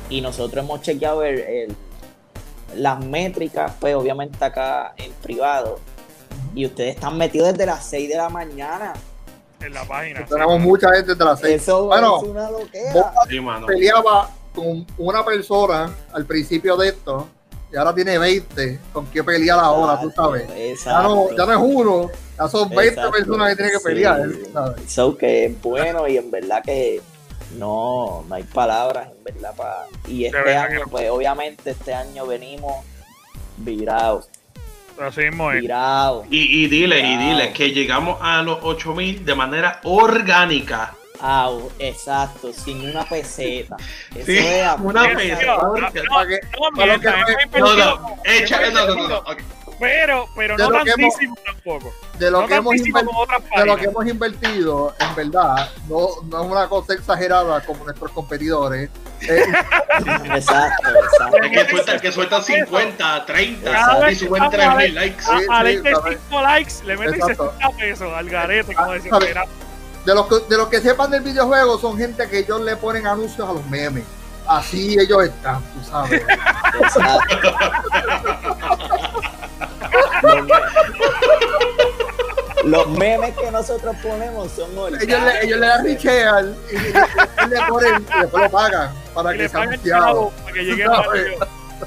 Y 0.09 0.21
nosotros 0.21 0.63
hemos 0.63 0.81
chequeado 0.81 1.23
las 2.75 3.05
métricas, 3.05 3.73
pues 3.79 3.95
obviamente 3.95 4.43
acá 4.43 4.93
en 4.97 5.11
privado. 5.13 5.79
Y 6.55 6.65
ustedes 6.65 6.95
están 6.95 7.17
metidos 7.17 7.51
desde 7.51 7.65
las 7.65 7.85
6 7.85 8.09
de 8.09 8.15
la 8.17 8.29
mañana 8.29 8.93
en 9.61 9.73
la 9.73 9.85
página. 9.85 10.25
Tenemos 10.25 10.59
mucha 10.59 10.93
gente 10.93 11.15
de 11.15 11.25
la 11.25 11.35
seis. 11.35 11.61
Eso 11.61 11.85
bueno, 11.85 12.17
es 12.17 12.23
una 12.23 12.49
loquera. 12.49 13.13
peleaba 13.67 14.29
con 14.53 14.85
una 14.97 15.23
persona 15.23 15.93
al 16.13 16.25
principio 16.25 16.75
de 16.77 16.89
esto 16.89 17.27
y 17.71 17.75
ahora 17.75 17.93
tiene 17.93 18.17
20 18.17 18.79
con 18.91 19.05
qué 19.07 19.23
pelear 19.23 19.59
ahora, 19.59 19.99
tú 20.01 20.11
sabes. 20.11 20.47
Ya 20.83 21.01
no, 21.01 21.29
ya 21.35 21.45
no, 21.45 21.51
es 21.51 21.59
uno, 21.61 22.11
ya 22.37 22.47
son 22.47 22.69
20 22.69 23.01
personas 23.09 23.49
que 23.49 23.55
tienen 23.55 23.77
que 23.77 23.83
pelear. 23.83 24.29
Eso 24.85 25.17
que 25.17 25.45
es 25.45 25.61
bueno 25.61 26.07
y 26.07 26.17
en 26.17 26.31
verdad 26.31 26.63
que 26.63 27.01
no, 27.57 28.25
no 28.27 28.35
hay 28.35 28.43
palabras, 28.43 29.09
en 29.15 29.23
verdad. 29.23 29.53
para 29.55 29.85
Y 30.07 30.25
este 30.25 30.55
año, 30.55 30.81
pues 30.89 31.09
obviamente 31.09 31.71
este 31.71 31.93
año 31.93 32.25
venimos 32.25 32.83
virados 33.57 34.29
Así 35.01 35.21
mismo 35.21 35.51
es. 35.51 35.63
Y, 36.29 36.63
y 36.63 36.67
dile, 36.67 36.99
y 36.99 37.17
dile 37.17 37.53
que 37.53 37.71
llegamos 37.71 38.17
a 38.21 38.41
los 38.41 38.59
8000 38.61 39.25
de 39.25 39.35
manera 39.35 39.79
orgánica. 39.83 40.95
Ah, 41.21 41.51
exacto, 41.79 42.53
sin 42.53 42.89
una 42.89 43.03
peseta. 43.03 43.75
Eso 44.15 44.25
sí, 44.25 44.37
es 44.37 44.67
una 44.79 45.03
peseta. 45.13 45.57
No, 45.57 45.75
no, 45.75 45.89
no, 47.75 48.17
échale, 48.23 48.71
no, 48.71 48.95
no, 48.95 49.07
no, 49.07 49.23
Pero, 49.79 50.29
pero 50.35 50.57
no 50.57 50.69
tantísimo 50.71 51.35
tampoco. 51.45 51.93
De 52.17 52.31
lo, 52.31 52.47
que 52.47 52.55
hemos 52.55 52.75
de 52.75 53.65
lo 53.65 53.77
que 53.77 53.85
hemos 53.85 54.07
invertido, 54.07 54.93
en 54.99 55.15
verdad, 55.15 55.69
no, 55.87 56.07
no 56.29 56.43
es 56.43 56.51
una 56.51 56.67
cosa 56.67 56.93
exagerada 56.93 57.61
como 57.61 57.83
nuestros 57.83 58.11
competidores. 58.11 58.89
Eh, 59.21 59.43
exacto, 60.35 60.89
exacto. 60.89 61.37
Es 61.43 61.51
que 61.51 61.69
sueltan, 61.69 61.99
que 61.99 62.11
suelta 62.11 62.41
50, 62.41 63.25
30 63.25 64.11
y 64.11 64.15
suben 64.15 64.43
3.000 64.43 64.93
likes. 64.93 65.23
A, 65.25 65.59
a, 65.59 65.65
5 65.65 66.41
likes 66.41 66.73
le 66.85 66.97
meten 66.97 67.21
60 67.21 67.69
pesos 67.77 68.13
al 68.13 68.29
garete, 68.29 68.73
como 68.73 68.93
decía 68.93 69.11
de 70.05 70.15
los, 70.15 70.27
que, 70.27 70.35
de 70.49 70.57
los 70.57 70.67
que 70.67 70.81
sepan 70.81 71.11
del 71.11 71.21
videojuego 71.21 71.77
son 71.77 71.97
gente 71.97 72.27
que 72.29 72.39
ellos 72.39 72.61
le 72.61 72.75
ponen 72.75 73.05
anuncios 73.07 73.47
a 73.47 73.53
los 73.53 73.65
memes. 73.67 74.03
Así 74.47 74.97
ellos 74.99 75.25
están, 75.25 75.61
tú 75.61 75.83
sabes. 75.83 76.23
los 82.63 82.87
memes 82.89 83.35
que 83.37 83.51
nosotros 83.51 83.95
ponemos 84.01 84.51
son 84.51 84.69
ellos 85.01 85.21
le, 85.23 85.45
ellos 85.45 85.59
le 85.59 85.67
dan 85.67 85.85
richeal 85.85 86.57
y, 86.71 86.77
le 87.47 87.61
ponen 87.67 88.05
y 88.15 88.19
después 88.21 88.43
lo 88.43 88.49
pagan 88.49 88.91
para 89.13 89.33
que 89.33 89.47
sea 89.49 89.61
anunciado. 89.61 90.31
Para 90.43 90.53
que 90.53 90.63
llegue 90.65 90.85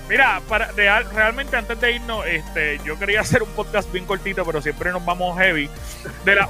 Mira, 0.08 0.40
para 0.48 0.70
realmente 1.12 1.56
antes 1.56 1.80
de 1.80 1.92
irnos, 1.92 2.26
este, 2.26 2.80
yo 2.84 2.98
quería 2.98 3.20
hacer 3.20 3.42
un 3.42 3.50
podcast 3.50 3.90
bien 3.92 4.04
cortito, 4.04 4.44
pero 4.44 4.60
siempre 4.60 4.90
nos 4.90 5.04
vamos 5.04 5.38
heavy. 5.38 5.68
De 6.24 6.34
la, 6.34 6.48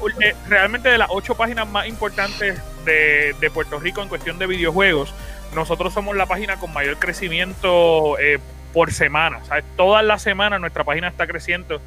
realmente 0.48 0.88
de 0.88 0.98
las 0.98 1.08
ocho 1.10 1.34
páginas 1.34 1.68
más 1.68 1.86
importantes 1.86 2.60
de, 2.84 3.34
de, 3.40 3.50
Puerto 3.50 3.78
Rico 3.78 4.02
en 4.02 4.08
cuestión 4.08 4.38
de 4.38 4.46
videojuegos, 4.46 5.14
nosotros 5.54 5.92
somos 5.92 6.16
la 6.16 6.26
página 6.26 6.56
con 6.56 6.72
mayor 6.72 6.98
crecimiento 6.98 8.18
eh, 8.18 8.38
por 8.72 8.92
semana. 8.92 9.44
¿sabes? 9.44 9.64
Todas 9.76 10.04
las 10.04 10.22
semanas 10.22 10.60
nuestra 10.60 10.84
página 10.84 11.08
está 11.08 11.26
creciendo 11.26 11.80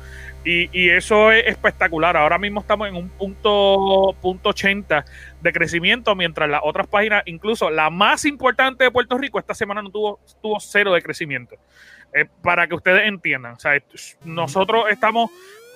y, 0.45 0.89
eso 0.89 1.31
es 1.31 1.47
espectacular. 1.47 2.15
Ahora 2.15 2.37
mismo 2.37 2.61
estamos 2.61 2.87
en 2.87 2.95
un 2.95 3.09
punto, 3.09 4.15
punto 4.21 4.49
80 4.49 5.03
de 5.41 5.51
crecimiento, 5.51 6.15
mientras 6.15 6.47
las 6.49 6.61
otras 6.63 6.87
páginas, 6.87 7.23
incluso 7.25 7.69
la 7.69 7.89
más 7.89 8.25
importante 8.25 8.83
de 8.83 8.91
Puerto 8.91 9.17
Rico, 9.17 9.39
esta 9.39 9.55
semana 9.55 9.81
no 9.81 9.89
tuvo, 9.89 10.19
tuvo 10.41 10.59
cero 10.59 10.93
de 10.93 11.01
crecimiento. 11.01 11.55
Eh, 12.13 12.25
para 12.41 12.65
que 12.65 12.75
ustedes 12.75 13.07
entiendan. 13.07 13.55
O 13.55 13.59
sea, 13.59 13.73
nosotros 14.23 14.85
estamos 14.89 15.31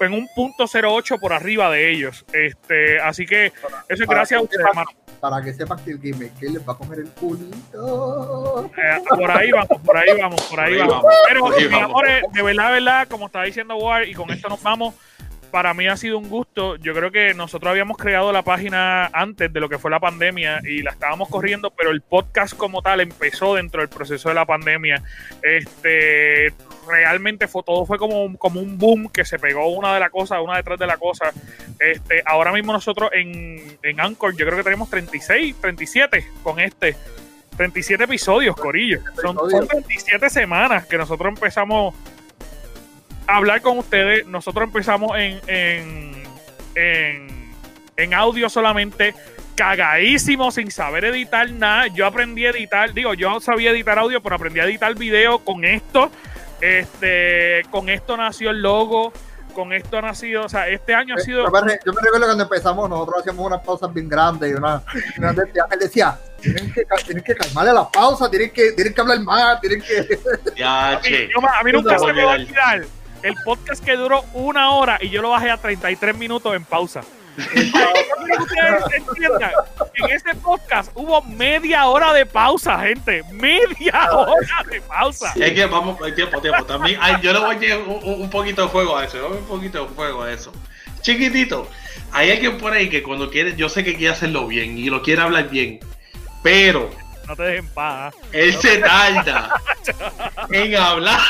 en 0.08 0.14
un 0.14 0.28
punto 0.36 0.66
08 0.66 1.18
por 1.20 1.34
arriba 1.34 1.70
de 1.70 1.92
ellos. 1.92 2.26
Este, 2.34 3.00
así 3.00 3.26
que 3.26 3.48
eso 3.88 4.04
es 4.04 4.08
gracias 4.08 4.40
a 4.40 4.44
ustedes, 4.44 4.66
hermano 4.66 4.90
para 5.20 5.42
que 5.42 5.54
sepan 5.54 5.84
que 5.84 5.92
el 5.92 6.00
Game 6.00 6.32
que 6.40 6.50
les 6.50 6.68
va 6.68 6.74
a 6.74 6.78
comer 6.78 7.00
el 7.00 7.10
culito. 7.10 8.72
Eh, 8.78 9.02
por 9.08 9.32
ahí 9.32 9.52
vamos, 9.52 9.82
por 9.82 9.98
ahí 9.98 10.18
vamos, 10.20 10.42
por 10.44 10.60
ahí, 10.60 10.78
vamos. 10.78 11.06
Pero, 11.28 11.48
mi 11.70 11.80
amor, 11.80 12.06
de 12.06 12.42
verdad, 12.42 12.68
de 12.68 12.74
verdad, 12.74 13.08
como 13.08 13.28
está 13.28 13.44
diciendo 13.44 13.76
War, 13.76 14.08
y 14.08 14.14
con 14.14 14.30
esto 14.32 14.50
nos 14.50 14.62
vamos, 14.64 14.96
para 15.52 15.74
mí 15.74 15.88
ha 15.88 15.98
sido 15.98 16.18
un 16.18 16.30
gusto. 16.30 16.76
Yo 16.78 16.94
creo 16.94 17.12
que 17.12 17.34
nosotros 17.34 17.70
habíamos 17.72 17.98
creado 17.98 18.32
la 18.32 18.44
página 18.44 19.08
antes 19.08 19.52
de 19.52 19.60
lo 19.60 19.68
que 19.68 19.78
fue 19.78 19.92
la 19.92 20.00
pandemia 20.00 20.62
y 20.64 20.82
la 20.82 20.92
estábamos 20.92 21.30
corriendo, 21.30 21.72
pero 21.72 21.92
el 21.92 22.02
podcast 22.02 22.56
como 22.56 22.82
tal 22.82 23.02
empezó 23.02 23.56
dentro 23.56 23.82
del 23.82 23.90
proceso 23.90 24.30
de 24.30 24.36
la 24.36 24.46
pandemia. 24.46 25.04
Este 25.42 26.54
realmente 26.90 27.48
fue 27.48 27.64
todo 27.64 27.86
fue 27.86 27.98
como, 27.98 28.38
como 28.38 28.60
un 28.60 28.78
boom 28.78 29.10
que 29.10 29.26
se 29.26 29.40
pegó 29.40 29.68
una 29.70 29.94
de 29.94 30.00
la 30.00 30.10
cosa, 30.10 30.42
una 30.42 30.58
detrás 30.58 30.80
de 30.80 30.88
la 30.88 30.98
cosa. 30.98 31.32
Este, 31.80 32.22
ahora 32.26 32.52
mismo 32.52 32.74
nosotros 32.74 33.10
en, 33.14 33.78
en 33.84 34.00
Anchor, 34.00 34.36
yo 34.36 34.46
creo 34.46 34.58
que 34.58 34.64
tenemos 34.64 34.90
36, 34.90 35.56
37 35.62 36.28
con 36.44 36.60
este. 36.60 36.96
37 37.58 38.06
episodios, 38.06 38.56
Corillo. 38.56 39.02
Son, 39.22 39.36
son 39.36 39.68
37 39.68 40.30
semanas 40.30 40.86
que 40.86 40.98
nosotros 40.98 41.28
empezamos 41.28 41.94
hablar 43.30 43.62
con 43.62 43.78
ustedes. 43.78 44.26
Nosotros 44.28 44.66
empezamos 44.66 45.18
en, 45.18 45.40
en, 46.76 47.54
en, 47.98 48.14
audio 48.14 48.50
solamente, 48.50 49.14
cagadísimo, 49.56 50.52
sin 50.52 50.72
saber 50.72 51.06
editar 51.06 51.50
nada. 51.52 51.88
Yo 51.88 52.06
aprendí 52.06 52.46
a 52.46 52.50
editar, 52.50 52.94
digo, 52.94 53.14
yo 53.14 53.40
sabía 53.40 53.72
editar 53.72 54.00
audio, 54.00 54.22
pero 54.22 54.36
aprendí 54.36 54.60
a 54.60 54.66
editar 54.66 54.96
video 54.96 55.40
con 55.40 55.64
esto. 55.64 56.12
Este, 56.62 57.64
con 57.72 57.90
esto 57.90 58.18
nació 58.18 58.50
el 58.50 58.62
logo, 58.62 59.14
con 59.54 59.74
esto 59.74 59.98
ha 59.98 60.02
nacido, 60.02 60.46
o 60.46 60.50
sea, 60.50 60.68
este 60.68 60.94
año 60.94 61.16
ha 61.16 61.20
sido. 61.20 61.46
Yo 61.46 61.52
me, 61.52 62.02
recuerdo 62.02 62.26
cuando 62.26 62.44
empezamos, 62.44 62.90
nosotros 62.90 63.20
hacíamos 63.20 63.46
unas 63.46 63.62
pausas 63.62 63.94
bien 63.94 64.10
grandes 64.10 64.52
y 64.52 64.54
una, 64.54 64.82
él 65.18 65.80
decía, 65.80 66.18
tienen 66.42 66.72
que, 66.72 66.86
tienen 67.06 67.24
que 67.24 67.36
calmarle 67.36 67.74
la 67.74 67.90
pausa, 67.90 68.30
tienen 68.30 68.52
que, 68.52 68.72
tienen 68.74 68.94
que 68.94 69.02
hablar 69.02 69.20
más, 69.22 69.62
tienen 69.62 69.82
que. 69.82 70.20
Ya, 70.56 70.98
a, 70.98 71.00
mí, 71.00 71.10
a 71.60 71.64
mí 71.64 71.72
nunca 71.72 71.98
se 71.98 72.14
me 72.14 72.24
va 72.24 72.34
a 72.34 72.36
olvidar 72.36 72.86
el 73.24 73.36
podcast 73.44 73.84
que 73.84 73.96
duró 73.96 74.24
una 74.34 74.72
hora 74.72 74.98
y 75.02 75.10
yo 75.10 75.22
lo 75.22 75.32
bajé 75.32 75.50
a 75.52 75.58
33 75.58 76.18
minutos 76.18 76.56
en 76.56 76.64
pausa. 76.64 77.02
En 79.96 80.10
ese 80.12 80.36
podcast 80.36 80.92
hubo 80.96 81.22
media 81.24 81.86
hora 81.88 82.14
de 82.14 82.26
pausa, 82.26 82.80
gente. 82.80 83.24
Media 83.32 84.10
hora 84.12 84.64
de 84.70 84.82
pausa. 84.82 85.34
Es 85.36 85.54
que 85.54 85.66
vamos, 85.66 85.98
tiempo, 86.16 86.42
tiempo. 86.42 86.66
También 86.66 87.00
yo 87.22 87.34
le 87.34 87.40
voy 87.40 87.56
a 87.56 87.60
llevar 87.60 87.88
un, 87.88 88.30
poquito 88.30 88.64
de 88.64 88.70
fuego 88.70 88.98
a 88.98 89.06
eso. 89.06 89.28
Un 89.28 89.46
poquito 89.46 89.86
de 89.86 89.94
fuego 89.94 90.24
a 90.24 90.32
eso. 90.32 90.52
Chiquitito, 91.02 91.70
hay 92.12 92.32
alguien 92.32 92.58
por 92.58 92.74
ahí 92.74 92.90
que 92.90 93.02
cuando 93.04 93.30
quiere, 93.30 93.56
yo 93.56 93.70
sé 93.70 93.84
que 93.84 93.96
quiere 93.96 94.14
hacerlo 94.14 94.48
bien 94.48 94.78
y 94.78 94.90
lo 94.90 95.02
quiere 95.02 95.22
hablar 95.22 95.50
bien, 95.50 95.80
pero. 96.44 96.90
No 97.28 97.36
te 97.36 97.44
dejen 97.44 97.68
paz. 97.70 98.16
Él 98.32 98.54
se 98.56 98.80
tarda 98.80 99.54
en 100.52 100.76
hablar 100.76 101.22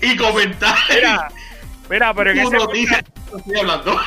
y 0.00 0.16
comentar. 0.16 0.76
Mira, 0.92 1.28
mira 1.88 2.14
pero 2.14 2.30
en 2.30 2.38
ese 2.38 2.56
podcast, 2.56 3.08
estoy 3.36 3.58
hablando. 3.58 4.00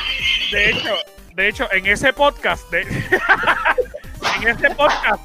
De 0.52 0.70
hecho, 0.70 0.96
de 1.34 1.48
hecho, 1.48 1.72
en 1.72 1.86
ese 1.86 2.14
podcast, 2.14 2.70
de, 2.70 2.82
en 4.42 4.48
ese 4.48 4.70
podcast, 4.72 5.22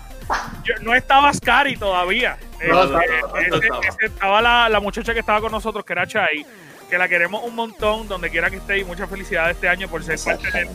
yo, 0.62 0.74
no 0.82 0.94
estaba 0.94 1.32
Scary 1.32 1.76
todavía. 1.76 2.38
estaba 4.00 4.40
la, 4.40 4.68
la, 4.68 4.80
muchacha 4.80 5.12
que 5.12 5.20
estaba 5.20 5.40
con 5.40 5.52
nosotros, 5.52 5.84
que 5.84 5.92
era 5.92 6.07
Chai, 6.07 6.46
que 6.88 6.98
la 6.98 7.09
queremos 7.09 7.42
un 7.42 7.55
montón, 7.55 8.07
donde 8.09 8.30
quiera 8.30 8.50
que 8.50 8.57
esté, 8.57 8.78
y 8.78 8.84
mucha 8.84 9.07
felicidad 9.07 9.50
este 9.50 9.68
año 9.68 9.88
por 9.88 10.05
ser 10.05 10.18
parte 10.20 10.68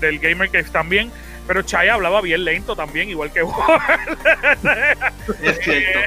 del 0.00 0.18
Gamer 0.18 0.50
Cave 0.50 0.70
también. 0.70 1.12
Pero 1.46 1.62
Chai 1.62 1.88
hablaba 1.88 2.20
bien 2.22 2.44
lento 2.44 2.74
también, 2.74 3.08
igual 3.08 3.32
que 3.32 3.40
Es 5.42 5.58
cierto, 5.58 6.00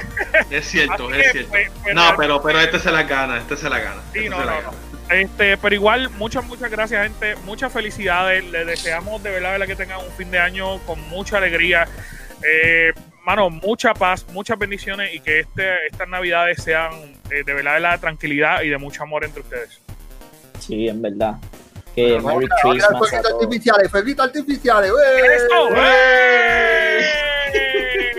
es 0.49 0.67
cierto, 0.67 1.13
es 1.13 1.31
cierto. 1.31 1.53
no, 1.93 2.13
pero, 2.17 2.41
pero 2.41 2.59
este 2.59 2.77
se 2.79 2.91
la 2.91 3.03
gana, 3.03 3.37
este 3.37 3.55
se 3.55 3.69
la 3.69 3.79
gana. 3.79 4.01
Sí, 4.11 4.19
este 4.19 4.29
no, 4.31 4.43
no, 4.43 4.88
Este, 5.09 5.57
pero 5.57 5.73
igual, 5.73 6.09
muchas, 6.11 6.45
muchas 6.45 6.69
gracias, 6.69 7.03
gente. 7.03 7.35
Muchas 7.45 7.73
felicidades. 7.73 8.43
Les 8.45 8.65
deseamos 8.65 9.21
de 9.23 9.31
verdad, 9.31 9.65
que 9.65 9.75
tengan 9.75 9.99
un 9.99 10.11
fin 10.11 10.29
de 10.29 10.39
año 10.39 10.79
con 10.85 11.01
mucha 11.09 11.37
alegría. 11.37 11.87
Eh, 12.43 12.93
mano, 13.25 13.49
mucha 13.49 13.93
paz, 13.93 14.25
muchas 14.31 14.57
bendiciones 14.57 15.13
y 15.13 15.19
que 15.19 15.41
este, 15.41 15.87
estas 15.91 16.07
navidades 16.07 16.63
sean 16.63 16.91
eh, 17.31 17.43
de 17.45 17.53
verdad 17.53 17.91
de 17.91 17.97
tranquilidad 17.97 18.61
y 18.61 18.69
de 18.69 18.77
mucho 18.77 19.03
amor 19.03 19.25
entre 19.25 19.41
ustedes. 19.41 19.81
Sí, 20.59 20.87
en 20.87 21.01
verdad. 21.01 21.35
Que 21.95 22.19
Merry 22.19 22.47
Christmas. 22.61 22.97
Fueguitos 22.99 23.33
artificiales, 23.33 23.91
fueguitos 23.91 24.25
artificiales. 24.27 24.91
¡Eso! 25.35 25.75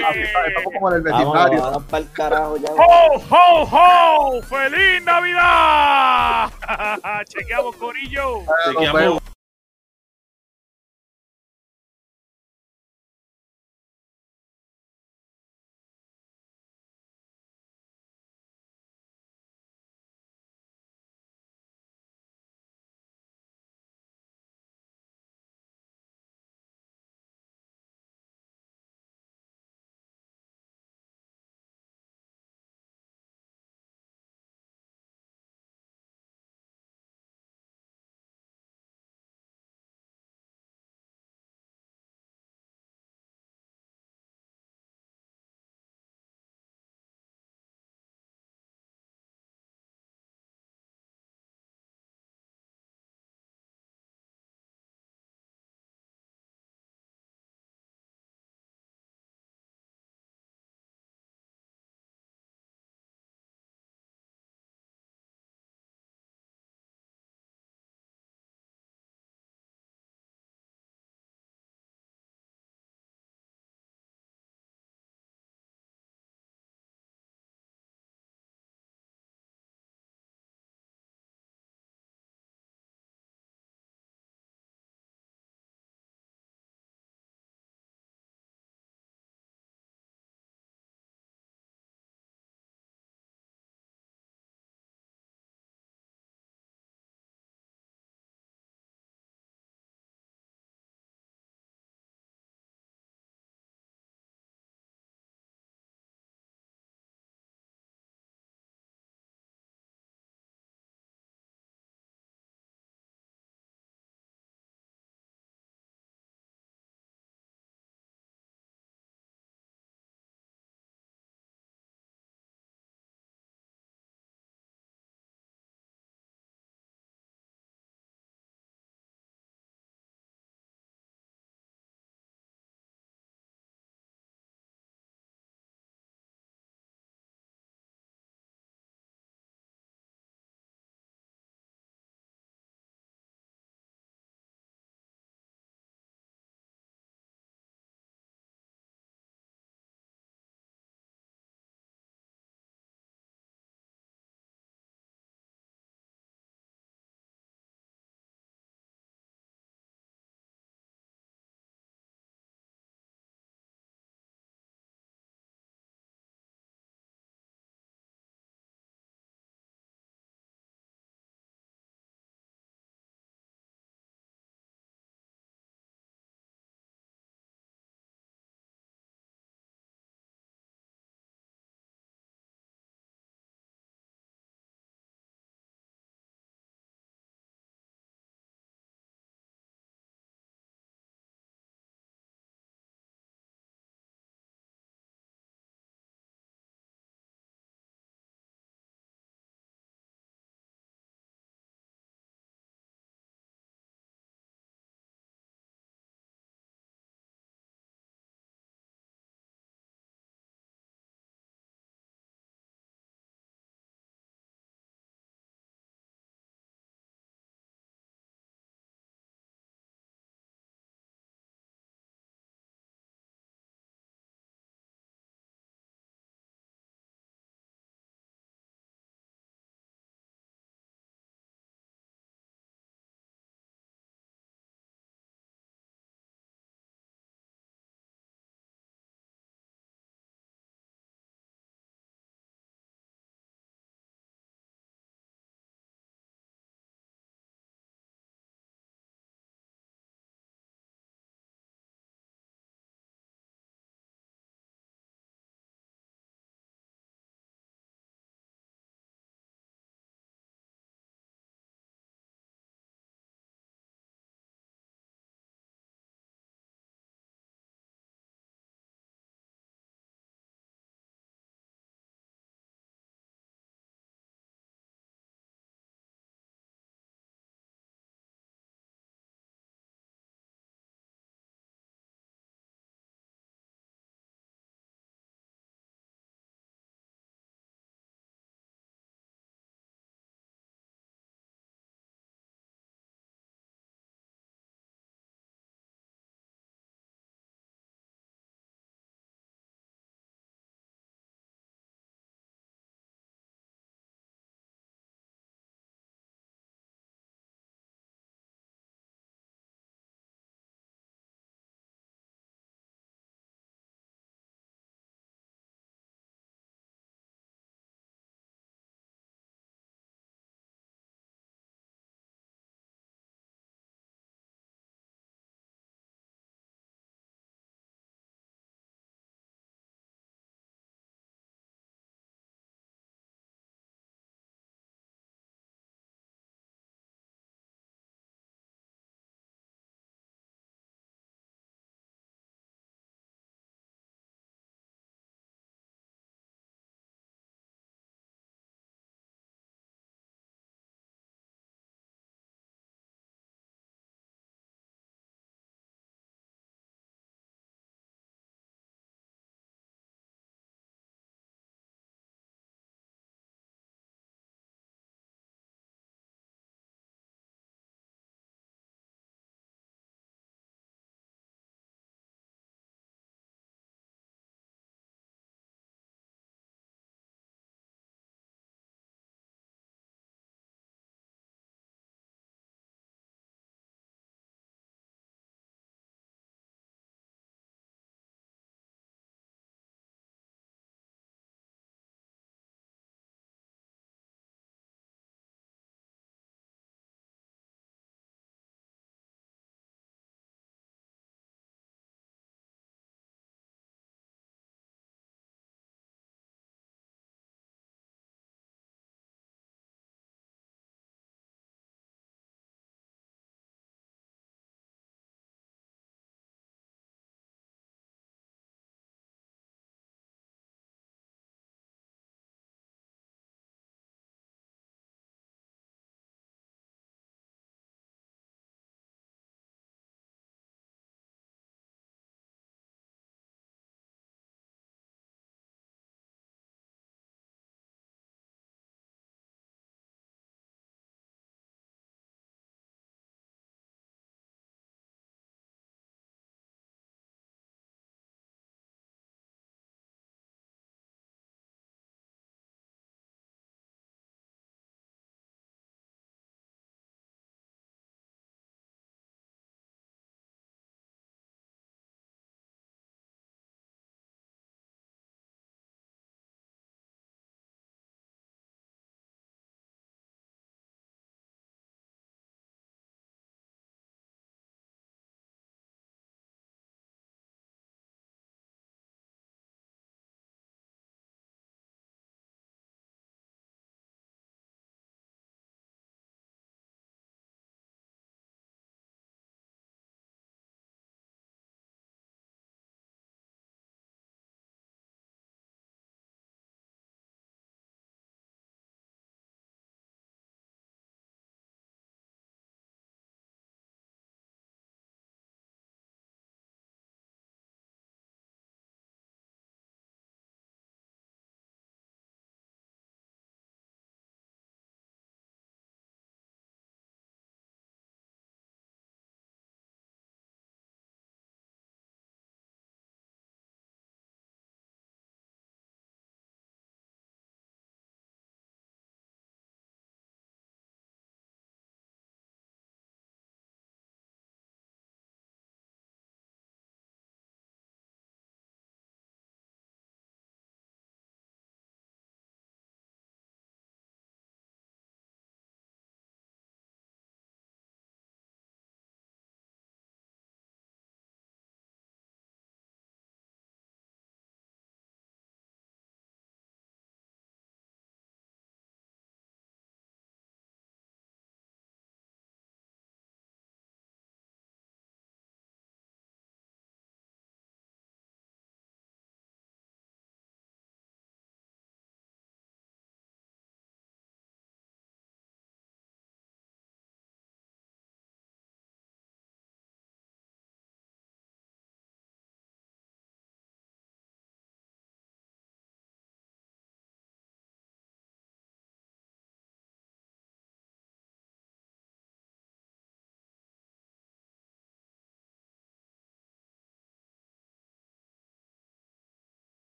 Estamos 0.00 0.72
como 0.74 0.90
en 0.90 0.96
el 0.96 1.02
vecindario. 1.02 1.62
Vamos, 1.62 1.84
para 1.84 1.98
el 2.02 2.12
carajo 2.12 2.56
ya. 2.56 2.70
¡Ho, 2.70 3.22
ho, 3.30 3.68
ho! 3.70 4.42
¡Feliz 4.42 5.02
Navidad! 5.04 6.50
Chequeamos, 7.28 7.76
Corillo. 7.76 8.42
Chequeamos. 8.66 9.22